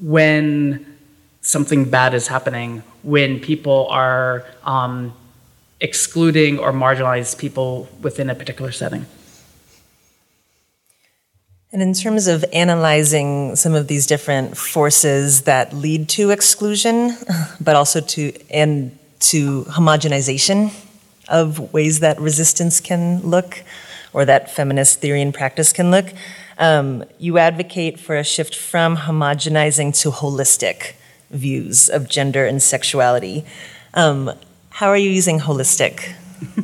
when 0.00 0.86
something 1.40 1.84
bad 1.86 2.14
is 2.14 2.28
happening, 2.28 2.82
when 3.02 3.40
people 3.40 3.88
are 3.88 4.46
um, 4.64 5.12
excluding 5.80 6.58
or 6.58 6.72
marginalized 6.72 7.38
people 7.38 7.88
within 8.02 8.30
a 8.30 8.34
particular 8.34 8.70
setting. 8.70 9.06
And 11.70 11.82
in 11.82 11.92
terms 11.92 12.26
of 12.28 12.44
analyzing 12.52 13.54
some 13.54 13.74
of 13.74 13.88
these 13.88 14.06
different 14.06 14.56
forces 14.56 15.42
that 15.42 15.74
lead 15.74 16.08
to 16.10 16.30
exclusion, 16.30 17.16
but 17.60 17.76
also 17.76 18.00
to 18.00 18.32
and 18.50 18.96
to 19.20 19.64
homogenization 19.64 20.72
of 21.28 21.72
ways 21.74 22.00
that 22.00 22.18
resistance 22.18 22.80
can 22.80 23.20
look, 23.20 23.62
or 24.14 24.24
that 24.24 24.50
feminist 24.50 25.00
theory 25.00 25.20
and 25.20 25.34
practice 25.34 25.72
can 25.72 25.90
look, 25.90 26.06
um, 26.58 27.04
you 27.18 27.36
advocate 27.36 28.00
for 28.00 28.16
a 28.16 28.24
shift 28.24 28.56
from 28.56 28.96
homogenizing 28.96 29.94
to 30.00 30.10
holistic 30.10 30.94
views 31.30 31.90
of 31.90 32.08
gender 32.08 32.46
and 32.46 32.62
sexuality. 32.62 33.44
Um, 33.92 34.32
how 34.70 34.88
are 34.88 34.96
you 34.96 35.10
using 35.10 35.40
holistic? 35.40 36.14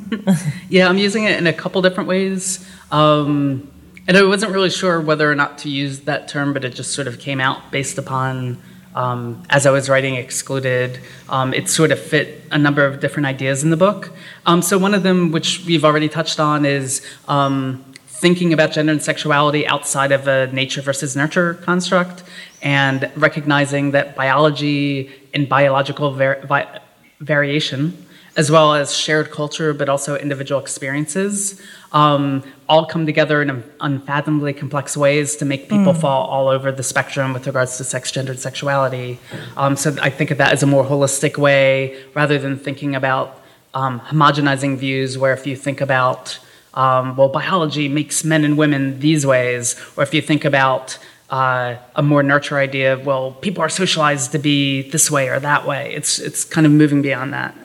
yeah, 0.71 0.89
I'm 0.89 0.99
using 0.99 1.25
it 1.25 1.39
in 1.39 1.47
a 1.47 1.53
couple 1.53 1.83
different 1.83 2.09
ways. 2.09 2.67
Um, 2.91 3.71
and 4.07 4.17
I 4.17 4.23
wasn't 4.25 4.53
really 4.53 4.71
sure 4.71 5.01
whether 5.01 5.31
or 5.31 5.35
not 5.35 5.59
to 5.59 5.71
use 5.71 6.01
that 6.01 6.29
term, 6.29 6.53
but 6.53 6.65
it 6.65 6.75
just 6.75 6.93
sort 6.93 7.09
of 7.09 7.19
came 7.19 7.41
out 7.41 7.71
based 7.71 7.97
upon, 7.97 8.61
um, 8.95 9.43
as 9.49 9.65
I 9.65 9.71
was 9.71 9.89
writing 9.89 10.17
Excluded, 10.17 11.01
um, 11.31 11.55
it 11.55 11.71
sort 11.71 11.91
of 11.91 11.99
fit 11.99 12.43
a 12.51 12.59
number 12.59 12.85
of 12.85 13.01
different 13.01 13.27
ideas 13.27 13.65
in 13.65 13.71
the 13.71 13.77
book. 13.77 14.13
Um, 14.45 14.61
so, 14.61 14.77
one 14.77 14.93
of 14.93 15.03
them, 15.03 15.33
which 15.33 15.65
we've 15.65 15.85
already 15.85 16.11
touched 16.11 16.39
on, 16.39 16.67
is 16.67 17.01
um, 17.29 17.83
thinking 18.07 18.53
about 18.53 18.73
gender 18.73 18.93
and 18.93 19.03
sexuality 19.03 19.67
outside 19.67 20.13
of 20.13 20.29
a 20.29 20.49
nature 20.49 20.83
versus 20.83 21.17
nurture 21.17 21.55
construct 21.55 22.25
and 22.63 23.11
recognizing 23.17 23.93
that 23.93 24.15
biology 24.17 25.11
and 25.33 25.49
biological 25.49 26.13
var- 26.13 26.41
vi- 26.47 26.81
variation 27.21 28.07
as 28.37 28.51
well 28.51 28.75
as 28.75 28.95
shared 28.95 29.31
culture, 29.31 29.73
but 29.73 29.89
also 29.89 30.17
individual 30.17 30.61
experiences, 30.61 31.61
um, 31.93 32.43
all 32.69 32.87
come 32.87 33.07
together 33.07 33.41
in 33.43 33.63
unfathomably 33.81 34.53
complex 34.53 34.97
ways 34.97 35.37
to 35.37 35.45
make 35.45 35.69
people 35.69 35.93
mm. 35.93 36.01
fall 36.01 36.27
all 36.27 36.49
over 36.49 36.73
the 36.73 36.83
spectrum 36.83 37.33
with 37.33 37.47
regards 37.47 37.77
to 37.77 37.85
sex, 37.85 38.11
gender, 38.11 38.33
and 38.33 38.41
sexuality. 38.41 39.19
Um, 39.57 39.77
so 39.77 39.97
I 40.03 40.11
think 40.11 40.31
of 40.31 40.39
that 40.39 40.53
as 40.53 40.63
a 40.63 40.67
more 40.67 40.85
holistic 40.85 41.39
way 41.39 42.03
rather 42.15 42.39
than 42.39 42.59
thinking 42.59 42.97
about 42.97 43.41
um, 43.75 44.01
homogenizing 44.01 44.79
views, 44.79 45.17
where 45.17 45.33
if 45.33 45.47
you 45.47 45.55
think 45.57 45.81
about, 45.81 46.39
um, 46.75 47.17
well, 47.17 47.29
biology 47.29 47.89
makes 47.89 48.25
men 48.25 48.45
and 48.45 48.59
women 48.59 48.99
these 48.99 49.25
ways, 49.25 49.77
or 49.97 50.03
if 50.03 50.13
you 50.13 50.23
think 50.23 50.45
about 50.45 50.99
uh, 51.31 51.77
a 51.97 52.03
more 52.03 52.23
nurture 52.23 52.59
idea 52.59 52.93
of 52.93 53.07
well 53.07 53.33
people 53.33 53.63
are 53.63 53.69
socialized 53.69 54.31
to 54.33 54.39
be 54.39 54.89
this 54.91 55.11
way 55.11 55.29
or 55.29 55.41
that 55.41 55.67
way 55.67 55.93
it's 55.95 56.19
it's 56.19 56.45
kind 56.45 56.67
of 56.67 56.73
moving 56.73 57.01
beyond 57.01 57.33
that 57.33 57.57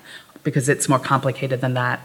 because 0.44 0.70
it's 0.70 0.88
more 0.88 1.00
complicated 1.00 1.62
than 1.62 1.74
that. 1.74 2.00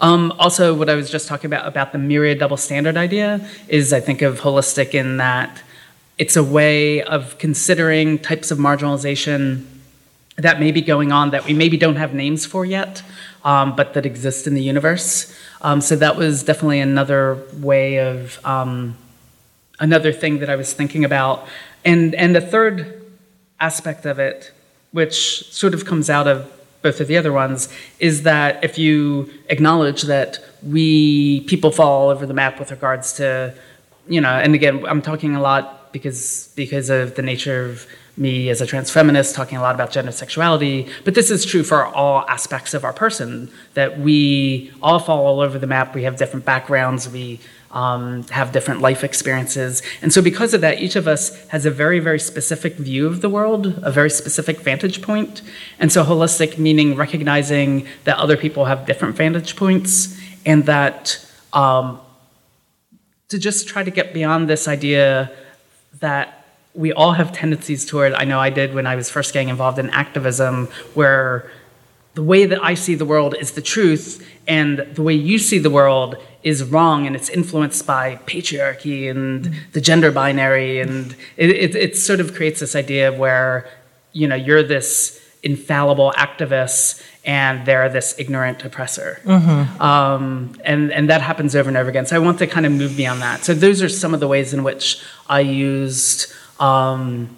Um, 0.00 0.32
also, 0.38 0.74
what 0.74 0.90
I 0.90 0.94
was 0.94 1.10
just 1.10 1.28
talking 1.28 1.46
about 1.46 1.66
about 1.66 1.92
the 1.92 1.98
myriad 1.98 2.40
double 2.40 2.56
standard 2.56 2.96
idea 2.96 3.46
is 3.68 3.92
I 3.92 4.00
think 4.00 4.20
of 4.20 4.40
holistic 4.40 4.94
in 4.94 5.18
that 5.18 5.62
it's 6.18 6.36
a 6.36 6.42
way 6.42 7.02
of 7.02 7.38
considering 7.38 8.18
types 8.18 8.50
of 8.50 8.58
marginalization 8.58 9.64
that 10.36 10.58
may 10.58 10.72
be 10.72 10.80
going 10.80 11.12
on 11.12 11.30
that 11.30 11.44
we 11.44 11.54
maybe 11.54 11.76
don't 11.76 11.96
have 11.96 12.14
names 12.14 12.46
for 12.46 12.64
yet, 12.64 13.02
um, 13.44 13.76
but 13.76 13.94
that 13.94 14.06
exist 14.06 14.46
in 14.46 14.54
the 14.54 14.62
universe. 14.62 15.36
Um, 15.60 15.80
so 15.80 15.94
that 15.96 16.16
was 16.16 16.42
definitely 16.42 16.80
another 16.80 17.38
way 17.58 17.98
of 17.98 18.44
um, 18.44 18.96
another 19.78 20.12
thing 20.12 20.38
that 20.40 20.50
I 20.50 20.56
was 20.56 20.72
thinking 20.72 21.04
about, 21.04 21.46
and 21.84 22.14
and 22.14 22.34
the 22.34 22.40
third 22.40 23.02
aspect 23.60 24.04
of 24.04 24.18
it, 24.18 24.50
which 24.90 25.52
sort 25.52 25.74
of 25.74 25.84
comes 25.84 26.10
out 26.10 26.26
of 26.26 26.50
both 26.82 27.00
of 27.00 27.06
the 27.08 27.16
other 27.16 27.32
ones, 27.32 27.68
is 27.98 28.22
that 28.22 28.62
if 28.62 28.78
you 28.78 29.30
acknowledge 29.48 30.02
that 30.02 30.38
we 30.62 31.40
people 31.42 31.70
fall 31.70 32.02
all 32.02 32.08
over 32.10 32.26
the 32.26 32.34
map 32.34 32.58
with 32.58 32.70
regards 32.70 33.14
to, 33.14 33.54
you 34.08 34.20
know, 34.20 34.30
and 34.30 34.54
again, 34.54 34.84
I'm 34.86 35.02
talking 35.02 35.34
a 35.34 35.40
lot 35.40 35.92
because 35.92 36.52
because 36.56 36.90
of 36.90 37.14
the 37.14 37.22
nature 37.22 37.64
of 37.66 37.86
me 38.16 38.50
as 38.50 38.60
a 38.60 38.66
trans 38.66 38.90
feminist 38.90 39.34
talking 39.34 39.56
a 39.56 39.62
lot 39.62 39.74
about 39.74 39.90
gender 39.90 40.12
sexuality, 40.12 40.86
but 41.04 41.14
this 41.14 41.30
is 41.30 41.44
true 41.44 41.62
for 41.62 41.86
all 41.86 42.28
aspects 42.28 42.74
of 42.74 42.84
our 42.84 42.92
person 42.92 43.50
that 43.74 43.98
we 43.98 44.70
all 44.82 44.98
fall 44.98 45.24
all 45.24 45.40
over 45.40 45.58
the 45.58 45.66
map. 45.66 45.94
We 45.94 46.02
have 46.02 46.16
different 46.16 46.44
backgrounds. 46.44 47.08
We 47.08 47.40
um, 47.72 48.24
have 48.24 48.52
different 48.52 48.80
life 48.80 49.02
experiences. 49.02 49.82
And 50.02 50.12
so, 50.12 50.20
because 50.22 50.54
of 50.54 50.60
that, 50.60 50.80
each 50.80 50.96
of 50.96 51.08
us 51.08 51.34
has 51.46 51.66
a 51.66 51.70
very, 51.70 51.98
very 51.98 52.20
specific 52.20 52.74
view 52.74 53.06
of 53.06 53.20
the 53.20 53.28
world, 53.28 53.78
a 53.82 53.90
very 53.90 54.10
specific 54.10 54.60
vantage 54.60 55.02
point. 55.02 55.42
And 55.78 55.90
so, 55.90 56.04
holistic 56.04 56.58
meaning 56.58 56.96
recognizing 56.96 57.86
that 58.04 58.18
other 58.18 58.36
people 58.36 58.66
have 58.66 58.86
different 58.86 59.16
vantage 59.16 59.56
points 59.56 60.18
and 60.44 60.66
that 60.66 61.24
um, 61.52 62.00
to 63.28 63.38
just 63.38 63.66
try 63.68 63.82
to 63.82 63.90
get 63.90 64.12
beyond 64.12 64.48
this 64.48 64.68
idea 64.68 65.32
that 66.00 66.46
we 66.74 66.92
all 66.92 67.12
have 67.12 67.32
tendencies 67.32 67.84
toward, 67.84 68.12
I 68.14 68.24
know 68.24 68.38
I 68.38 68.50
did 68.50 68.74
when 68.74 68.86
I 68.86 68.96
was 68.96 69.10
first 69.10 69.32
getting 69.32 69.48
involved 69.48 69.78
in 69.78 69.90
activism, 69.90 70.68
where 70.94 71.50
the 72.14 72.22
way 72.22 72.46
that 72.46 72.62
I 72.62 72.74
see 72.74 72.94
the 72.94 73.04
world 73.04 73.34
is 73.38 73.52
the 73.52 73.62
truth, 73.62 74.26
and 74.46 74.78
the 74.78 75.02
way 75.02 75.14
you 75.14 75.38
see 75.38 75.58
the 75.58 75.70
world 75.70 76.16
is 76.42 76.64
wrong, 76.64 77.06
and 77.06 77.14
it's 77.14 77.28
influenced 77.28 77.86
by 77.86 78.16
patriarchy 78.26 79.10
and 79.10 79.54
the 79.72 79.80
gender 79.80 80.10
binary, 80.10 80.80
and 80.80 81.14
it, 81.36 81.50
it, 81.50 81.74
it 81.74 81.96
sort 81.96 82.20
of 82.20 82.34
creates 82.34 82.60
this 82.60 82.74
idea 82.74 83.08
of 83.08 83.18
where 83.18 83.68
you 84.12 84.26
know 84.26 84.34
you're 84.34 84.62
this 84.62 85.20
infallible 85.42 86.12
activist 86.16 87.02
and 87.24 87.66
they're 87.66 87.88
this 87.88 88.14
ignorant 88.18 88.64
oppressor. 88.64 89.20
Mm-hmm. 89.24 89.80
Um, 89.82 90.56
and, 90.64 90.92
and 90.92 91.08
that 91.10 91.20
happens 91.20 91.54
over 91.54 91.68
and 91.68 91.76
over 91.76 91.88
again. 91.88 92.06
So 92.06 92.16
I 92.16 92.18
want 92.18 92.38
to 92.38 92.46
kind 92.46 92.66
of 92.66 92.72
move 92.72 92.96
beyond 92.96 93.22
that. 93.22 93.44
So 93.44 93.54
those 93.54 93.82
are 93.82 93.88
some 93.88 94.14
of 94.14 94.20
the 94.20 94.28
ways 94.28 94.54
in 94.54 94.62
which 94.62 95.02
I 95.28 95.40
used 95.40 96.32
um, 96.60 97.34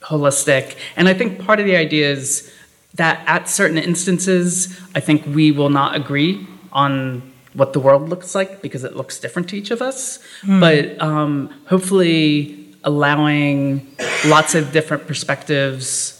holistic. 0.00 0.76
And 0.96 1.08
I 1.08 1.14
think 1.14 1.44
part 1.44 1.60
of 1.60 1.66
the 1.66 1.76
idea 1.76 2.10
is 2.10 2.52
that 2.94 3.22
at 3.26 3.48
certain 3.48 3.78
instances, 3.78 4.78
I 4.94 5.00
think 5.00 5.24
we 5.26 5.52
will 5.52 5.70
not 5.70 5.94
agree 5.94 6.46
on 6.72 7.29
what 7.54 7.72
the 7.72 7.80
world 7.80 8.08
looks 8.08 8.34
like 8.34 8.62
because 8.62 8.84
it 8.84 8.96
looks 8.96 9.18
different 9.18 9.48
to 9.50 9.56
each 9.56 9.70
of 9.70 9.82
us. 9.82 10.18
Mm. 10.42 10.60
But 10.60 11.02
um, 11.02 11.48
hopefully, 11.66 12.74
allowing 12.84 13.86
lots 14.26 14.54
of 14.54 14.72
different 14.72 15.06
perspectives 15.06 16.16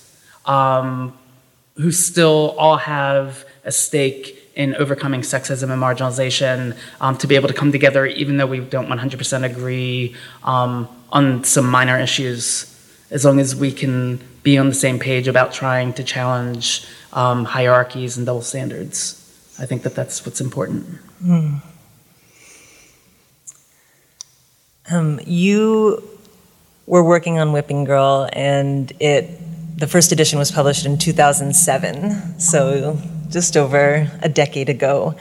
um, 0.47 1.17
who 1.77 1.91
still 1.91 2.55
all 2.59 2.77
have 2.77 3.45
a 3.65 3.73
stake 3.73 4.37
in 4.57 4.75
overcoming 4.77 5.21
sexism 5.21 5.71
and 5.71 5.81
marginalization 5.81 6.77
um, 7.01 7.17
to 7.17 7.27
be 7.27 7.35
able 7.35 7.49
to 7.49 7.55
come 7.55 7.73
together, 7.73 8.07
even 8.07 8.37
though 8.37 8.47
we 8.47 8.59
don't 8.61 8.89
100% 8.89 9.45
agree 9.45 10.15
um, 10.45 10.89
on 11.11 11.45
some 11.45 11.67
minor 11.67 11.99
issues, 11.99 12.67
as 13.11 13.25
long 13.25 13.41
as 13.41 13.55
we 13.55 13.73
can 13.73 14.21
be 14.43 14.59
on 14.59 14.69
the 14.69 14.75
same 14.75 14.99
page 14.99 15.29
about 15.29 15.53
trying 15.53 15.93
to 15.95 16.05
challenge 16.05 16.87
um, 17.13 17.45
hierarchies 17.45 18.17
and 18.17 18.27
double 18.27 18.43
standards. 18.43 19.17
I 19.59 19.67
think 19.67 19.83
that 19.83 19.95
that's 19.95 20.25
what's 20.25 20.41
important. 20.41 20.99
Mm. 21.25 21.61
Um, 24.91 25.21
you 25.27 26.03
were 26.87 27.05
working 27.05 27.39
on 27.39 27.53
Whipping 27.53 27.85
Girl, 27.85 28.29
and 28.33 28.93
it 29.01 29.39
the 29.77 29.87
first 29.87 30.13
edition 30.13 30.39
was 30.39 30.51
published 30.51 30.85
in 30.85 30.99
2007, 30.99 32.39
so 32.39 32.99
just 33.31 33.57
over 33.57 34.11
a 34.23 34.29
decade 34.29 34.69
ago. 34.69 35.15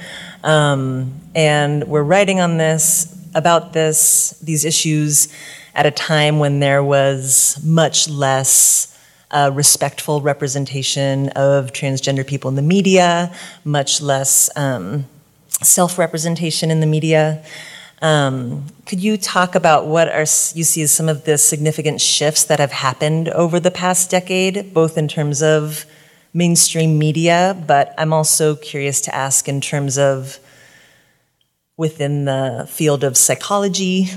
Um, 0.44 1.14
and 1.36 1.86
we're 1.86 2.04
writing 2.04 2.40
on 2.40 2.58
this 2.58 3.16
about 3.36 3.74
this 3.74 4.32
these 4.42 4.66
issues 4.66 5.28
at 5.76 5.86
a 5.86 5.92
time 5.92 6.40
when 6.40 6.60
there 6.60 6.84
was 6.84 7.60
much 7.64 8.10
less 8.10 8.98
uh, 9.32 9.52
respectful 9.54 10.22
representation 10.22 11.30
of 11.30 11.72
transgender 11.72 12.26
people 12.26 12.50
in 12.50 12.56
the 12.56 12.62
media, 12.62 13.34
much 13.64 14.02
less 14.02 14.50
um, 14.56 15.06
self 15.62 15.98
representation 15.98 16.72
in 16.72 16.80
the 16.80 16.86
media. 16.86 17.44
Um, 18.02 18.66
could 18.86 19.02
you 19.04 19.18
talk 19.18 19.56
about 19.56 19.86
what 19.86 20.08
are 20.08 20.22
you 20.22 20.64
see 20.64 20.82
as 20.82 20.92
some 20.92 21.10
of 21.10 21.26
the 21.26 21.38
significant 21.38 22.00
shifts 22.00 22.46
that 22.46 22.60
have 22.60 22.72
happened 22.72 23.30
over 23.30 23.60
the 23.60 23.72
past 23.72 24.10
decade, 24.10 24.74
both 24.74 24.98
in 24.98 25.08
terms 25.08 25.42
of 25.42 25.86
mainstream 26.34 26.98
media, 26.98 27.62
but 27.68 27.94
I'm 27.98 28.14
also 28.14 28.56
curious 28.56 29.02
to 29.02 29.16
ask 29.16 29.48
in 29.48 29.62
terms 29.62 29.98
of 29.98 30.40
within 31.76 32.26
the 32.26 32.68
field 32.70 33.04
of 33.04 33.18
psychology, 33.18 34.10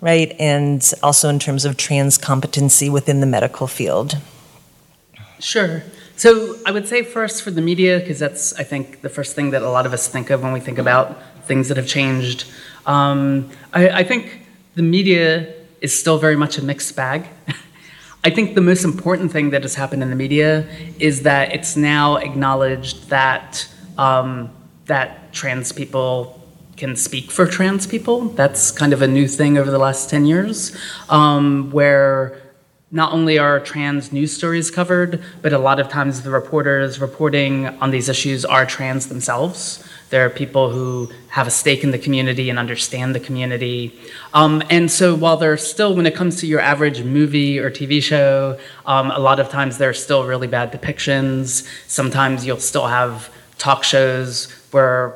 right, 0.00 0.34
and 0.38 0.92
also 1.02 1.28
in 1.28 1.38
terms 1.38 1.64
of 1.64 1.76
trans 1.76 2.16
competency 2.18 2.88
within 2.88 3.20
the 3.20 3.26
medical 3.26 3.66
field. 3.66 4.16
Sure. 5.38 5.82
So 6.20 6.58
I 6.66 6.70
would 6.70 6.86
say 6.86 7.02
first 7.02 7.42
for 7.42 7.50
the 7.50 7.62
media, 7.62 7.98
because 7.98 8.18
that's, 8.18 8.52
I 8.60 8.62
think, 8.62 9.00
the 9.00 9.08
first 9.08 9.34
thing 9.34 9.52
that 9.52 9.62
a 9.62 9.70
lot 9.70 9.86
of 9.86 9.94
us 9.94 10.06
think 10.06 10.28
of 10.28 10.42
when 10.42 10.52
we 10.52 10.60
think 10.60 10.76
about 10.76 11.16
things 11.46 11.68
that 11.68 11.78
have 11.78 11.86
changed. 11.86 12.44
Um, 12.84 13.48
I, 13.72 13.88
I 13.88 14.04
think 14.04 14.46
the 14.74 14.82
media 14.82 15.54
is 15.80 15.98
still 15.98 16.18
very 16.18 16.36
much 16.36 16.58
a 16.58 16.62
mixed 16.62 16.94
bag. 16.94 17.26
I 18.22 18.28
think 18.28 18.54
the 18.54 18.60
most 18.60 18.84
important 18.84 19.32
thing 19.32 19.48
that 19.48 19.62
has 19.62 19.74
happened 19.76 20.02
in 20.02 20.10
the 20.10 20.14
media 20.14 20.68
is 20.98 21.22
that 21.22 21.54
it's 21.54 21.74
now 21.74 22.16
acknowledged 22.16 23.08
that 23.08 23.66
um, 23.96 24.50
that 24.84 25.32
trans 25.32 25.72
people 25.72 26.46
can 26.76 26.96
speak 26.96 27.30
for 27.30 27.46
trans 27.46 27.86
people. 27.86 28.28
That's 28.28 28.70
kind 28.70 28.92
of 28.92 29.00
a 29.00 29.08
new 29.08 29.26
thing 29.26 29.56
over 29.56 29.70
the 29.70 29.78
last 29.78 30.10
ten 30.10 30.26
years, 30.26 30.76
um, 31.08 31.70
where 31.70 32.49
not 32.92 33.12
only 33.12 33.38
are 33.38 33.60
trans 33.60 34.10
news 34.10 34.36
stories 34.36 34.70
covered, 34.70 35.22
but 35.42 35.52
a 35.52 35.58
lot 35.58 35.78
of 35.78 35.88
times 35.88 36.22
the 36.22 36.30
reporters 36.30 37.00
reporting 37.00 37.66
on 37.80 37.92
these 37.92 38.08
issues 38.08 38.44
are 38.44 38.66
trans 38.66 39.06
themselves. 39.06 39.84
There 40.10 40.26
are 40.26 40.30
people 40.30 40.70
who 40.70 41.08
have 41.28 41.46
a 41.46 41.52
stake 41.52 41.84
in 41.84 41.92
the 41.92 41.98
community 41.98 42.50
and 42.50 42.58
understand 42.58 43.14
the 43.14 43.20
community. 43.20 43.96
Um, 44.34 44.60
and 44.70 44.90
so 44.90 45.14
while 45.14 45.36
there's 45.36 45.64
still, 45.64 45.94
when 45.94 46.04
it 46.04 46.16
comes 46.16 46.40
to 46.40 46.48
your 46.48 46.58
average 46.58 47.04
movie 47.04 47.60
or 47.60 47.70
TV 47.70 48.02
show, 48.02 48.58
um, 48.86 49.12
a 49.12 49.20
lot 49.20 49.38
of 49.38 49.48
times 49.50 49.78
there 49.78 49.90
are 49.90 49.94
still 49.94 50.26
really 50.26 50.48
bad 50.48 50.72
depictions. 50.72 51.64
Sometimes 51.86 52.44
you'll 52.44 52.58
still 52.58 52.88
have 52.88 53.32
talk 53.58 53.84
shows 53.84 54.50
where 54.72 55.14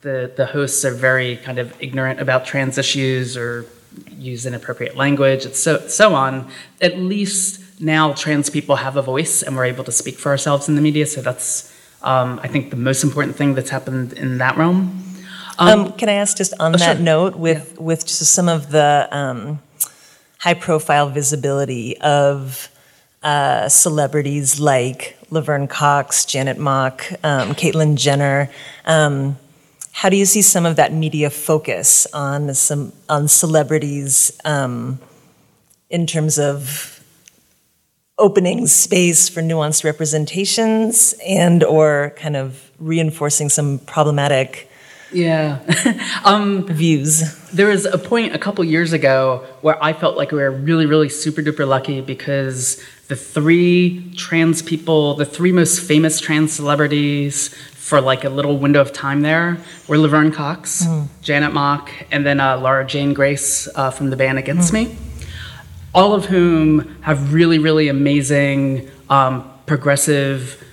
the, 0.00 0.32
the 0.36 0.46
hosts 0.46 0.84
are 0.84 0.94
very 0.94 1.36
kind 1.36 1.60
of 1.60 1.80
ignorant 1.80 2.20
about 2.20 2.44
trans 2.44 2.76
issues 2.76 3.36
or 3.36 3.66
use 4.18 4.46
inappropriate 4.46 4.96
language, 4.96 5.44
and 5.44 5.54
so, 5.54 5.86
so 5.88 6.14
on. 6.14 6.48
At 6.80 6.98
least 6.98 7.60
now 7.80 8.12
trans 8.12 8.50
people 8.50 8.76
have 8.76 8.96
a 8.96 9.02
voice 9.02 9.42
and 9.42 9.56
we're 9.56 9.64
able 9.64 9.84
to 9.84 9.92
speak 9.92 10.16
for 10.16 10.30
ourselves 10.30 10.68
in 10.68 10.74
the 10.74 10.80
media. 10.80 11.06
So 11.06 11.20
that's, 11.20 11.72
um, 12.02 12.40
I 12.42 12.48
think, 12.48 12.70
the 12.70 12.76
most 12.76 13.04
important 13.04 13.36
thing 13.36 13.54
that's 13.54 13.70
happened 13.70 14.12
in 14.14 14.38
that 14.38 14.56
realm. 14.56 15.02
Um, 15.58 15.92
can 15.92 16.08
I 16.08 16.14
ask, 16.14 16.36
just 16.36 16.52
on 16.58 16.74
oh, 16.74 16.78
that 16.78 16.96
sure. 16.96 17.04
note, 17.04 17.36
with 17.36 17.78
with 17.78 18.06
just 18.06 18.34
some 18.34 18.48
of 18.48 18.70
the 18.70 19.08
um, 19.12 19.60
high-profile 20.38 21.10
visibility 21.10 21.96
of 22.00 22.68
uh, 23.22 23.68
celebrities 23.68 24.58
like 24.58 25.16
Laverne 25.30 25.68
Cox, 25.68 26.24
Janet 26.24 26.58
Mock, 26.58 27.04
um, 27.22 27.54
Caitlyn 27.54 27.96
Jenner. 27.96 28.50
Um, 28.84 29.36
how 29.94 30.08
do 30.08 30.16
you 30.16 30.26
see 30.26 30.42
some 30.42 30.66
of 30.66 30.74
that 30.74 30.92
media 30.92 31.30
focus 31.30 32.04
on 32.12 32.52
some 32.52 32.92
on 33.08 33.28
celebrities 33.28 34.32
um, 34.44 34.98
in 35.88 36.04
terms 36.04 36.36
of 36.36 37.00
opening 38.18 38.66
space 38.66 39.28
for 39.28 39.40
nuanced 39.40 39.84
representations 39.84 41.14
and 41.24 41.62
or 41.62 42.12
kind 42.16 42.34
of 42.36 42.72
reinforcing 42.80 43.48
some 43.48 43.78
problematic 43.78 44.68
Yeah. 45.12 45.60
um, 46.24 46.66
views? 46.66 47.40
there 47.52 47.68
was 47.68 47.84
a 47.84 47.98
point 47.98 48.34
a 48.34 48.38
couple 48.38 48.64
years 48.64 48.92
ago 48.92 49.46
where 49.60 49.82
I 49.82 49.92
felt 49.92 50.16
like 50.16 50.32
we 50.32 50.38
were 50.38 50.50
really, 50.50 50.86
really 50.86 51.08
super 51.08 51.40
duper 51.40 51.68
lucky 51.68 52.00
because 52.00 52.82
the 53.06 53.14
three 53.14 54.12
trans 54.16 54.60
people, 54.60 55.14
the 55.14 55.24
three 55.24 55.52
most 55.52 55.80
famous 55.80 56.18
trans 56.18 56.52
celebrities 56.52 57.54
for 57.84 58.00
like 58.00 58.24
a 58.24 58.30
little 58.30 58.56
window 58.56 58.80
of 58.80 58.94
time 58.94 59.20
there 59.20 59.58
were 59.88 59.98
Laverne 59.98 60.32
Cox, 60.32 60.86
Janet 61.20 61.52
Mock, 61.52 61.90
and 62.10 62.24
then 62.24 62.40
uh, 62.40 62.56
Laura 62.56 62.86
Jane 62.86 63.12
Grace 63.12 63.68
uh, 63.74 63.90
from 63.90 64.08
the 64.08 64.16
band 64.16 64.38
Against 64.38 64.72
Me. 64.72 64.96
All 65.94 66.14
of 66.14 66.24
whom 66.24 66.96
have 67.02 67.34
really, 67.34 67.58
really 67.58 67.88
amazing 67.88 68.90
um, 69.10 69.44
progressive 69.66 70.64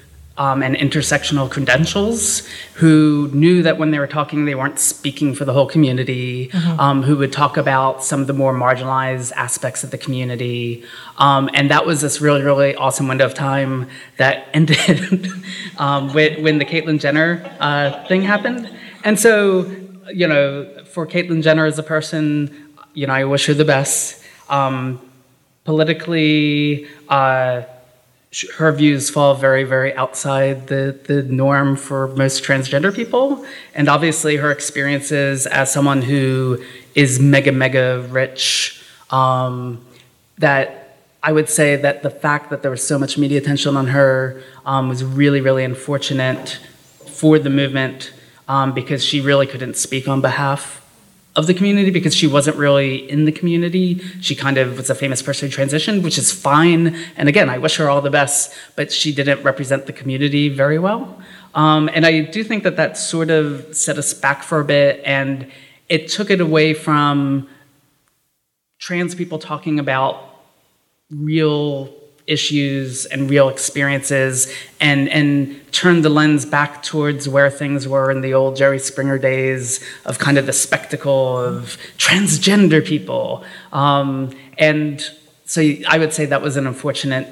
um, 0.42 0.64
and 0.64 0.76
intersectional 0.76 1.48
credentials, 1.52 2.48
who 2.74 3.30
knew 3.32 3.62
that 3.62 3.78
when 3.78 3.92
they 3.92 4.00
were 4.00 4.08
talking, 4.08 4.46
they 4.46 4.56
weren't 4.56 4.80
speaking 4.80 5.36
for 5.36 5.46
the 5.46 5.54
whole 5.54 5.68
community, 5.68 6.52
um, 6.80 7.04
who 7.04 7.16
would 7.18 7.32
talk 7.32 7.58
about 7.58 8.04
some 8.04 8.22
of 8.22 8.26
the 8.26 8.34
more 8.34 8.52
marginalized 8.52 9.32
aspects 9.34 9.84
of 9.84 9.92
the 9.92 10.00
community. 10.00 10.84
Um, 11.20 11.48
and 11.54 11.70
that 11.70 11.86
was 11.86 12.02
this 12.02 12.22
really, 12.22 12.42
really 12.42 12.74
awesome 12.74 13.08
window 13.08 13.26
of 13.26 13.36
time 13.36 13.88
that 14.18 14.48
ended 14.56 15.30
um, 15.78 16.12
when, 16.12 16.42
when 16.42 16.58
the 16.58 16.66
Caitlyn 16.66 17.00
Jenner 17.00 17.48
uh, 17.60 18.04
thing 18.08 18.24
happened. 18.24 18.68
And 19.04 19.20
so, 19.20 19.70
you 20.12 20.28
know, 20.28 20.66
for 20.86 21.06
Caitlyn 21.06 21.44
Jenner 21.44 21.68
as 21.68 21.78
a 21.78 21.84
person, 21.84 22.74
you 22.96 23.06
know, 23.06 23.14
I 23.14 23.26
wish 23.26 23.46
her 23.46 23.54
the 23.54 23.66
best. 23.66 24.24
Um, 24.50 25.00
politically, 25.66 26.88
uh, 27.10 27.62
her 28.58 28.72
views 28.72 29.10
fall 29.10 29.36
very, 29.36 29.66
very 29.66 29.94
outside 29.96 30.68
the, 30.68 30.98
the 31.04 31.24
norm 31.24 31.76
for 31.76 32.08
most 32.10 32.44
transgender 32.44 32.96
people. 32.96 33.46
And 33.76 33.90
obviously, 33.90 34.38
her 34.38 34.52
experiences 34.52 35.46
as 35.46 35.72
someone 35.72 36.02
who 36.02 36.64
is 36.96 37.20
mega, 37.20 37.52
mega 37.52 38.08
rich, 38.10 38.82
um, 39.10 39.86
that 40.38 40.98
I 41.22 41.34
would 41.34 41.50
say 41.50 41.76
that 41.76 42.04
the 42.04 42.10
fact 42.10 42.50
that 42.52 42.62
there 42.62 42.72
was 42.72 42.86
so 42.86 42.98
much 42.98 43.18
media 43.18 43.38
attention 43.38 43.76
on 43.76 43.88
her 43.88 44.42
um, 44.66 44.88
was 44.88 45.04
really, 45.04 45.42
really 45.42 45.66
unfortunate 45.66 46.60
for 47.06 47.38
the 47.38 47.50
movement 47.50 48.14
um, 48.48 48.74
because 48.74 49.04
she 49.04 49.20
really 49.20 49.46
couldn't 49.46 49.76
speak 49.76 50.08
on 50.08 50.22
behalf 50.22 50.81
of 51.36 51.48
the 51.48 51.54
community 51.54 51.92
because 51.92 52.14
she 52.14 52.28
wasn't 52.28 52.58
really 52.58 53.10
in 53.10 53.26
the 53.26 53.32
community. 53.32 54.00
She 54.20 54.36
kind 54.36 54.58
of 54.58 54.78
was 54.78 54.90
a 54.90 54.96
famous 54.96 55.22
person 55.22 55.50
who 55.50 55.56
transitioned, 55.56 56.04
which 56.04 56.18
is 56.18 56.32
fine. 56.32 56.96
And 57.16 57.30
again, 57.30 57.50
I 57.50 57.58
wish 57.58 57.78
her 57.78 57.90
all 57.90 58.02
the 58.02 58.10
best, 58.10 58.54
but 58.76 58.92
she 58.92 59.14
didn't 59.14 59.42
represent 59.44 59.86
the 59.86 59.94
community 59.94 60.50
very 60.50 60.78
well. 60.78 61.22
Um, 61.56 61.90
and 61.94 62.06
I 62.06 62.22
do 62.22 62.44
think 62.44 62.64
that 62.64 62.76
that 62.76 62.98
sort 62.98 63.30
of 63.30 63.76
set 63.76 63.98
us 63.98 64.14
back 64.14 64.44
for 64.44 64.60
a 64.60 64.66
bit 64.66 65.02
and 65.06 65.50
it 65.88 66.10
took 66.10 66.30
it 66.30 66.42
away 66.42 66.74
from 66.74 67.48
trans 68.80 69.16
people 69.16 69.40
talking 69.40 69.80
about 69.80 70.36
real 71.10 71.94
issues 72.32 73.06
and 73.06 73.30
real 73.30 73.50
experiences 73.50 74.54
and 74.80 75.10
and 75.10 75.60
turn 75.72 76.02
the 76.02 76.10
lens 76.10 76.46
back 76.46 76.84
towards 76.84 77.28
where 77.28 77.50
things 77.50 77.88
were 77.88 78.10
in 78.12 78.22
the 78.22 78.34
old 78.34 78.56
Jerry 78.56 78.80
Springer 78.80 79.18
days 79.18 79.80
of 80.06 80.20
kind 80.20 80.38
of 80.38 80.46
the 80.46 80.54
spectacle 80.54 81.38
of 81.38 81.78
transgender 81.98 82.86
people. 82.86 83.44
Um, 83.72 84.32
and 84.58 85.02
so 85.46 85.62
I 85.88 85.98
would 85.98 86.14
say 86.14 86.26
that 86.26 86.42
was 86.42 86.58
an 86.58 86.68
unfortunate 86.68 87.28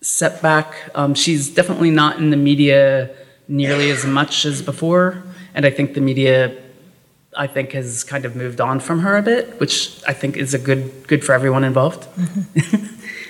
setback. 0.00 0.74
Um, 0.94 1.14
she's 1.14 1.48
definitely 1.48 1.90
not 1.90 2.18
in 2.18 2.30
the 2.30 2.36
media 2.36 3.14
nearly 3.48 3.90
as 3.90 4.04
much 4.04 4.44
as 4.44 4.62
before. 4.62 5.22
And 5.54 5.66
I 5.66 5.70
think 5.70 5.94
the 5.94 6.00
media 6.00 6.58
I 7.36 7.46
think 7.46 7.72
has 7.72 8.04
kind 8.04 8.24
of 8.24 8.36
moved 8.36 8.60
on 8.60 8.78
from 8.78 9.00
her 9.00 9.16
a 9.16 9.22
bit 9.22 9.58
which 9.58 10.02
I 10.06 10.12
think 10.12 10.36
is 10.36 10.52
a 10.52 10.58
good 10.58 11.08
good 11.08 11.24
for 11.24 11.32
everyone 11.32 11.64
involved 11.64 12.06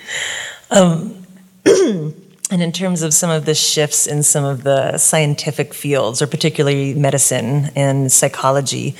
And 2.53 2.61
in 2.61 2.71
terms 2.71 3.01
of 3.01 3.15
some 3.15 3.31
of 3.31 3.45
the 3.45 3.55
shifts 3.55 4.05
in 4.05 4.21
some 4.21 4.43
of 4.43 4.61
the 4.61 4.99
scientific 4.99 5.73
fields, 5.73 6.21
or 6.21 6.27
particularly 6.27 6.93
medicine 6.93 7.71
and 7.75 8.11
psychology, 8.11 8.95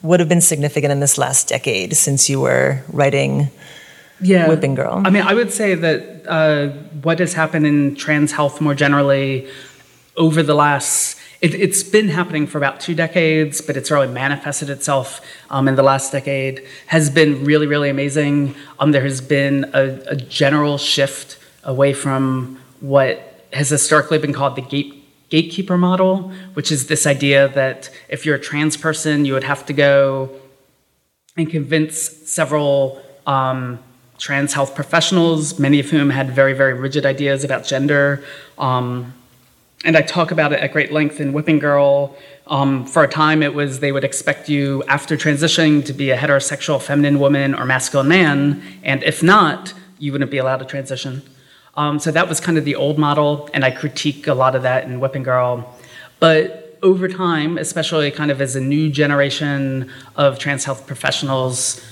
would 0.00 0.20
have 0.20 0.28
been 0.30 0.40
significant 0.40 0.90
in 0.90 1.00
this 1.00 1.18
last 1.18 1.48
decade 1.48 1.94
since 1.96 2.30
you 2.30 2.40
were 2.40 2.82
writing 2.88 3.50
yeah. 4.20 4.48
Whipping 4.48 4.74
Girl? 4.74 5.02
I 5.04 5.10
mean, 5.10 5.22
I 5.22 5.34
would 5.34 5.52
say 5.52 5.74
that 5.74 6.26
uh, 6.26 6.68
what 7.02 7.18
has 7.18 7.34
happened 7.34 7.66
in 7.66 7.94
trans 7.94 8.32
health 8.32 8.60
more 8.62 8.74
generally 8.74 9.48
over 10.16 10.42
the 10.42 10.54
last, 10.54 11.18
it, 11.40 11.54
has 11.54 11.84
been 11.84 12.08
happening 12.08 12.46
for 12.46 12.58
about 12.58 12.80
two 12.80 12.94
decades, 12.94 13.60
but 13.60 13.76
it's 13.76 13.90
really 13.90 14.08
manifested 14.08 14.70
itself 14.70 15.20
um, 15.50 15.68
in 15.68 15.74
the 15.74 15.82
last 15.82 16.12
decade, 16.12 16.66
has 16.86 17.10
been 17.10 17.44
really, 17.44 17.66
really 17.66 17.90
amazing. 17.90 18.54
Um, 18.78 18.92
there 18.92 19.02
has 19.02 19.20
been 19.20 19.70
a, 19.74 20.00
a 20.06 20.16
general 20.16 20.78
shift 20.78 21.38
away 21.64 21.92
from 21.92 22.60
what 22.80 23.46
has 23.52 23.68
historically 23.70 24.18
been 24.18 24.32
called 24.32 24.56
the 24.56 24.62
gate, 24.62 25.04
gatekeeper 25.28 25.76
model, 25.76 26.30
which 26.54 26.70
is 26.70 26.86
this 26.86 27.06
idea 27.06 27.48
that 27.48 27.90
if 28.08 28.24
you're 28.24 28.36
a 28.36 28.40
trans 28.40 28.76
person, 28.76 29.24
you 29.24 29.32
would 29.32 29.44
have 29.44 29.66
to 29.66 29.72
go 29.72 30.30
and 31.36 31.50
convince 31.50 31.98
several 32.30 33.02
um, 33.26 33.78
trans 34.18 34.52
health 34.52 34.74
professionals, 34.74 35.58
many 35.58 35.80
of 35.80 35.90
whom 35.90 36.10
had 36.10 36.30
very, 36.30 36.52
very 36.52 36.74
rigid 36.74 37.04
ideas 37.04 37.44
about 37.44 37.64
gender. 37.64 38.24
Um, 38.58 39.12
and 39.84 39.96
I 39.96 40.02
talk 40.02 40.30
about 40.30 40.52
it 40.52 40.60
at 40.60 40.72
great 40.72 40.90
length 40.90 41.20
in 41.20 41.32
Whipping 41.32 41.58
Girl. 41.58 42.16
Um, 42.46 42.86
for 42.86 43.04
a 43.04 43.08
time, 43.08 43.42
it 43.42 43.54
was 43.54 43.80
they 43.80 43.92
would 43.92 44.04
expect 44.04 44.48
you 44.48 44.82
after 44.88 45.16
transitioning 45.16 45.84
to 45.84 45.92
be 45.92 46.10
a 46.10 46.16
heterosexual 46.16 46.80
feminine 46.80 47.20
woman 47.20 47.54
or 47.54 47.66
masculine 47.66 48.08
man, 48.08 48.62
and 48.82 49.02
if 49.02 49.22
not, 49.22 49.74
you 49.98 50.10
wouldn't 50.12 50.30
be 50.30 50.38
allowed 50.38 50.58
to 50.58 50.64
transition. 50.64 51.22
Um, 51.76 51.98
so 51.98 52.10
that 52.10 52.28
was 52.28 52.40
kind 52.40 52.56
of 52.56 52.64
the 52.64 52.74
old 52.74 52.98
model, 52.98 53.48
and 53.52 53.64
I 53.64 53.70
critique 53.70 54.26
a 54.26 54.34
lot 54.34 54.56
of 54.56 54.62
that 54.62 54.84
in 54.84 55.00
Whipping 55.00 55.22
Girl. 55.22 55.74
But 56.18 56.78
over 56.82 57.08
time, 57.08 57.58
especially 57.58 58.10
kind 58.10 58.30
of 58.30 58.40
as 58.40 58.56
a 58.56 58.60
new 58.60 58.90
generation 58.90 59.90
of 60.16 60.38
trans 60.38 60.64
health 60.64 60.86
professionals 60.86 61.84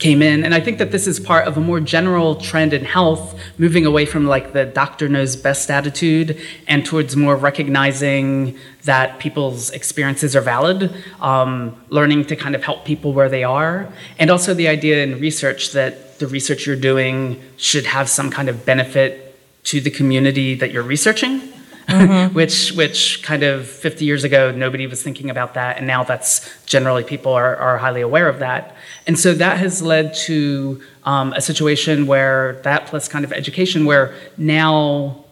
came 0.00 0.22
in, 0.22 0.44
and 0.44 0.54
I 0.54 0.60
think 0.60 0.78
that 0.78 0.90
this 0.90 1.06
is 1.06 1.20
part 1.20 1.46
of 1.46 1.56
a 1.56 1.60
more 1.60 1.78
general 1.78 2.34
trend 2.34 2.72
in 2.72 2.84
health, 2.84 3.38
moving 3.58 3.84
away 3.86 4.06
from 4.06 4.26
like 4.26 4.52
the 4.52 4.64
doctor 4.64 5.08
knows 5.08 5.36
best 5.36 5.70
attitude 5.70 6.40
and 6.66 6.84
towards 6.84 7.14
more 7.16 7.36
recognizing 7.36 8.58
that 8.84 9.20
people's 9.20 9.70
experiences 9.70 10.34
are 10.34 10.40
valid, 10.40 10.92
um, 11.20 11.80
learning 11.90 12.24
to 12.24 12.34
kind 12.34 12.54
of 12.54 12.64
help 12.64 12.84
people 12.84 13.12
where 13.12 13.28
they 13.28 13.44
are, 13.44 13.92
and 14.18 14.30
also 14.30 14.54
the 14.54 14.68
idea 14.68 15.04
in 15.04 15.20
research 15.20 15.72
that 15.72 16.18
the 16.18 16.26
research 16.26 16.66
you're 16.66 16.76
doing 16.76 17.40
should 17.56 17.84
have 17.84 18.08
some 18.08 18.30
kind 18.30 18.48
of 18.48 18.64
benefit 18.64 19.38
to 19.64 19.80
the 19.80 19.90
community 19.90 20.54
that 20.54 20.72
you're 20.72 20.82
researching. 20.82 21.42
Mm-hmm. 21.86 22.34
which 22.34 22.72
which 22.72 23.22
kind 23.22 23.42
of 23.42 23.68
50 23.68 24.04
years 24.04 24.24
ago 24.24 24.50
nobody 24.50 24.86
was 24.86 25.02
thinking 25.02 25.30
about 25.30 25.54
that, 25.54 25.78
and 25.78 25.86
now 25.86 26.04
that's 26.04 26.48
generally 26.66 27.04
people 27.04 27.32
are, 27.32 27.56
are 27.56 27.78
highly 27.78 28.00
aware 28.00 28.28
of 28.28 28.38
that. 28.38 28.76
And 29.06 29.18
so 29.18 29.34
that 29.34 29.58
has 29.58 29.82
led 29.82 30.14
to 30.26 30.80
um, 31.04 31.32
a 31.32 31.40
situation 31.40 32.06
where 32.06 32.60
that 32.64 32.86
plus 32.86 33.08
kind 33.08 33.24
of 33.24 33.32
education, 33.32 33.84
where 33.84 34.14
now 34.36 35.24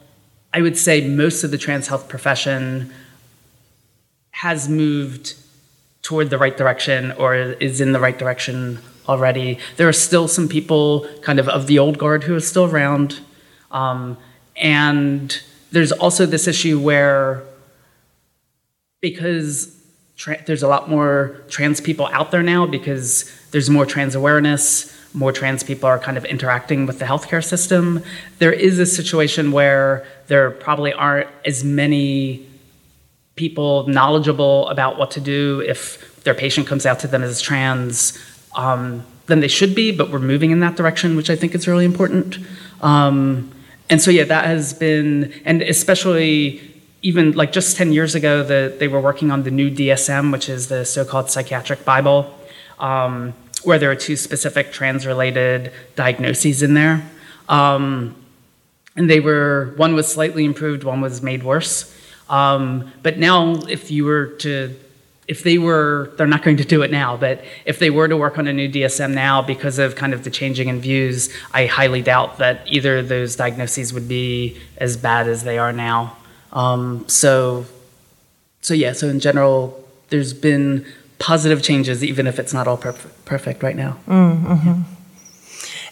I 0.52 0.62
would 0.62 0.78
say 0.78 1.06
most 1.06 1.44
of 1.44 1.50
the 1.50 1.58
trans 1.58 1.88
health 1.88 2.08
profession 2.08 2.92
has 4.30 4.68
moved 4.68 5.34
toward 6.02 6.30
the 6.30 6.38
right 6.38 6.56
direction 6.56 7.12
or 7.12 7.34
is 7.34 7.80
in 7.80 7.92
the 7.92 8.00
right 8.00 8.18
direction 8.18 8.78
already. 9.08 9.58
There 9.76 9.88
are 9.88 9.92
still 9.92 10.28
some 10.28 10.48
people 10.48 11.06
kind 11.22 11.38
of 11.38 11.48
of 11.48 11.66
the 11.66 11.78
old 11.78 11.98
guard 11.98 12.24
who 12.24 12.34
are 12.34 12.40
still 12.40 12.64
around. 12.64 13.20
Um, 13.70 14.16
and 14.56 15.40
there's 15.70 15.92
also 15.92 16.26
this 16.26 16.46
issue 16.46 16.78
where 16.78 17.42
because 19.00 19.74
tra- 20.16 20.42
there's 20.46 20.62
a 20.62 20.68
lot 20.68 20.90
more 20.90 21.42
trans 21.48 21.80
people 21.80 22.06
out 22.12 22.30
there 22.30 22.42
now 22.42 22.66
because 22.66 23.30
there's 23.50 23.70
more 23.70 23.86
trans 23.86 24.14
awareness, 24.14 24.94
more 25.14 25.32
trans 25.32 25.62
people 25.62 25.88
are 25.88 25.98
kind 25.98 26.16
of 26.16 26.24
interacting 26.24 26.86
with 26.86 26.98
the 26.98 27.04
healthcare 27.04 27.44
system. 27.44 28.02
There 28.38 28.52
is 28.52 28.78
a 28.78 28.86
situation 28.86 29.52
where 29.52 30.06
there 30.26 30.50
probably 30.50 30.92
aren't 30.92 31.28
as 31.44 31.64
many 31.64 32.46
people 33.36 33.86
knowledgeable 33.86 34.68
about 34.68 34.98
what 34.98 35.12
to 35.12 35.20
do 35.20 35.60
if 35.66 36.22
their 36.24 36.34
patient 36.34 36.66
comes 36.66 36.84
out 36.84 36.98
to 37.00 37.06
them 37.06 37.22
as 37.22 37.40
trans 37.40 38.18
um, 38.56 39.04
than 39.26 39.40
they 39.40 39.48
should 39.48 39.74
be, 39.74 39.92
but 39.92 40.10
we're 40.10 40.18
moving 40.18 40.50
in 40.50 40.60
that 40.60 40.76
direction, 40.76 41.16
which 41.16 41.30
I 41.30 41.36
think 41.36 41.54
is 41.54 41.68
really 41.68 41.84
important. 41.84 42.38
Um, 42.80 43.52
and 43.90 44.00
so, 44.00 44.10
yeah, 44.10 44.24
that 44.24 44.44
has 44.44 44.74
been, 44.74 45.32
and 45.44 45.62
especially 45.62 46.60
even 47.02 47.32
like 47.32 47.52
just 47.52 47.76
10 47.76 47.92
years 47.92 48.14
ago, 48.14 48.42
the, 48.42 48.74
they 48.78 48.88
were 48.88 49.00
working 49.00 49.30
on 49.30 49.44
the 49.44 49.50
new 49.50 49.70
DSM, 49.70 50.32
which 50.32 50.48
is 50.48 50.68
the 50.68 50.84
so 50.84 51.04
called 51.04 51.30
psychiatric 51.30 51.84
Bible, 51.84 52.34
um, 52.78 53.32
where 53.62 53.78
there 53.78 53.90
are 53.90 53.96
two 53.96 54.16
specific 54.16 54.72
trans 54.72 55.06
related 55.06 55.72
diagnoses 55.94 56.62
in 56.62 56.74
there. 56.74 57.08
Um, 57.48 58.14
and 58.96 59.08
they 59.08 59.20
were, 59.20 59.74
one 59.76 59.94
was 59.94 60.10
slightly 60.12 60.44
improved, 60.44 60.82
one 60.82 61.00
was 61.00 61.22
made 61.22 61.44
worse. 61.44 61.94
Um, 62.28 62.92
but 63.02 63.18
now, 63.18 63.54
if 63.68 63.90
you 63.90 64.04
were 64.04 64.26
to, 64.40 64.78
if 65.28 65.42
they 65.42 65.58
were, 65.58 66.10
they're 66.16 66.26
not 66.26 66.42
going 66.42 66.56
to 66.56 66.64
do 66.64 66.80
it 66.80 66.90
now, 66.90 67.16
but 67.16 67.44
if 67.66 67.78
they 67.78 67.90
were 67.90 68.08
to 68.08 68.16
work 68.16 68.38
on 68.38 68.46
a 68.46 68.52
new 68.52 68.68
DSM 68.68 69.12
now 69.12 69.42
because 69.42 69.78
of 69.78 69.94
kind 69.94 70.14
of 70.14 70.24
the 70.24 70.30
changing 70.30 70.68
in 70.68 70.80
views, 70.80 71.28
I 71.52 71.66
highly 71.66 72.00
doubt 72.00 72.38
that 72.38 72.62
either 72.66 72.98
of 72.98 73.08
those 73.08 73.36
diagnoses 73.36 73.92
would 73.92 74.08
be 74.08 74.58
as 74.78 74.96
bad 74.96 75.28
as 75.28 75.44
they 75.44 75.58
are 75.58 75.72
now. 75.72 76.16
Um, 76.54 77.06
so, 77.08 77.66
so 78.62 78.72
yeah, 78.72 78.92
so 78.92 79.08
in 79.08 79.20
general, 79.20 79.84
there's 80.08 80.32
been 80.32 80.86
positive 81.18 81.62
changes, 81.62 82.02
even 82.02 82.26
if 82.26 82.38
it's 82.38 82.54
not 82.54 82.66
all 82.66 82.78
perf- 82.78 83.10
perfect 83.26 83.62
right 83.62 83.76
now. 83.76 83.98
Mm-hmm. 84.08 84.66
Yeah. 84.66 84.82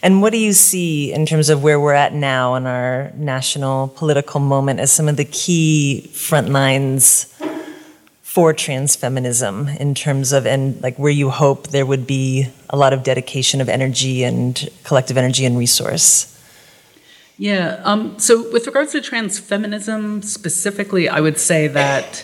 And 0.01 0.21
what 0.21 0.31
do 0.31 0.39
you 0.39 0.53
see 0.53 1.13
in 1.13 1.27
terms 1.27 1.49
of 1.49 1.61
where 1.61 1.79
we're 1.79 1.93
at 1.93 2.13
now 2.13 2.55
in 2.55 2.65
our 2.65 3.11
national 3.15 3.89
political 3.89 4.39
moment 4.39 4.79
as 4.79 4.91
some 4.91 5.07
of 5.07 5.17
the 5.17 5.25
key 5.25 6.09
front 6.13 6.49
lines 6.49 7.31
for 8.37 8.53
trans 8.53 8.95
feminism 8.95 9.67
in 9.67 9.95
terms 9.95 10.31
of, 10.31 10.45
and 10.45 10.79
like 10.83 10.95
where 10.97 11.11
you 11.11 11.31
hope 11.31 11.69
there 11.69 11.87
would 11.87 12.05
be 12.05 12.47
a 12.69 12.77
lot 12.77 12.93
of 12.93 13.01
dedication 13.01 13.61
of 13.61 13.67
energy 13.67 14.23
and 14.23 14.69
collective 14.83 15.17
energy 15.17 15.43
and 15.43 15.57
resource? 15.57 16.39
Yeah, 17.39 17.81
um, 17.83 18.19
so 18.19 18.47
with 18.51 18.67
regards 18.67 18.91
to 18.91 19.01
trans 19.01 19.39
feminism 19.39 20.21
specifically, 20.21 21.09
I 21.09 21.19
would 21.19 21.39
say 21.39 21.67
that 21.69 22.23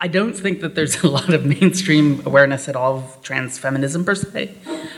I 0.00 0.08
don't 0.08 0.32
think 0.32 0.62
that 0.62 0.74
there's 0.74 1.02
a 1.04 1.06
lot 1.06 1.34
of 1.34 1.44
mainstream 1.44 2.22
awareness 2.24 2.66
at 2.66 2.74
all 2.74 2.96
of 2.96 3.22
trans 3.22 3.58
feminism 3.58 4.06
per 4.06 4.14
se. 4.14 4.54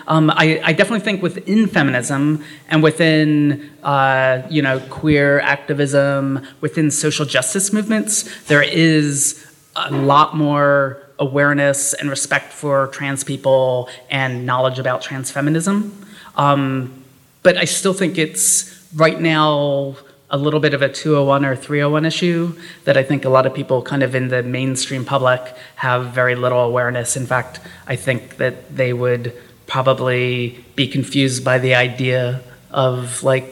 Um, 0.07 0.31
I, 0.31 0.61
I, 0.63 0.73
definitely 0.73 1.01
think 1.01 1.21
within 1.21 1.67
feminism 1.67 2.45
and 2.69 2.81
within 2.81 3.71
uh, 3.83 4.43
you 4.49 4.63
know 4.63 4.79
queer 4.89 5.41
activism, 5.41 6.47
within 6.61 6.93
social 6.93 7.27
justice 7.27 7.73
movements, 7.73 8.23
there 8.45 8.63
is 8.63 9.44
a 9.77 9.91
lot 9.91 10.37
more 10.37 11.01
awareness 11.19 11.95
and 11.95 12.11
respect 12.11 12.53
for 12.53 12.89
trans 12.89 13.25
people 13.25 13.89
and 14.11 14.47
knowledge 14.47 14.79
about 14.79 15.03
trans 15.03 15.31
feminism. 15.31 16.07
Um, 16.37 17.05
but 17.43 17.57
I 17.57 17.65
still 17.65 17.93
think 17.93 18.19
it's 18.19 18.89
right 18.95 19.21
now 19.21 19.97
a 20.31 20.39
little 20.39 20.61
bit 20.61 20.75
of 20.75 20.83
a 20.83 20.89
201 20.89 21.45
or 21.45 21.55
301 21.55 22.05
issue 22.05 22.57
that 22.85 22.97
I 22.97 23.03
think 23.03 23.25
a 23.25 23.29
lot 23.29 23.47
of 23.47 23.55
people 23.55 23.83
kind 23.83 24.03
of 24.03 24.15
in 24.15 24.29
the 24.29 24.43
mainstream 24.43 25.05
public 25.05 25.41
have 25.77 26.07
very 26.09 26.35
little 26.35 26.61
awareness. 26.61 27.17
In 27.17 27.27
fact, 27.27 27.61
I 27.87 27.97
think 27.97 28.39
that 28.39 28.75
they 28.75 28.93
would 28.93 29.33
probably 29.67 30.65
be 30.75 30.89
confused 30.89 31.45
by 31.45 31.59
the 31.59 31.75
idea 31.75 32.43
of 32.71 33.23
like 33.23 33.45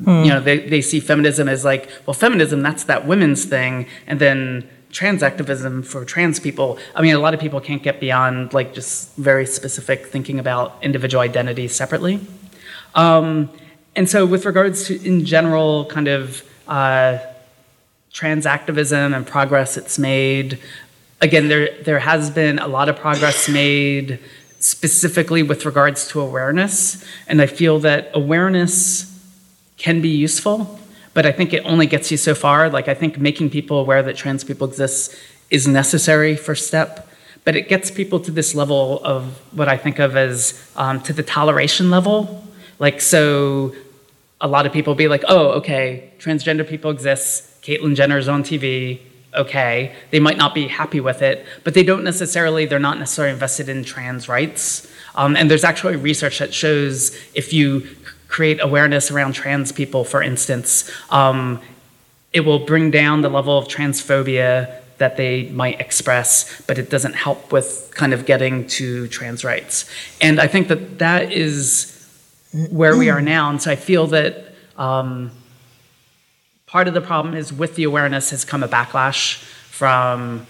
mm. 0.00 0.24
you 0.24 0.30
know 0.30 0.40
they, 0.40 0.58
they 0.58 0.80
see 0.80 0.98
feminism 0.98 1.48
as 1.48 1.64
like 1.64 1.88
well 2.06 2.14
feminism 2.14 2.62
that's 2.62 2.84
that 2.84 3.06
women's 3.06 3.44
thing 3.44 3.86
and 4.06 4.18
then 4.18 4.68
trans 4.92 5.22
activism 5.22 5.82
for 5.82 6.04
trans 6.04 6.38
people 6.38 6.78
i 6.94 7.02
mean 7.02 7.14
a 7.14 7.18
lot 7.18 7.34
of 7.34 7.40
people 7.40 7.60
can't 7.60 7.82
get 7.82 7.98
beyond 7.98 8.54
like 8.54 8.72
just 8.72 9.14
very 9.16 9.46
specific 9.46 10.06
thinking 10.06 10.38
about 10.38 10.76
individual 10.82 11.20
identities 11.20 11.74
separately 11.74 12.20
um, 12.94 13.48
and 13.94 14.08
so, 14.08 14.24
with 14.24 14.46
regards 14.46 14.86
to, 14.86 15.06
in 15.06 15.24
general, 15.24 15.84
kind 15.86 16.08
of 16.08 16.42
uh, 16.66 17.18
trans 18.12 18.46
activism 18.46 19.12
and 19.12 19.26
progress 19.26 19.76
it's 19.76 19.98
made, 19.98 20.58
again, 21.20 21.48
there, 21.48 21.76
there 21.82 21.98
has 21.98 22.30
been 22.30 22.58
a 22.58 22.68
lot 22.68 22.88
of 22.88 22.96
progress 22.96 23.48
made 23.48 24.18
specifically 24.60 25.42
with 25.42 25.66
regards 25.66 26.08
to 26.08 26.20
awareness. 26.20 27.04
And 27.26 27.42
I 27.42 27.46
feel 27.46 27.80
that 27.80 28.10
awareness 28.14 29.08
can 29.76 30.00
be 30.00 30.10
useful, 30.10 30.78
but 31.14 31.26
I 31.26 31.32
think 31.32 31.52
it 31.52 31.64
only 31.64 31.86
gets 31.86 32.10
you 32.10 32.16
so 32.16 32.34
far. 32.34 32.70
Like, 32.70 32.88
I 32.88 32.94
think 32.94 33.18
making 33.18 33.50
people 33.50 33.78
aware 33.78 34.02
that 34.02 34.16
trans 34.16 34.44
people 34.44 34.66
exist 34.66 35.14
is 35.50 35.68
necessary 35.68 36.36
first 36.36 36.66
step 36.66 37.08
but 37.44 37.56
it 37.56 37.68
gets 37.68 37.90
people 37.90 38.20
to 38.20 38.30
this 38.30 38.54
level 38.54 39.02
of 39.04 39.38
what 39.52 39.68
I 39.68 39.76
think 39.76 39.98
of 39.98 40.16
as 40.16 40.60
um, 40.76 41.00
to 41.02 41.12
the 41.12 41.22
toleration 41.22 41.90
level. 41.90 42.46
Like, 42.78 43.00
so 43.00 43.74
a 44.40 44.46
lot 44.46 44.66
of 44.66 44.72
people 44.72 44.94
be 44.94 45.08
like, 45.08 45.24
oh, 45.28 45.50
okay, 45.52 46.12
transgender 46.18 46.66
people 46.66 46.90
exist, 46.90 47.62
Caitlyn 47.62 47.94
Jenner 47.94 48.18
is 48.18 48.28
on 48.28 48.42
TV, 48.42 49.00
okay. 49.34 49.94
They 50.10 50.20
might 50.20 50.36
not 50.36 50.54
be 50.54 50.68
happy 50.68 51.00
with 51.00 51.22
it, 51.22 51.46
but 51.64 51.74
they 51.74 51.82
don't 51.82 52.04
necessarily, 52.04 52.66
they're 52.66 52.78
not 52.78 52.98
necessarily 52.98 53.32
invested 53.32 53.68
in 53.68 53.82
trans 53.84 54.28
rights. 54.28 54.88
Um, 55.14 55.36
and 55.36 55.50
there's 55.50 55.64
actually 55.64 55.96
research 55.96 56.38
that 56.38 56.54
shows 56.54 57.16
if 57.34 57.52
you 57.52 57.86
create 58.32 58.58
awareness 58.62 59.10
around 59.10 59.34
trans 59.34 59.70
people, 59.72 60.04
for 60.04 60.22
instance, 60.22 60.90
um, 61.10 61.60
it 62.32 62.40
will 62.40 62.60
bring 62.60 62.90
down 62.90 63.20
the 63.20 63.28
level 63.28 63.58
of 63.58 63.68
transphobia 63.68 64.74
that 64.96 65.18
they 65.18 65.50
might 65.50 65.78
express, 65.78 66.62
but 66.66 66.78
it 66.78 66.88
doesn't 66.88 67.12
help 67.12 67.52
with 67.52 67.92
kind 67.94 68.14
of 68.14 68.24
getting 68.24 68.66
to 68.66 69.06
trans 69.08 69.44
rights. 69.44 69.84
And 70.22 70.40
I 70.40 70.46
think 70.46 70.68
that 70.68 70.98
that 70.98 71.30
is 71.30 71.92
where 72.70 72.96
we 72.96 73.10
are 73.10 73.20
now. 73.20 73.50
And 73.50 73.60
so 73.60 73.70
I 73.70 73.76
feel 73.76 74.06
that 74.06 74.54
um, 74.78 75.30
part 76.66 76.88
of 76.88 76.94
the 76.94 77.02
problem 77.02 77.34
is 77.34 77.52
with 77.52 77.74
the 77.74 77.84
awareness 77.84 78.30
has 78.30 78.46
come 78.46 78.62
a 78.62 78.68
backlash 78.68 79.42
from 79.68 80.46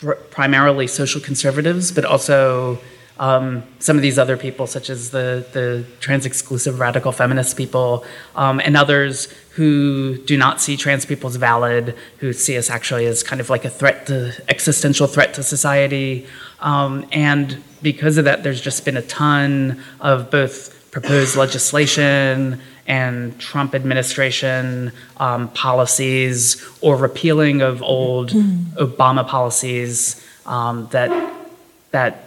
pr- 0.00 0.20
primarily 0.30 0.86
social 0.86 1.22
conservatives, 1.22 1.92
but 1.92 2.04
also 2.04 2.78
um, 3.18 3.62
some 3.78 3.96
of 3.96 4.02
these 4.02 4.18
other 4.18 4.36
people, 4.36 4.66
such 4.66 4.90
as 4.90 5.10
the, 5.10 5.46
the 5.52 5.84
trans 6.00 6.26
exclusive 6.26 6.80
radical 6.80 7.12
feminist 7.12 7.56
people, 7.56 8.04
um, 8.34 8.60
and 8.60 8.76
others 8.76 9.26
who 9.50 10.18
do 10.24 10.36
not 10.36 10.60
see 10.60 10.76
trans 10.76 11.06
people 11.06 11.28
as 11.30 11.36
valid, 11.36 11.96
who 12.18 12.32
see 12.32 12.58
us 12.58 12.68
actually 12.68 13.06
as 13.06 13.22
kind 13.22 13.40
of 13.40 13.48
like 13.48 13.64
a 13.64 13.70
threat 13.70 14.06
to 14.06 14.32
existential 14.48 15.06
threat 15.06 15.32
to 15.34 15.42
society. 15.42 16.26
Um, 16.60 17.06
and 17.10 17.62
because 17.82 18.18
of 18.18 18.26
that, 18.26 18.42
there's 18.42 18.60
just 18.60 18.84
been 18.84 18.96
a 18.96 19.02
ton 19.02 19.82
of 20.00 20.30
both 20.30 20.90
proposed 20.90 21.36
legislation 21.36 22.60
and 22.86 23.38
Trump 23.38 23.74
administration 23.74 24.92
um, 25.16 25.48
policies 25.48 26.64
or 26.80 26.96
repealing 26.96 27.60
of 27.60 27.82
old 27.82 28.30
Obama 28.76 29.26
policies 29.26 30.24
um, 30.46 30.88
that 30.92 31.10
that 31.90 32.26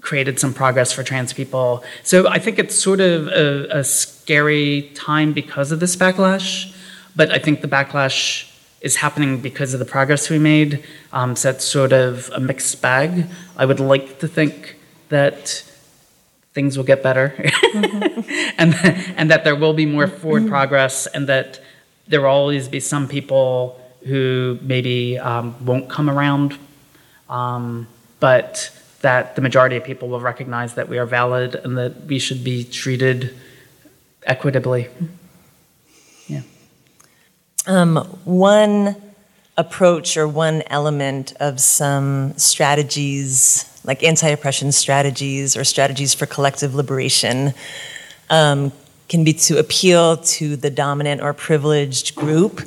created 0.00 0.40
some 0.40 0.54
progress 0.54 0.92
for 0.92 1.02
trans 1.02 1.32
people. 1.32 1.84
So 2.02 2.28
I 2.28 2.38
think 2.38 2.58
it's 2.58 2.74
sort 2.74 3.00
of 3.00 3.28
a, 3.28 3.78
a 3.80 3.84
scary 3.84 4.90
time 4.94 5.32
because 5.32 5.72
of 5.72 5.80
this 5.80 5.96
backlash, 5.96 6.74
but 7.14 7.30
I 7.30 7.38
think 7.38 7.60
the 7.60 7.68
backlash 7.68 8.46
is 8.80 8.96
happening 8.96 9.40
because 9.40 9.74
of 9.74 9.80
the 9.80 9.86
progress 9.86 10.30
we 10.30 10.38
made. 10.38 10.82
Um, 11.12 11.36
so 11.36 11.50
it's 11.50 11.64
sort 11.64 11.92
of 11.92 12.30
a 12.34 12.40
mixed 12.40 12.80
bag. 12.80 13.26
I 13.56 13.66
would 13.66 13.80
like 13.80 14.20
to 14.20 14.28
think 14.28 14.76
that 15.10 15.64
things 16.52 16.76
will 16.76 16.84
get 16.84 17.02
better 17.02 17.32
mm-hmm. 17.38 18.52
and, 18.58 18.74
and 19.16 19.30
that 19.30 19.44
there 19.44 19.54
will 19.54 19.74
be 19.74 19.86
more 19.86 20.08
forward 20.08 20.42
mm-hmm. 20.42 20.50
progress 20.50 21.06
and 21.06 21.28
that 21.28 21.60
there 22.08 22.22
will 22.22 22.28
always 22.28 22.68
be 22.68 22.80
some 22.80 23.06
people 23.06 23.80
who 24.06 24.58
maybe 24.62 25.18
um, 25.18 25.54
won't 25.64 25.88
come 25.88 26.08
around, 26.08 26.58
um, 27.28 27.86
but 28.18 28.70
that 29.00 29.34
the 29.34 29.42
majority 29.42 29.76
of 29.76 29.84
people 29.84 30.08
will 30.08 30.20
recognize 30.20 30.74
that 30.74 30.88
we 30.88 30.98
are 30.98 31.06
valid 31.06 31.54
and 31.54 31.78
that 31.78 32.04
we 32.06 32.18
should 32.18 32.44
be 32.44 32.64
treated 32.64 33.34
equitably. 34.24 34.88
Yeah. 36.26 36.42
Um, 37.66 37.96
one 38.24 38.96
approach 39.56 40.16
or 40.16 40.26
one 40.28 40.62
element 40.66 41.34
of 41.40 41.60
some 41.60 42.36
strategies, 42.36 43.80
like 43.84 44.02
anti 44.02 44.28
oppression 44.28 44.72
strategies 44.72 45.56
or 45.56 45.64
strategies 45.64 46.14
for 46.14 46.26
collective 46.26 46.74
liberation, 46.74 47.52
um, 48.28 48.72
can 49.08 49.24
be 49.24 49.32
to 49.32 49.58
appeal 49.58 50.18
to 50.18 50.56
the 50.56 50.70
dominant 50.70 51.20
or 51.20 51.32
privileged 51.34 52.14
group 52.14 52.60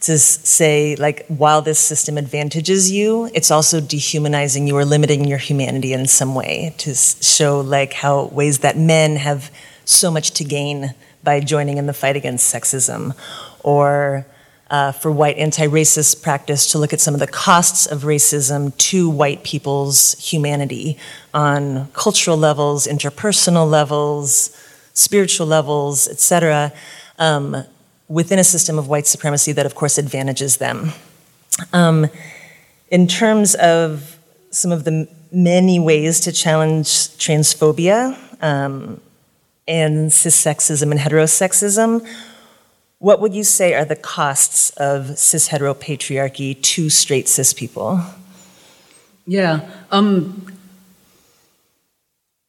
to 0.00 0.18
say 0.18 0.96
like 0.96 1.26
while 1.26 1.60
this 1.60 1.78
system 1.78 2.16
advantages 2.16 2.90
you 2.90 3.30
it's 3.34 3.50
also 3.50 3.80
dehumanizing 3.80 4.66
you 4.66 4.76
or 4.76 4.84
limiting 4.84 5.24
your 5.24 5.38
humanity 5.38 5.92
in 5.92 6.06
some 6.06 6.34
way 6.34 6.74
to 6.78 6.94
show 6.94 7.60
like 7.60 7.92
how 7.92 8.24
ways 8.26 8.60
that 8.60 8.76
men 8.76 9.16
have 9.16 9.50
so 9.84 10.10
much 10.10 10.30
to 10.32 10.44
gain 10.44 10.94
by 11.22 11.40
joining 11.40 11.76
in 11.76 11.86
the 11.86 11.92
fight 11.92 12.16
against 12.16 12.52
sexism 12.52 13.14
or 13.62 14.26
uh, 14.70 14.92
for 14.92 15.10
white 15.10 15.36
anti-racist 15.36 16.22
practice 16.22 16.70
to 16.70 16.78
look 16.78 16.92
at 16.92 17.00
some 17.00 17.12
of 17.12 17.20
the 17.20 17.26
costs 17.26 17.86
of 17.86 18.02
racism 18.02 18.74
to 18.78 19.10
white 19.10 19.42
people's 19.42 20.14
humanity 20.14 20.96
on 21.34 21.88
cultural 21.92 22.36
levels 22.36 22.86
interpersonal 22.86 23.68
levels 23.68 24.56
spiritual 24.94 25.46
levels 25.46 26.08
etc 26.08 26.72
um, 27.18 27.64
within 28.10 28.40
a 28.40 28.44
system 28.44 28.76
of 28.76 28.88
white 28.88 29.06
supremacy 29.06 29.52
that, 29.52 29.64
of 29.64 29.76
course, 29.76 29.96
advantages 29.96 30.56
them. 30.56 30.92
Um, 31.72 32.08
in 32.90 33.06
terms 33.06 33.54
of 33.54 34.18
some 34.50 34.72
of 34.72 34.82
the 34.82 35.08
many 35.30 35.78
ways 35.78 36.18
to 36.20 36.32
challenge 36.32 36.88
transphobia 36.88 38.18
um, 38.42 39.00
and 39.68 40.10
cissexism 40.10 40.90
and 40.90 40.98
heterosexism, 40.98 42.04
what 42.98 43.20
would 43.20 43.32
you 43.32 43.44
say 43.44 43.74
are 43.74 43.84
the 43.84 43.96
costs 43.96 44.70
of 44.70 45.16
cis 45.16 45.48
heteropatriarchy 45.48 46.60
to 46.62 46.90
straight 46.90 47.28
cis 47.28 47.52
people? 47.52 48.00
Yeah. 49.24 49.70
Um, 49.92 50.52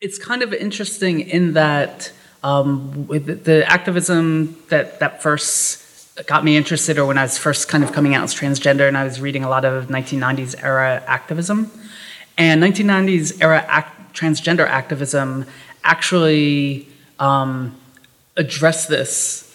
it's 0.01 0.18
kind 0.18 0.41
of 0.41 0.53
interesting 0.55 1.20
in 1.20 1.53
that 1.53 2.12
um, 2.44 3.06
the 3.08 3.64
activism 3.68 4.58
that, 4.70 5.00
that 5.00 5.22
first 5.22 5.82
got 6.26 6.44
me 6.44 6.58
interested, 6.58 6.98
or 6.98 7.06
when 7.06 7.18
I 7.18 7.24
was 7.24 7.38
first 7.38 7.68
kind 7.68 7.84
of 7.84 7.92
coming 7.92 8.16
out 8.16 8.24
as 8.24 8.34
transgender, 8.34 8.88
and 8.88 8.98
I 8.98 9.04
was 9.04 9.22
reading 9.22 9.44
a 9.44 9.50
lot 9.50 9.66
of 9.66 9.88
1990s 9.88 10.62
era 10.64 11.04
activism. 11.08 11.72
And 12.38 12.62
1990s 12.62 13.42
era 13.42 13.64
act, 13.68 14.16
transgender 14.16 14.68
activism 14.68 15.46
actually 15.84 16.88
um, 17.20 17.76
addressed 18.36 18.89
this 18.89 19.48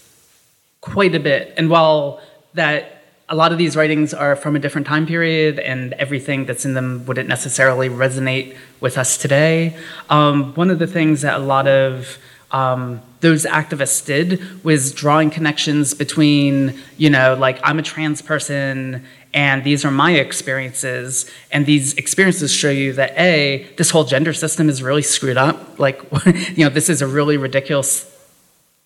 quite 0.80 1.14
a 1.14 1.20
bit. 1.20 1.55
And 1.57 1.68
while 1.68 2.20
that 2.55 3.03
a 3.28 3.34
lot 3.34 3.51
of 3.51 3.59
these 3.59 3.74
writings 3.74 4.14
are 4.14 4.37
from 4.37 4.55
a 4.55 4.59
different 4.61 4.87
time 4.87 5.05
period, 5.05 5.59
and 5.59 5.93
everything 5.95 6.47
that's 6.47 6.64
in 6.64 6.74
them 6.74 7.05
wouldn't 7.07 7.28
necessarily 7.28 7.89
resonate 7.89 8.57
with 8.80 8.97
us 8.97 9.16
today, 9.16 9.76
um, 10.09 10.55
one 10.55 10.70
of 10.70 10.78
the 10.78 10.87
things 10.87 11.22
that 11.22 11.34
a 11.34 11.43
lot 11.43 11.66
of 11.66 12.18
um, 12.53 13.03
those 13.20 13.44
activists 13.44 14.05
did 14.05 14.64
was 14.64 14.92
drawing 14.92 15.30
connections 15.30 15.94
between, 15.94 16.78
you 16.97 17.11
know, 17.11 17.34
like 17.34 17.59
I'm 17.64 17.78
a 17.78 17.82
trans 17.82 18.22
person 18.22 19.05
and 19.34 19.64
these 19.64 19.84
are 19.84 19.90
my 19.90 20.12
experiences. 20.12 21.30
And 21.53 21.66
these 21.66 21.92
experiences 21.94 22.53
show 22.53 22.70
you 22.70 22.94
that 22.94 23.16
a 23.18 23.66
this 23.76 23.90
whole 23.90 24.05
gender 24.05 24.32
system 24.32 24.68
is 24.68 24.82
really 24.82 25.03
screwed 25.03 25.36
up. 25.36 25.78
Like 25.78 26.03
you 26.57 26.64
know 26.64 26.70
this 26.70 26.88
is 26.88 27.03
a 27.03 27.07
really 27.07 27.36
ridiculous 27.36 28.11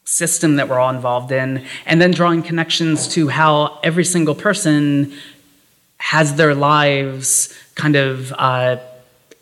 system 0.04 0.56
that 0.56 0.68
we're 0.68 0.80
all 0.80 0.90
involved 0.90 1.30
in. 1.30 1.64
And 1.86 2.02
then 2.02 2.10
drawing 2.10 2.42
connections 2.42 3.06
to 3.14 3.28
how 3.28 3.78
every 3.84 4.04
single 4.04 4.34
person 4.34 5.12
has 5.98 6.34
their 6.34 6.54
lives 6.54 7.54
kind 7.76 7.94
of 7.94 8.32
uh, 8.32 8.78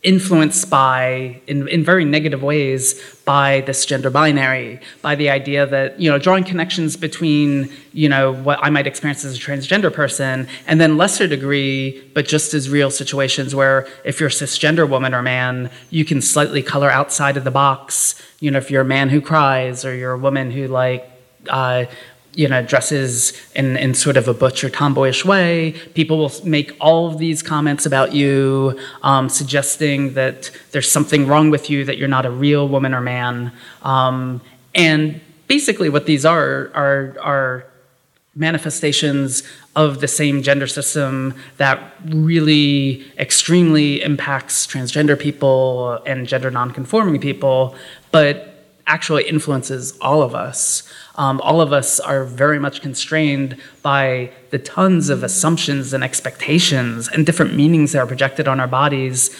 influenced 0.08 0.70
by, 0.70 1.38
in, 1.46 1.68
in 1.68 1.84
very 1.84 2.02
negative 2.02 2.42
ways, 2.42 2.98
by 3.26 3.60
this 3.66 3.84
gender 3.84 4.08
binary, 4.08 4.80
by 5.02 5.14
the 5.14 5.28
idea 5.28 5.66
that, 5.66 6.00
you 6.00 6.10
know, 6.10 6.18
drawing 6.18 6.44
connections 6.44 6.96
between, 6.96 7.70
you 7.92 8.08
know, 8.08 8.32
what 8.32 8.58
I 8.62 8.70
might 8.70 8.86
experience 8.86 9.22
as 9.26 9.36
a 9.36 9.38
transgender 9.38 9.92
person, 9.92 10.48
and 10.66 10.80
then 10.80 10.96
lesser 10.96 11.26
degree, 11.26 12.10
but 12.14 12.26
just 12.26 12.54
as 12.54 12.70
real 12.70 12.90
situations 12.90 13.54
where 13.54 13.86
if 14.02 14.18
you're 14.18 14.30
a 14.30 14.32
cisgender 14.32 14.88
woman 14.88 15.12
or 15.12 15.20
man, 15.20 15.70
you 15.90 16.06
can 16.06 16.22
slightly 16.22 16.62
color 16.62 16.90
outside 16.90 17.36
of 17.36 17.44
the 17.44 17.50
box. 17.50 18.14
You 18.40 18.50
know, 18.50 18.58
if 18.64 18.70
you're 18.70 18.86
a 18.90 18.92
man 18.96 19.10
who 19.10 19.20
cries 19.20 19.84
or 19.84 19.94
you're 19.94 20.14
a 20.14 20.18
woman 20.18 20.50
who, 20.50 20.68
like, 20.68 21.02
uh, 21.50 21.84
you 22.38 22.46
know, 22.46 22.62
dresses 22.62 23.32
in, 23.56 23.76
in 23.76 23.92
sort 23.94 24.16
of 24.16 24.28
a 24.28 24.32
butch 24.32 24.62
or 24.62 24.70
tomboyish 24.70 25.24
way. 25.24 25.72
People 25.94 26.18
will 26.18 26.32
make 26.44 26.70
all 26.80 27.08
of 27.08 27.18
these 27.18 27.42
comments 27.42 27.84
about 27.84 28.12
you, 28.14 28.78
um, 29.02 29.28
suggesting 29.28 30.14
that 30.14 30.48
there's 30.70 30.88
something 30.88 31.26
wrong 31.26 31.50
with 31.50 31.68
you, 31.68 31.84
that 31.84 31.98
you're 31.98 32.06
not 32.06 32.24
a 32.24 32.30
real 32.30 32.68
woman 32.68 32.94
or 32.94 33.00
man. 33.00 33.50
Um, 33.82 34.40
and 34.72 35.20
basically, 35.48 35.88
what 35.88 36.06
these 36.06 36.24
are 36.24 36.70
are 36.74 37.16
are 37.20 37.66
manifestations 38.36 39.42
of 39.74 40.00
the 40.00 40.06
same 40.06 40.40
gender 40.44 40.68
system 40.68 41.34
that 41.56 41.92
really 42.04 43.04
extremely 43.18 44.00
impacts 44.00 44.64
transgender 44.64 45.18
people 45.18 46.00
and 46.06 46.28
gender 46.28 46.52
nonconforming 46.52 47.20
people, 47.20 47.74
but 48.12 48.57
actually 48.88 49.22
influences 49.28 49.96
all 50.00 50.22
of 50.22 50.34
us 50.34 50.82
um, 51.18 51.40
all 51.40 51.60
of 51.60 51.72
us 51.72 51.98
are 51.98 52.24
very 52.24 52.60
much 52.60 52.80
constrained 52.80 53.60
by 53.82 54.30
the 54.50 54.58
tons 54.58 55.10
of 55.10 55.24
assumptions 55.24 55.92
and 55.92 56.04
expectations 56.04 57.08
and 57.08 57.26
different 57.26 57.54
meanings 57.54 57.92
that 57.92 57.98
are 57.98 58.06
projected 58.06 58.46
on 58.46 58.60
our 58.60 58.68
bodies 58.68 59.36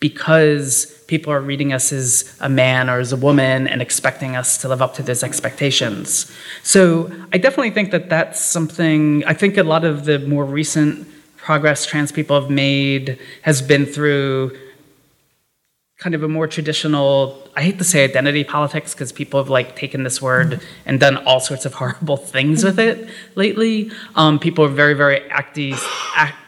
because 0.00 1.04
people 1.06 1.30
are 1.30 1.40
reading 1.40 1.72
us 1.72 1.92
as 1.92 2.36
a 2.40 2.48
man 2.48 2.88
or 2.88 2.98
as 2.98 3.12
a 3.12 3.16
woman 3.16 3.68
and 3.68 3.82
expecting 3.82 4.34
us 4.34 4.56
to 4.56 4.68
live 4.68 4.80
up 4.80 4.94
to 4.94 5.02
those 5.02 5.22
expectations. 5.22 6.32
So 6.62 7.12
I 7.32 7.38
definitely 7.38 7.70
think 7.70 7.90
that 7.90 8.08
that's 8.08 8.40
something, 8.40 9.22
I 9.26 9.34
think 9.34 9.58
a 9.58 9.62
lot 9.62 9.84
of 9.84 10.06
the 10.06 10.18
more 10.20 10.46
recent 10.46 11.06
progress 11.36 11.84
trans 11.84 12.10
people 12.10 12.40
have 12.40 12.50
made 12.50 13.18
has 13.42 13.60
been 13.60 13.84
through 13.84 14.58
kind 16.02 16.16
of 16.16 16.22
a 16.24 16.28
more 16.28 16.48
traditional 16.48 17.40
i 17.54 17.62
hate 17.62 17.78
to 17.78 17.84
say 17.84 18.02
identity 18.02 18.42
politics 18.42 18.92
because 18.92 19.12
people 19.12 19.38
have 19.38 19.48
like 19.48 19.76
taken 19.76 20.02
this 20.02 20.20
word 20.20 20.60
and 20.84 20.98
done 20.98 21.16
all 21.28 21.38
sorts 21.38 21.64
of 21.64 21.74
horrible 21.80 22.16
things 22.16 22.64
with 22.64 22.78
it 22.80 23.08
lately. 23.36 23.90
Um, 24.16 24.40
people 24.40 24.64
are 24.64 24.74
very 24.82 24.94
very 24.94 25.30
anti, 25.30 25.74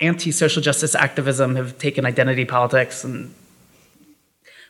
anti-social 0.00 0.60
justice 0.60 0.96
activism 0.96 1.54
have 1.54 1.78
taken 1.78 2.04
identity 2.04 2.44
politics 2.44 3.04
and 3.04 3.32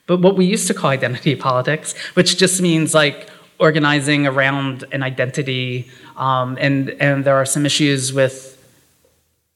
but 0.07 0.21
what 0.21 0.37
we 0.37 0.45
used 0.45 0.67
to 0.67 0.75
call 0.75 0.91
identity 0.91 1.35
politics 1.49 1.97
which 2.13 2.37
just 2.37 2.61
means 2.61 2.93
like 2.93 3.31
organizing 3.59 4.27
around 4.27 4.85
an 4.93 5.03
identity 5.03 5.89
um, 6.19 6.59
and 6.61 6.91
and 7.01 7.25
there 7.25 7.37
are 7.37 7.47
some 7.47 7.65
issues 7.65 8.13
with 8.13 8.55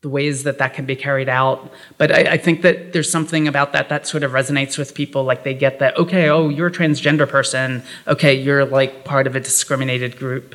the 0.01 0.09
ways 0.09 0.45
that 0.45 0.59
that 0.59 0.75
can 0.75 0.87
be 0.87 0.95
carried 0.95 1.29
out. 1.29 1.73
But 1.97 2.13
I, 2.13 2.35
I, 2.35 2.37
think 2.37 2.63
that 2.63 2.93
there's 2.93 3.11
something 3.11 3.49
about 3.49 3.73
that 3.73 3.89
that 3.89 4.07
sort 4.07 4.23
of 4.23 4.31
resonates 4.31 4.79
with 4.79 4.95
people. 4.95 5.25
Like 5.25 5.43
they 5.43 5.55
get 5.55 5.81
that, 5.81 5.97
okay, 5.99 6.29
oh, 6.29 6.49
you're 6.49 6.69
a 6.69 6.73
transgender 6.73 7.29
person. 7.29 7.83
Okay, 8.07 8.35
you're 8.35 8.65
like 8.65 9.05
part 9.05 9.27
of 9.27 9.35
a 9.35 9.41
discriminated 9.41 10.17
group. 10.17 10.55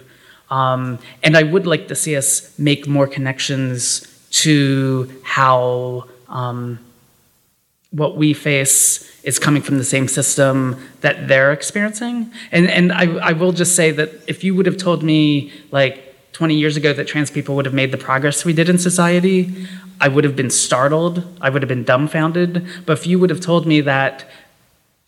Um, 0.50 1.00
and 1.24 1.36
I 1.36 1.44
would 1.44 1.68
like 1.68 1.90
to 1.90 1.96
see 1.96 2.16
us 2.16 2.58
make 2.58 2.88
more 2.88 3.08
connections 3.08 4.08
to 4.32 5.12
how 5.24 6.08
um, 6.30 6.80
what 7.92 8.16
we 8.16 8.34
face 8.34 9.10
is 9.24 9.40
coming 9.40 9.62
from 9.62 9.78
the 9.78 9.84
same 9.84 10.08
system 10.08 10.82
that 11.02 11.28
they're 11.28 11.52
experiencing. 11.52 12.32
And, 12.52 12.70
and 12.70 12.92
I, 12.94 13.06
I 13.18 13.34
will 13.34 13.52
just 13.52 13.76
say 13.76 13.92
that 13.92 14.10
if 14.28 14.44
you 14.44 14.56
would 14.56 14.66
have 14.66 14.78
told 14.78 15.04
me, 15.04 15.52
like, 15.72 16.13
20 16.34 16.56
years 16.56 16.76
ago 16.76 16.94
that 16.94 17.08
trans 17.08 17.32
people 17.32 17.56
would 17.56 17.66
have 17.66 17.74
made 17.74 17.92
the 17.92 17.98
progress 17.98 18.44
we 18.44 18.54
did 18.54 18.68
in 18.68 18.78
society, 18.78 19.68
I 20.02 20.08
would 20.08 20.24
have 20.24 20.36
been 20.36 20.50
startled. 20.50 21.24
I 21.40 21.50
would 21.50 21.62
have 21.62 21.70
been 21.70 21.84
dumbfounded. 21.84 22.66
But 22.86 22.98
if 23.00 23.08
you 23.08 23.20
would 23.20 23.30
have 23.30 23.40
told 23.40 23.66
me 23.66 23.82
that 23.82 24.30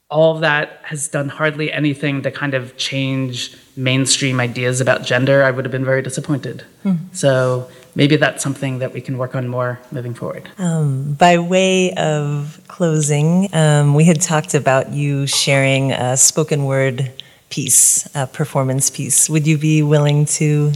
all 0.09 0.35
of 0.35 0.41
that 0.41 0.79
has 0.83 1.07
done 1.07 1.29
hardly 1.29 1.71
anything 1.71 2.21
to 2.21 2.31
kind 2.31 2.53
of 2.53 2.77
change 2.77 3.57
mainstream 3.75 4.39
ideas 4.39 4.79
about 4.79 5.03
gender, 5.03 5.43
I 5.43 5.51
would 5.51 5.65
have 5.65 5.71
been 5.71 5.83
very 5.83 6.01
disappointed. 6.01 6.63
Hmm. 6.83 6.95
So 7.11 7.69
maybe 7.95 8.15
that's 8.15 8.43
something 8.43 8.79
that 8.79 8.93
we 8.93 9.01
can 9.01 9.17
work 9.17 9.35
on 9.35 9.47
more 9.47 9.79
moving 9.91 10.13
forward. 10.13 10.47
Um, 10.59 11.13
by 11.13 11.39
way 11.39 11.93
of 11.95 12.61
closing, 12.67 13.49
um, 13.53 13.95
we 13.95 14.05
had 14.05 14.21
talked 14.21 14.53
about 14.53 14.91
you 14.91 15.25
sharing 15.25 15.91
a 15.91 16.15
spoken 16.15 16.65
word 16.65 17.11
piece, 17.49 18.07
a 18.15 18.27
performance 18.27 18.89
piece. 18.89 19.29
Would 19.29 19.47
you 19.47 19.57
be 19.57 19.81
willing 19.81 20.25
to 20.25 20.71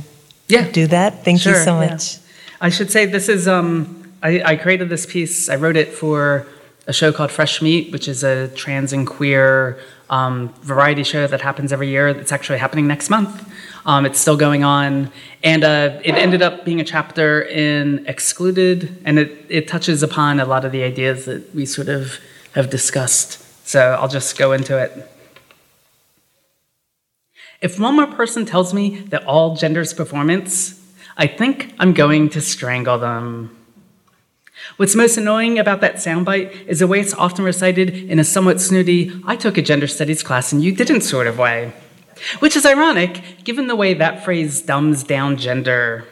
Yeah. 0.49 0.69
do 0.71 0.87
that? 0.87 1.23
Thank 1.23 1.45
you 1.45 1.53
Sure, 1.53 1.63
so 1.63 1.79
yeah. 1.79 1.91
much. 1.91 2.17
I 2.59 2.69
should 2.69 2.91
say 2.91 3.05
this 3.05 3.29
is 3.29 3.47
um, 3.47 4.11
I, 4.21 4.41
I 4.43 4.55
created 4.57 4.89
this 4.89 5.05
piece. 5.05 5.47
I 5.49 5.55
wrote 5.55 5.77
it 5.77 5.93
for 5.93 6.45
a 6.87 6.93
show 6.93 7.13
called 7.13 7.31
Fresh 7.31 7.61
Meat, 7.61 7.91
which 7.91 8.07
is 8.07 8.23
a 8.23 8.47
trans 8.49 8.91
and 8.91 9.07
queer 9.07 9.79
um, 10.09 10.49
variety 10.61 11.03
show 11.03 11.27
that 11.27 11.41
happens 11.41 11.71
every 11.71 11.87
year. 11.87 12.07
It's 12.07 12.31
actually 12.31 12.57
happening 12.57 12.87
next 12.87 13.09
month. 13.09 13.47
Um, 13.85 14.05
it's 14.05 14.19
still 14.19 14.35
going 14.35 14.63
on, 14.63 15.11
and 15.43 15.63
uh, 15.63 15.99
it 16.03 16.15
ended 16.15 16.41
up 16.41 16.65
being 16.65 16.81
a 16.81 16.83
chapter 16.83 17.41
in 17.41 18.05
Excluded, 18.07 19.01
and 19.05 19.17
it, 19.17 19.45
it 19.49 19.67
touches 19.67 20.03
upon 20.03 20.39
a 20.39 20.45
lot 20.45 20.65
of 20.65 20.71
the 20.71 20.83
ideas 20.83 21.25
that 21.25 21.55
we 21.55 21.65
sort 21.65 21.87
of 21.87 22.19
have 22.55 22.69
discussed. 22.69 23.45
So 23.65 23.97
I'll 23.99 24.07
just 24.09 24.37
go 24.37 24.51
into 24.51 24.77
it. 24.77 24.91
If 27.61 27.77
one 27.79 27.95
more 27.95 28.07
person 28.07 28.45
tells 28.45 28.73
me 28.73 29.01
that 29.09 29.25
all 29.25 29.55
gender's 29.55 29.93
performance, 29.93 30.79
I 31.17 31.27
think 31.27 31.73
I'm 31.77 31.93
going 31.93 32.29
to 32.29 32.39
strangle 32.39 32.97
them. 32.97 33.55
What's 34.77 34.95
most 34.95 35.17
annoying 35.17 35.59
about 35.59 35.81
that 35.81 35.95
soundbite 35.95 36.67
is 36.67 36.79
the 36.79 36.87
way 36.87 37.01
it's 37.01 37.13
often 37.13 37.43
recited 37.43 37.89
in 37.89 38.19
a 38.19 38.23
somewhat 38.23 38.61
snooty, 38.61 39.21
I 39.25 39.35
took 39.35 39.57
a 39.57 39.61
gender 39.61 39.87
studies 39.87 40.23
class 40.23 40.53
and 40.53 40.63
you 40.63 40.73
didn't 40.73 41.01
sort 41.01 41.27
of 41.27 41.37
way. 41.37 41.73
Which 42.39 42.55
is 42.55 42.65
ironic, 42.65 43.43
given 43.43 43.67
the 43.67 43.75
way 43.75 43.93
that 43.93 44.23
phrase 44.23 44.61
dumbs 44.61 45.03
down 45.03 45.37
gender. 45.37 46.05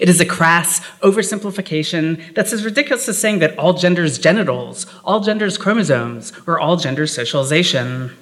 It 0.00 0.08
is 0.08 0.20
a 0.20 0.26
crass 0.26 0.80
oversimplification 1.00 2.34
that's 2.34 2.52
as 2.52 2.64
ridiculous 2.64 3.08
as 3.08 3.18
saying 3.18 3.40
that 3.40 3.58
all 3.58 3.72
genders 3.72 4.18
genitals, 4.18 4.86
all 5.04 5.20
genders 5.20 5.58
chromosomes, 5.58 6.32
or 6.46 6.60
all 6.60 6.76
genders 6.76 7.12
socialization. 7.12 8.16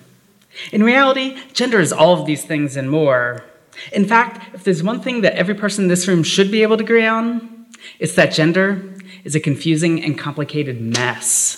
In 0.72 0.82
reality, 0.82 1.38
gender 1.52 1.80
is 1.80 1.92
all 1.92 2.18
of 2.18 2.26
these 2.26 2.44
things 2.44 2.76
and 2.76 2.90
more. 2.90 3.44
In 3.92 4.04
fact, 4.04 4.54
if 4.54 4.64
there's 4.64 4.82
one 4.82 5.00
thing 5.00 5.22
that 5.22 5.34
every 5.34 5.54
person 5.54 5.84
in 5.84 5.88
this 5.88 6.06
room 6.06 6.22
should 6.22 6.50
be 6.50 6.62
able 6.62 6.76
to 6.76 6.84
agree 6.84 7.06
on, 7.06 7.66
it's 7.98 8.14
that 8.14 8.32
gender 8.32 8.94
is 9.24 9.34
a 9.34 9.40
confusing 9.40 10.02
and 10.02 10.18
complicated 10.18 10.80
mess. 10.80 11.56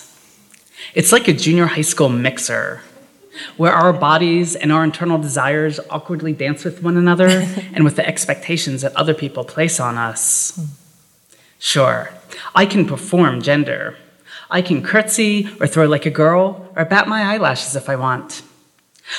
It's 0.93 1.11
like 1.11 1.27
a 1.27 1.33
junior 1.33 1.65
high 1.65 1.81
school 1.81 2.09
mixer, 2.09 2.81
where 3.57 3.73
our 3.73 3.93
bodies 3.93 4.55
and 4.55 4.71
our 4.71 4.83
internal 4.83 5.17
desires 5.17 5.79
awkwardly 5.89 6.33
dance 6.33 6.63
with 6.63 6.83
one 6.83 6.97
another 6.97 7.27
and 7.73 7.83
with 7.83 7.95
the 7.95 8.07
expectations 8.07 8.81
that 8.81 8.95
other 8.95 9.13
people 9.13 9.43
place 9.43 9.79
on 9.79 9.97
us. 9.97 10.59
Sure, 11.57 12.09
I 12.53 12.65
can 12.65 12.85
perform 12.85 13.41
gender. 13.41 13.97
I 14.49 14.61
can 14.61 14.83
curtsy 14.83 15.49
or 15.59 15.65
throw 15.65 15.87
like 15.87 16.05
a 16.05 16.11
girl 16.11 16.69
or 16.75 16.85
bat 16.85 17.07
my 17.07 17.33
eyelashes 17.33 17.75
if 17.75 17.89
I 17.89 17.95
want. 17.95 18.43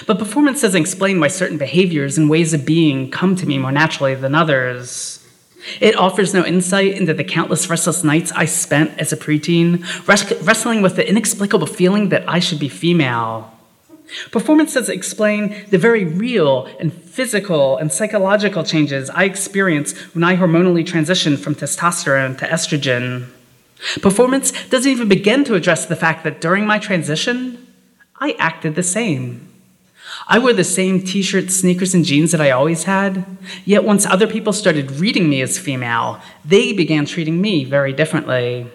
But 0.06 0.18
performance 0.18 0.62
doesn't 0.62 0.80
explain 0.80 1.20
why 1.20 1.28
certain 1.28 1.58
behaviors 1.58 2.16
and 2.18 2.30
ways 2.30 2.54
of 2.54 2.64
being 2.64 3.10
come 3.10 3.36
to 3.36 3.46
me 3.46 3.58
more 3.58 3.72
naturally 3.72 4.14
than 4.14 4.34
others. 4.34 5.20
It 5.80 5.96
offers 5.96 6.34
no 6.34 6.44
insight 6.44 6.94
into 6.94 7.14
the 7.14 7.24
countless 7.24 7.70
restless 7.70 8.04
nights 8.04 8.32
I 8.32 8.44
spent 8.44 8.98
as 8.98 9.12
a 9.12 9.16
preteen, 9.16 9.82
res- 10.06 10.42
wrestling 10.42 10.82
with 10.82 10.96
the 10.96 11.08
inexplicable 11.08 11.66
feeling 11.66 12.10
that 12.10 12.28
I 12.28 12.38
should 12.38 12.58
be 12.58 12.68
female. 12.68 13.50
Performance 14.30 14.74
doesn't 14.74 14.94
explain 14.94 15.64
the 15.70 15.78
very 15.78 16.04
real 16.04 16.66
and 16.78 16.92
physical 16.92 17.78
and 17.78 17.90
psychological 17.90 18.62
changes 18.62 19.08
I 19.10 19.24
experienced 19.24 19.96
when 20.14 20.22
I 20.22 20.36
hormonally 20.36 20.84
transitioned 20.84 21.38
from 21.38 21.54
testosterone 21.54 22.36
to 22.38 22.46
estrogen. 22.46 23.28
Performance 24.02 24.52
doesn't 24.68 24.90
even 24.90 25.08
begin 25.08 25.44
to 25.44 25.54
address 25.54 25.86
the 25.86 25.96
fact 25.96 26.24
that 26.24 26.40
during 26.40 26.66
my 26.66 26.78
transition, 26.78 27.66
I 28.20 28.36
acted 28.38 28.74
the 28.74 28.82
same. 28.82 29.53
I 30.26 30.38
wore 30.38 30.54
the 30.54 30.64
same 30.64 31.02
t 31.02 31.22
shirts, 31.22 31.54
sneakers, 31.54 31.94
and 31.94 32.04
jeans 32.04 32.32
that 32.32 32.40
I 32.40 32.50
always 32.50 32.84
had, 32.84 33.26
yet 33.64 33.84
once 33.84 34.06
other 34.06 34.26
people 34.26 34.52
started 34.52 34.92
reading 34.92 35.28
me 35.28 35.42
as 35.42 35.58
female, 35.58 36.20
they 36.44 36.72
began 36.72 37.04
treating 37.04 37.40
me 37.40 37.64
very 37.64 37.92
differently. 37.92 38.66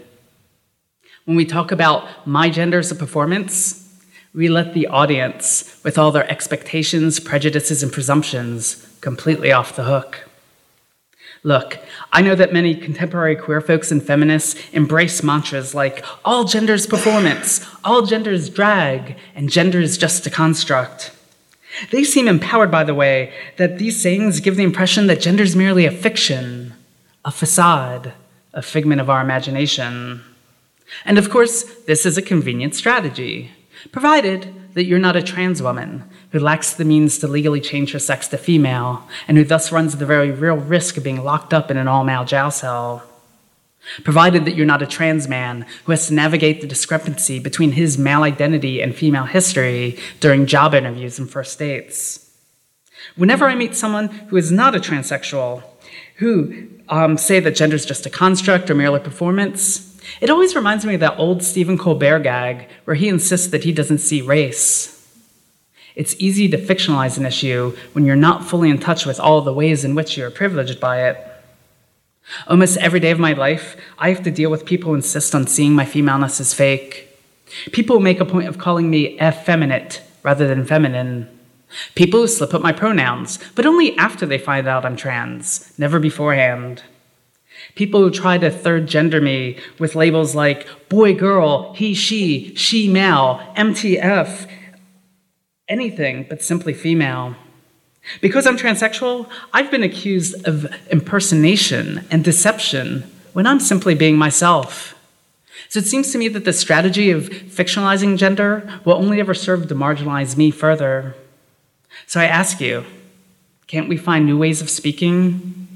When 1.26 1.36
we 1.36 1.46
talk 1.46 1.72
about 1.72 2.28
my 2.28 2.50
gender 2.50 2.80
as 2.80 2.92
a 2.92 2.96
performance, 2.96 3.88
we 4.34 4.48
let 4.48 4.76
the 4.76 4.88
audience, 4.88 5.80
with 5.84 5.98
all 5.98 6.12
their 6.12 6.30
expectations, 6.30 7.20
prejudices, 7.20 7.82
and 7.82 7.92
presumptions, 7.92 8.88
completely 9.02 9.52
off 9.52 9.76
the 9.76 9.86
hook. 9.86 10.30
Look, 11.42 11.80
I 12.12 12.22
know 12.22 12.36
that 12.36 12.54
many 12.54 12.76
contemporary 12.76 13.36
queer 13.36 13.62
folks 13.62 13.92
and 13.92 14.04
feminists 14.04 14.60
embrace 14.72 15.24
mantras 15.24 15.74
like 15.74 16.06
all 16.26 16.44
genders 16.44 16.86
performance, 16.86 17.66
all 17.84 18.04
genders 18.04 18.50
drag, 18.50 19.16
and 19.34 19.50
gender 19.50 19.80
is 19.80 19.98
just 19.98 20.28
a 20.28 20.30
construct. 20.30 21.12
They 21.92 22.04
seem 22.04 22.28
empowered 22.28 22.72
by 22.72 22.84
the 22.84 22.96
way 22.96 23.34
that 23.58 23.78
these 23.78 24.02
sayings 24.02 24.40
give 24.40 24.56
the 24.56 24.64
impression 24.64 25.08
that 25.08 25.22
gender 25.22 25.44
is 25.44 25.56
merely 25.56 25.86
a 25.86 25.92
fiction, 25.92 26.74
a 27.24 27.32
facade, 27.32 28.14
a 28.54 28.62
figment 28.62 29.02
of 29.02 29.10
our 29.10 29.22
imagination. 29.22 30.24
And 31.06 31.18
of 31.18 31.30
course, 31.30 31.64
this 31.86 32.06
is 32.06 32.18
a 32.18 32.22
convenient 32.22 32.76
strategy, 32.76 33.52
provided 33.92 34.54
that 34.74 34.86
you're 34.86 35.00
not 35.00 35.16
a 35.16 35.24
trans 35.24 35.62
woman 35.62 36.04
who 36.32 36.40
lacks 36.40 36.74
the 36.74 36.86
means 36.86 37.18
to 37.20 37.28
legally 37.28 37.62
change 37.62 37.92
her 37.92 38.00
sex 38.00 38.28
to 38.28 38.38
female 38.38 39.08
and 39.28 39.38
who 39.38 39.44
thus 39.44 39.72
runs 39.72 39.98
the 39.98 40.06
very 40.06 40.32
real 40.32 40.58
risk 40.58 40.98
of 40.98 41.04
being 41.04 41.24
locked 41.24 41.54
up 41.54 41.72
in 41.72 41.78
an 41.78 41.88
all 41.88 42.04
male 42.04 42.26
jail 42.26 42.52
cell. 42.52 43.04
Provided 44.04 44.46
that 44.46 44.56
you're 44.56 44.66
not 44.66 44.82
a 44.82 44.88
trans 44.88 45.28
man 45.28 45.66
who 45.84 45.92
has 45.92 46.08
to 46.08 46.14
navigate 46.14 46.62
the 46.62 46.68
discrepancy 46.68 47.40
between 47.40 47.72
his 47.72 47.98
male 47.98 48.24
identity 48.24 48.82
and 48.82 48.96
female 48.96 49.26
history 49.26 49.98
during 50.20 50.46
job 50.46 50.74
interviews 50.74 51.20
and 51.20 51.30
first 51.30 51.58
dates. 51.60 52.30
Whenever 53.16 53.46
I 53.46 53.56
meet 53.56 53.76
someone 53.76 54.08
who 54.08 54.38
is 54.38 54.52
not 54.52 54.76
a 54.76 54.80
transsexual, 54.80 55.64
who 56.18 56.68
um, 56.90 57.18
say 57.18 57.40
that 57.40 57.56
gender 57.56 57.76
is 57.76 57.86
just 57.86 58.06
a 58.06 58.10
construct 58.10 58.70
or 58.70 58.76
merely 58.76 58.98
a 58.98 59.04
performance, 59.04 60.00
it 60.22 60.30
always 60.30 60.56
reminds 60.56 60.86
me 60.86 60.96
of 60.96 61.00
that 61.00 61.18
old 61.18 61.44
Stephen 61.44 61.78
Colbert 61.78 62.20
gag 62.20 62.68
where 62.86 62.96
he 62.96 63.08
insists 63.08 63.48
that 63.48 63.64
he 63.64 63.72
doesn't 63.72 64.00
see 64.00 64.22
race. 64.22 64.96
It's 65.96 66.16
easy 66.20 66.48
to 66.50 66.58
fictionalize 66.58 67.18
an 67.18 67.26
issue 67.26 67.76
when 67.94 68.06
you're 68.06 68.16
not 68.16 68.46
fully 68.46 68.70
in 68.70 68.78
touch 68.78 69.06
with 69.06 69.20
all 69.20 69.42
the 69.42 69.54
ways 69.54 69.84
in 69.84 69.96
which 69.96 70.18
you're 70.18 70.32
privileged 70.32 70.80
by 70.80 71.08
it. 71.08 71.29
Almost 72.48 72.78
every 72.78 73.00
day 73.00 73.12
of 73.12 73.20
my 73.20 73.34
life, 73.34 73.76
I 73.98 74.10
have 74.10 74.24
to 74.24 74.32
deal 74.32 74.52
with 74.52 74.66
people 74.66 74.90
who 74.90 74.96
insist 74.96 75.34
on 75.36 75.48
seeing 75.48 75.74
my 75.74 75.86
femaleness 75.86 76.40
as 76.40 76.54
fake. 76.54 77.08
People 77.72 78.00
make 78.00 78.20
a 78.20 78.26
point 78.26 78.48
of 78.48 78.58
calling 78.58 78.90
me 78.90 79.20
effeminate 79.20 80.02
rather 80.24 80.48
than 80.48 80.66
feminine. 80.66 81.28
People 81.96 82.22
who 82.22 82.28
slip 82.28 82.54
up 82.54 82.62
my 82.62 82.72
pronouns, 82.72 83.40
but 83.56 83.66
only 83.66 83.98
after 83.98 84.26
they 84.26 84.38
find 84.38 84.68
out 84.68 84.86
I'm 84.86 84.96
trans, 84.96 85.74
never 85.78 86.00
beforehand. 86.00 86.84
People 87.76 88.02
who 88.02 88.10
try 88.10 88.38
to 88.38 88.50
third 88.50 88.88
gender 88.88 89.22
me 89.22 89.58
with 89.78 89.96
labels 89.96 90.34
like 90.36 90.68
boy, 90.90 91.14
girl, 91.14 91.74
he, 91.74 91.94
she, 91.94 92.54
she, 92.56 92.88
male, 92.88 93.42
MTF, 93.56 94.50
anything 95.68 96.26
but 96.28 96.42
simply 96.42 96.74
female. 96.74 97.36
Because 98.22 98.48
I'm 98.48 98.58
transsexual, 98.58 99.30
I've 99.54 99.72
been 99.72 99.84
accused 99.84 100.48
of 100.48 100.66
impersonation 100.92 102.06
and 102.10 102.24
deception 102.24 103.10
when 103.34 103.46
I'm 103.46 103.60
simply 103.60 103.96
being 103.96 104.18
myself. 104.18 104.96
So 105.70 105.80
it 105.80 105.86
seems 105.86 106.12
to 106.12 106.18
me 106.18 106.28
that 106.30 106.46
the 106.46 106.54
strategy 106.54 107.12
of 107.12 107.30
fictionalizing 107.30 108.18
gender 108.18 108.82
will 108.86 108.96
only 108.96 109.20
ever 109.20 109.34
serve 109.34 109.68
to 109.68 109.76
marginalize 109.76 110.36
me 110.36 110.50
further. 110.52 111.16
So 112.08 112.20
I 112.20 112.26
ask 112.26 112.60
you, 112.60 112.86
can't 113.68 113.90
we 113.90 113.98
find 113.98 114.26
new 114.26 114.38
ways 114.38 114.62
of 114.62 114.70
speaking? 114.70 115.68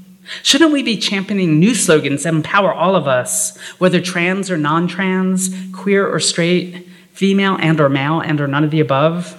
Shouldn't 0.42 0.72
we 0.72 0.82
be 0.82 0.96
championing 0.96 1.60
new 1.60 1.74
slogans 1.74 2.24
that 2.24 2.34
empower 2.34 2.72
all 2.72 2.96
of 2.96 3.06
us, 3.06 3.56
whether 3.78 4.00
trans 4.00 4.50
or 4.50 4.56
non-trans, 4.56 5.54
queer 5.72 6.08
or 6.08 6.18
straight, 6.18 6.88
female 7.12 7.56
and 7.60 7.78
or 7.80 7.88
male 7.88 8.20
and 8.20 8.40
or 8.40 8.48
none 8.48 8.64
of 8.64 8.70
the 8.72 8.80
above? 8.80 9.36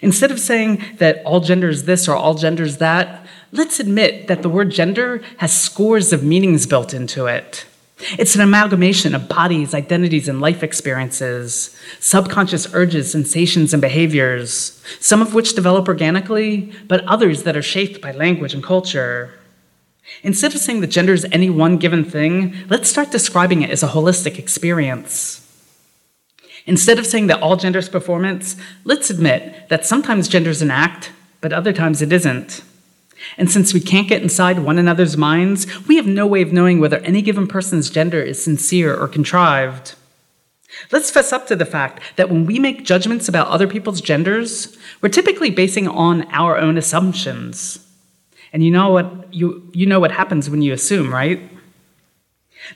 Instead 0.00 0.30
of 0.30 0.40
saying 0.40 0.82
that 0.98 1.22
all 1.24 1.40
gender 1.40 1.68
is 1.68 1.84
this 1.84 2.08
or 2.08 2.16
all 2.16 2.34
gender 2.34 2.62
is 2.62 2.78
that, 2.78 3.26
let's 3.50 3.80
admit 3.80 4.28
that 4.28 4.42
the 4.42 4.48
word 4.48 4.70
gender 4.70 5.22
has 5.38 5.52
scores 5.52 6.12
of 6.12 6.22
meanings 6.22 6.66
built 6.66 6.94
into 6.94 7.26
it. 7.26 7.66
It's 8.18 8.34
an 8.34 8.40
amalgamation 8.40 9.14
of 9.14 9.28
bodies, 9.28 9.74
identities, 9.74 10.28
and 10.28 10.40
life 10.40 10.62
experiences, 10.62 11.76
subconscious 12.00 12.72
urges, 12.74 13.12
sensations, 13.12 13.72
and 13.72 13.80
behaviors, 13.80 14.82
some 14.98 15.22
of 15.22 15.34
which 15.34 15.54
develop 15.54 15.86
organically, 15.86 16.72
but 16.88 17.04
others 17.04 17.44
that 17.44 17.56
are 17.56 17.62
shaped 17.62 18.00
by 18.00 18.10
language 18.12 18.54
and 18.54 18.62
culture. 18.62 19.38
Instead 20.24 20.52
of 20.52 20.60
saying 20.60 20.80
that 20.80 20.88
gender 20.88 21.12
is 21.12 21.26
any 21.30 21.48
one 21.48 21.76
given 21.76 22.04
thing, 22.04 22.56
let's 22.68 22.88
start 22.88 23.12
describing 23.12 23.62
it 23.62 23.70
as 23.70 23.84
a 23.84 23.88
holistic 23.88 24.38
experience. 24.38 25.41
Instead 26.66 26.98
of 26.98 27.06
saying 27.06 27.26
that 27.26 27.42
all 27.42 27.56
gender 27.56 27.78
is 27.78 27.88
performance, 27.88 28.56
let's 28.84 29.10
admit 29.10 29.68
that 29.68 29.84
sometimes 29.84 30.28
gender 30.28 30.50
is 30.50 30.62
an 30.62 30.70
act, 30.70 31.12
but 31.40 31.52
other 31.52 31.72
times 31.72 32.00
it 32.02 32.12
isn't. 32.12 32.62
And 33.36 33.50
since 33.50 33.72
we 33.72 33.80
can't 33.80 34.08
get 34.08 34.22
inside 34.22 34.58
one 34.58 34.78
another's 34.78 35.16
minds, 35.16 35.66
we 35.86 35.96
have 35.96 36.06
no 36.06 36.26
way 36.26 36.42
of 36.42 36.52
knowing 36.52 36.80
whether 36.80 36.98
any 36.98 37.22
given 37.22 37.46
person's 37.46 37.90
gender 37.90 38.20
is 38.20 38.42
sincere 38.42 38.94
or 38.94 39.08
contrived. 39.08 39.94
Let's 40.90 41.10
fess 41.10 41.32
up 41.32 41.46
to 41.48 41.56
the 41.56 41.66
fact 41.66 42.00
that 42.16 42.30
when 42.30 42.46
we 42.46 42.58
make 42.58 42.84
judgments 42.84 43.28
about 43.28 43.48
other 43.48 43.68
people's 43.68 44.00
genders, 44.00 44.76
we're 45.00 45.10
typically 45.10 45.50
basing 45.50 45.86
on 45.86 46.22
our 46.32 46.56
own 46.56 46.78
assumptions. 46.78 47.86
And 48.52 48.64
you 48.64 48.70
know 48.70 48.90
what 48.90 49.32
you, 49.32 49.70
you 49.72 49.86
know 49.86 50.00
what 50.00 50.12
happens 50.12 50.50
when 50.50 50.62
you 50.62 50.72
assume, 50.72 51.12
right? 51.12 51.40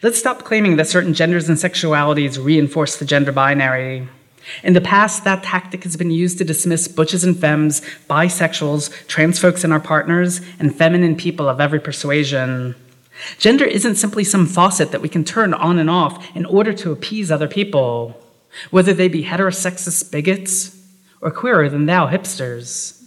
Let's 0.03 0.19
stop 0.19 0.45
claiming 0.45 0.77
that 0.77 0.89
certain 0.89 1.15
genders 1.15 1.49
and 1.49 1.59
sexualities 1.59 2.43
reinforce 2.43 2.97
the 2.97 3.05
gender 3.05 3.33
binary. 3.33 4.09
In 4.63 4.75
the 4.75 4.81
past, 4.81 5.25
that 5.25 5.43
tactic 5.43 5.83
has 5.85 5.97
been 5.97 6.11
used 6.11 6.39
to 6.39 6.45
dismiss 6.45 6.89
butches 6.89 7.25
and 7.25 7.39
femmes, 7.39 7.81
bisexuals, 8.09 9.07
trans 9.07 9.39
folks 9.39 9.65
and 9.65 9.73
our 9.73 9.81
partners, 9.81 10.41
and 10.59 10.75
feminine 10.75 11.17
people 11.17 11.49
of 11.49 11.61
every 11.61 11.81
persuasion. 11.81 12.75
Gender 13.39 13.65
isn't 13.65 13.97
simply 13.97 14.25
some 14.25 14.47
faucet 14.47 14.93
that 14.93 15.01
we 15.01 15.09
can 15.09 15.25
turn 15.25 15.55
on 15.55 15.79
and 15.79 15.91
off 15.91 16.25
in 16.37 16.45
order 16.47 16.73
to 16.75 16.93
appease 16.93 17.31
other 17.31 17.49
people, 17.49 18.23
whether 18.71 18.93
they 18.93 19.09
be 19.09 19.25
heterosexist 19.25 20.11
bigots 20.13 20.77
or 21.21 21.31
queerer 21.31 21.69
than 21.69 21.87
thou 21.87 22.07
hipsters. 22.07 23.03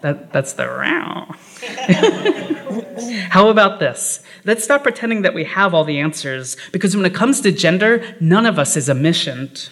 That, 0.00 0.32
that's 0.32 0.54
the 0.54 0.66
row. 0.66 1.34
How 3.30 3.48
about 3.48 3.80
this? 3.80 4.22
Let's 4.44 4.64
stop 4.64 4.82
pretending 4.82 5.22
that 5.22 5.34
we 5.34 5.44
have 5.44 5.74
all 5.74 5.84
the 5.84 5.98
answers, 5.98 6.56
because 6.72 6.96
when 6.96 7.06
it 7.06 7.14
comes 7.14 7.40
to 7.40 7.52
gender, 7.52 8.04
none 8.20 8.46
of 8.46 8.58
us 8.58 8.76
is 8.76 8.88
omniscient. 8.88 9.70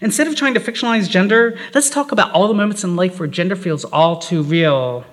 Instead 0.00 0.26
of 0.26 0.34
trying 0.34 0.54
to 0.54 0.60
fictionalize 0.60 1.08
gender, 1.08 1.58
let's 1.74 1.90
talk 1.90 2.10
about 2.12 2.32
all 2.32 2.48
the 2.48 2.54
moments 2.54 2.84
in 2.84 2.96
life 2.96 3.18
where 3.18 3.28
gender 3.28 3.56
feels 3.56 3.84
all 3.84 4.18
too 4.18 4.42
real. 4.42 5.04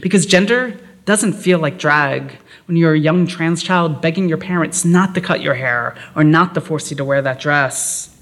Because 0.00 0.26
gender 0.26 0.78
doesn't 1.04 1.34
feel 1.34 1.58
like 1.58 1.78
drag 1.78 2.38
when 2.66 2.76
you're 2.76 2.94
a 2.94 2.98
young 2.98 3.26
trans 3.26 3.62
child 3.62 4.00
begging 4.00 4.28
your 4.28 4.38
parents 4.38 4.84
not 4.84 5.14
to 5.14 5.20
cut 5.20 5.40
your 5.40 5.54
hair 5.54 5.96
or 6.16 6.24
not 6.24 6.54
to 6.54 6.60
force 6.60 6.90
you 6.90 6.96
to 6.96 7.04
wear 7.04 7.22
that 7.22 7.38
dress. 7.38 8.15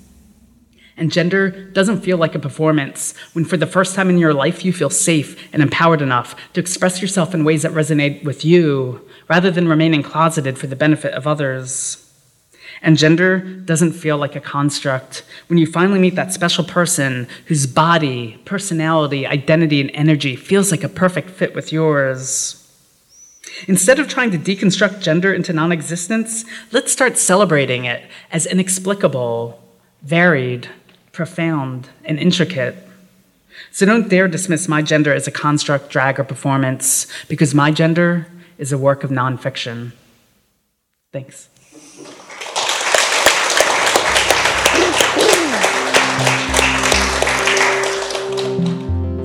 And 0.97 1.11
gender 1.11 1.51
doesn't 1.51 2.03
feel 2.03 2.19
like 2.19 2.35
a 2.35 2.39
performance 2.39 3.15
when, 3.33 3.45
for 3.45 3.57
the 3.57 3.67
first 3.67 3.95
time 3.95 4.09
in 4.09 4.19
your 4.19 4.33
life, 4.33 4.65
you 4.65 4.73
feel 4.73 4.91
safe 4.91 5.53
and 5.53 5.61
empowered 5.61 6.01
enough 6.01 6.37
to 6.53 6.61
express 6.61 7.03
yourself 7.03 7.35
in 7.35 7.45
ways 7.45 7.63
that 7.63 7.73
resonate 7.73 8.23
with 8.23 8.45
you 8.45 9.01
rather 9.29 9.51
than 9.51 9.67
remaining 9.67 10.03
closeted 10.03 10.57
for 10.57 10.69
the 10.69 10.77
benefit 10.77 11.13
of 11.15 11.27
others. 11.27 12.01
And 12.81 12.99
gender 12.99 13.39
doesn't 13.39 13.93
feel 13.93 14.19
like 14.19 14.37
a 14.37 14.41
construct 14.41 15.25
when 15.49 15.59
you 15.59 15.67
finally 15.67 15.99
meet 15.99 16.17
that 16.17 16.33
special 16.33 16.65
person 16.65 17.27
whose 17.47 17.67
body, 17.67 18.41
personality, 18.45 19.27
identity, 19.27 19.81
and 19.81 19.91
energy 19.95 20.37
feels 20.37 20.71
like 20.71 20.85
a 20.85 20.89
perfect 20.89 21.31
fit 21.31 21.55
with 21.55 21.73
yours. 21.73 22.61
Instead 23.69 23.99
of 23.99 24.09
trying 24.09 24.31
to 24.33 24.39
deconstruct 24.39 25.01
gender 25.01 25.33
into 25.33 25.53
non 25.53 25.73
existence, 25.73 26.45
let's 26.73 26.93
start 26.93 27.17
celebrating 27.17 27.85
it 27.85 28.03
as 28.31 28.47
inexplicable, 28.47 29.63
varied, 30.03 30.69
profound, 31.15 31.89
and 32.05 32.19
intricate. 32.19 32.77
So 33.71 33.87
don't 33.87 34.09
dare 34.09 34.29
dismiss 34.29 34.69
my 34.69 34.83
gender 34.83 35.15
as 35.15 35.27
a 35.27 35.31
construct, 35.31 35.89
drag, 35.89 36.21
or 36.21 36.25
performance, 36.25 37.07
because 37.29 37.55
my 37.55 37.71
gender 37.71 38.27
is 38.59 38.73
a 38.73 38.79
work 38.79 39.05
of 39.05 39.11
nonfiction. 39.11 39.93
Thanks. 41.13 41.49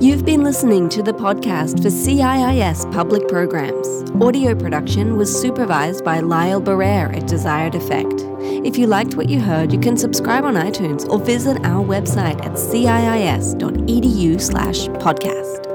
You've 0.00 0.24
been 0.24 0.44
listening 0.44 0.88
to 0.90 1.02
the 1.02 1.12
podcast 1.12 1.82
for 1.82 1.90
CIIS 1.90 2.90
Public 2.92 3.28
Programs. 3.28 4.10
Audio 4.22 4.54
production 4.54 5.16
was 5.16 5.30
supervised 5.40 6.04
by 6.04 6.20
Lyle 6.20 6.62
Barrere 6.62 7.14
at 7.16 7.26
Desired 7.26 7.74
Effect. 7.74 8.29
If 8.62 8.76
you 8.76 8.86
liked 8.86 9.14
what 9.16 9.30
you 9.30 9.40
heard, 9.40 9.72
you 9.72 9.80
can 9.80 9.96
subscribe 9.96 10.44
on 10.44 10.54
iTunes 10.54 11.08
or 11.08 11.18
visit 11.18 11.64
our 11.64 11.82
website 11.84 12.44
at 12.44 12.52
ciis.edu 12.52 14.40
slash 14.40 14.88
podcast. 15.02 15.69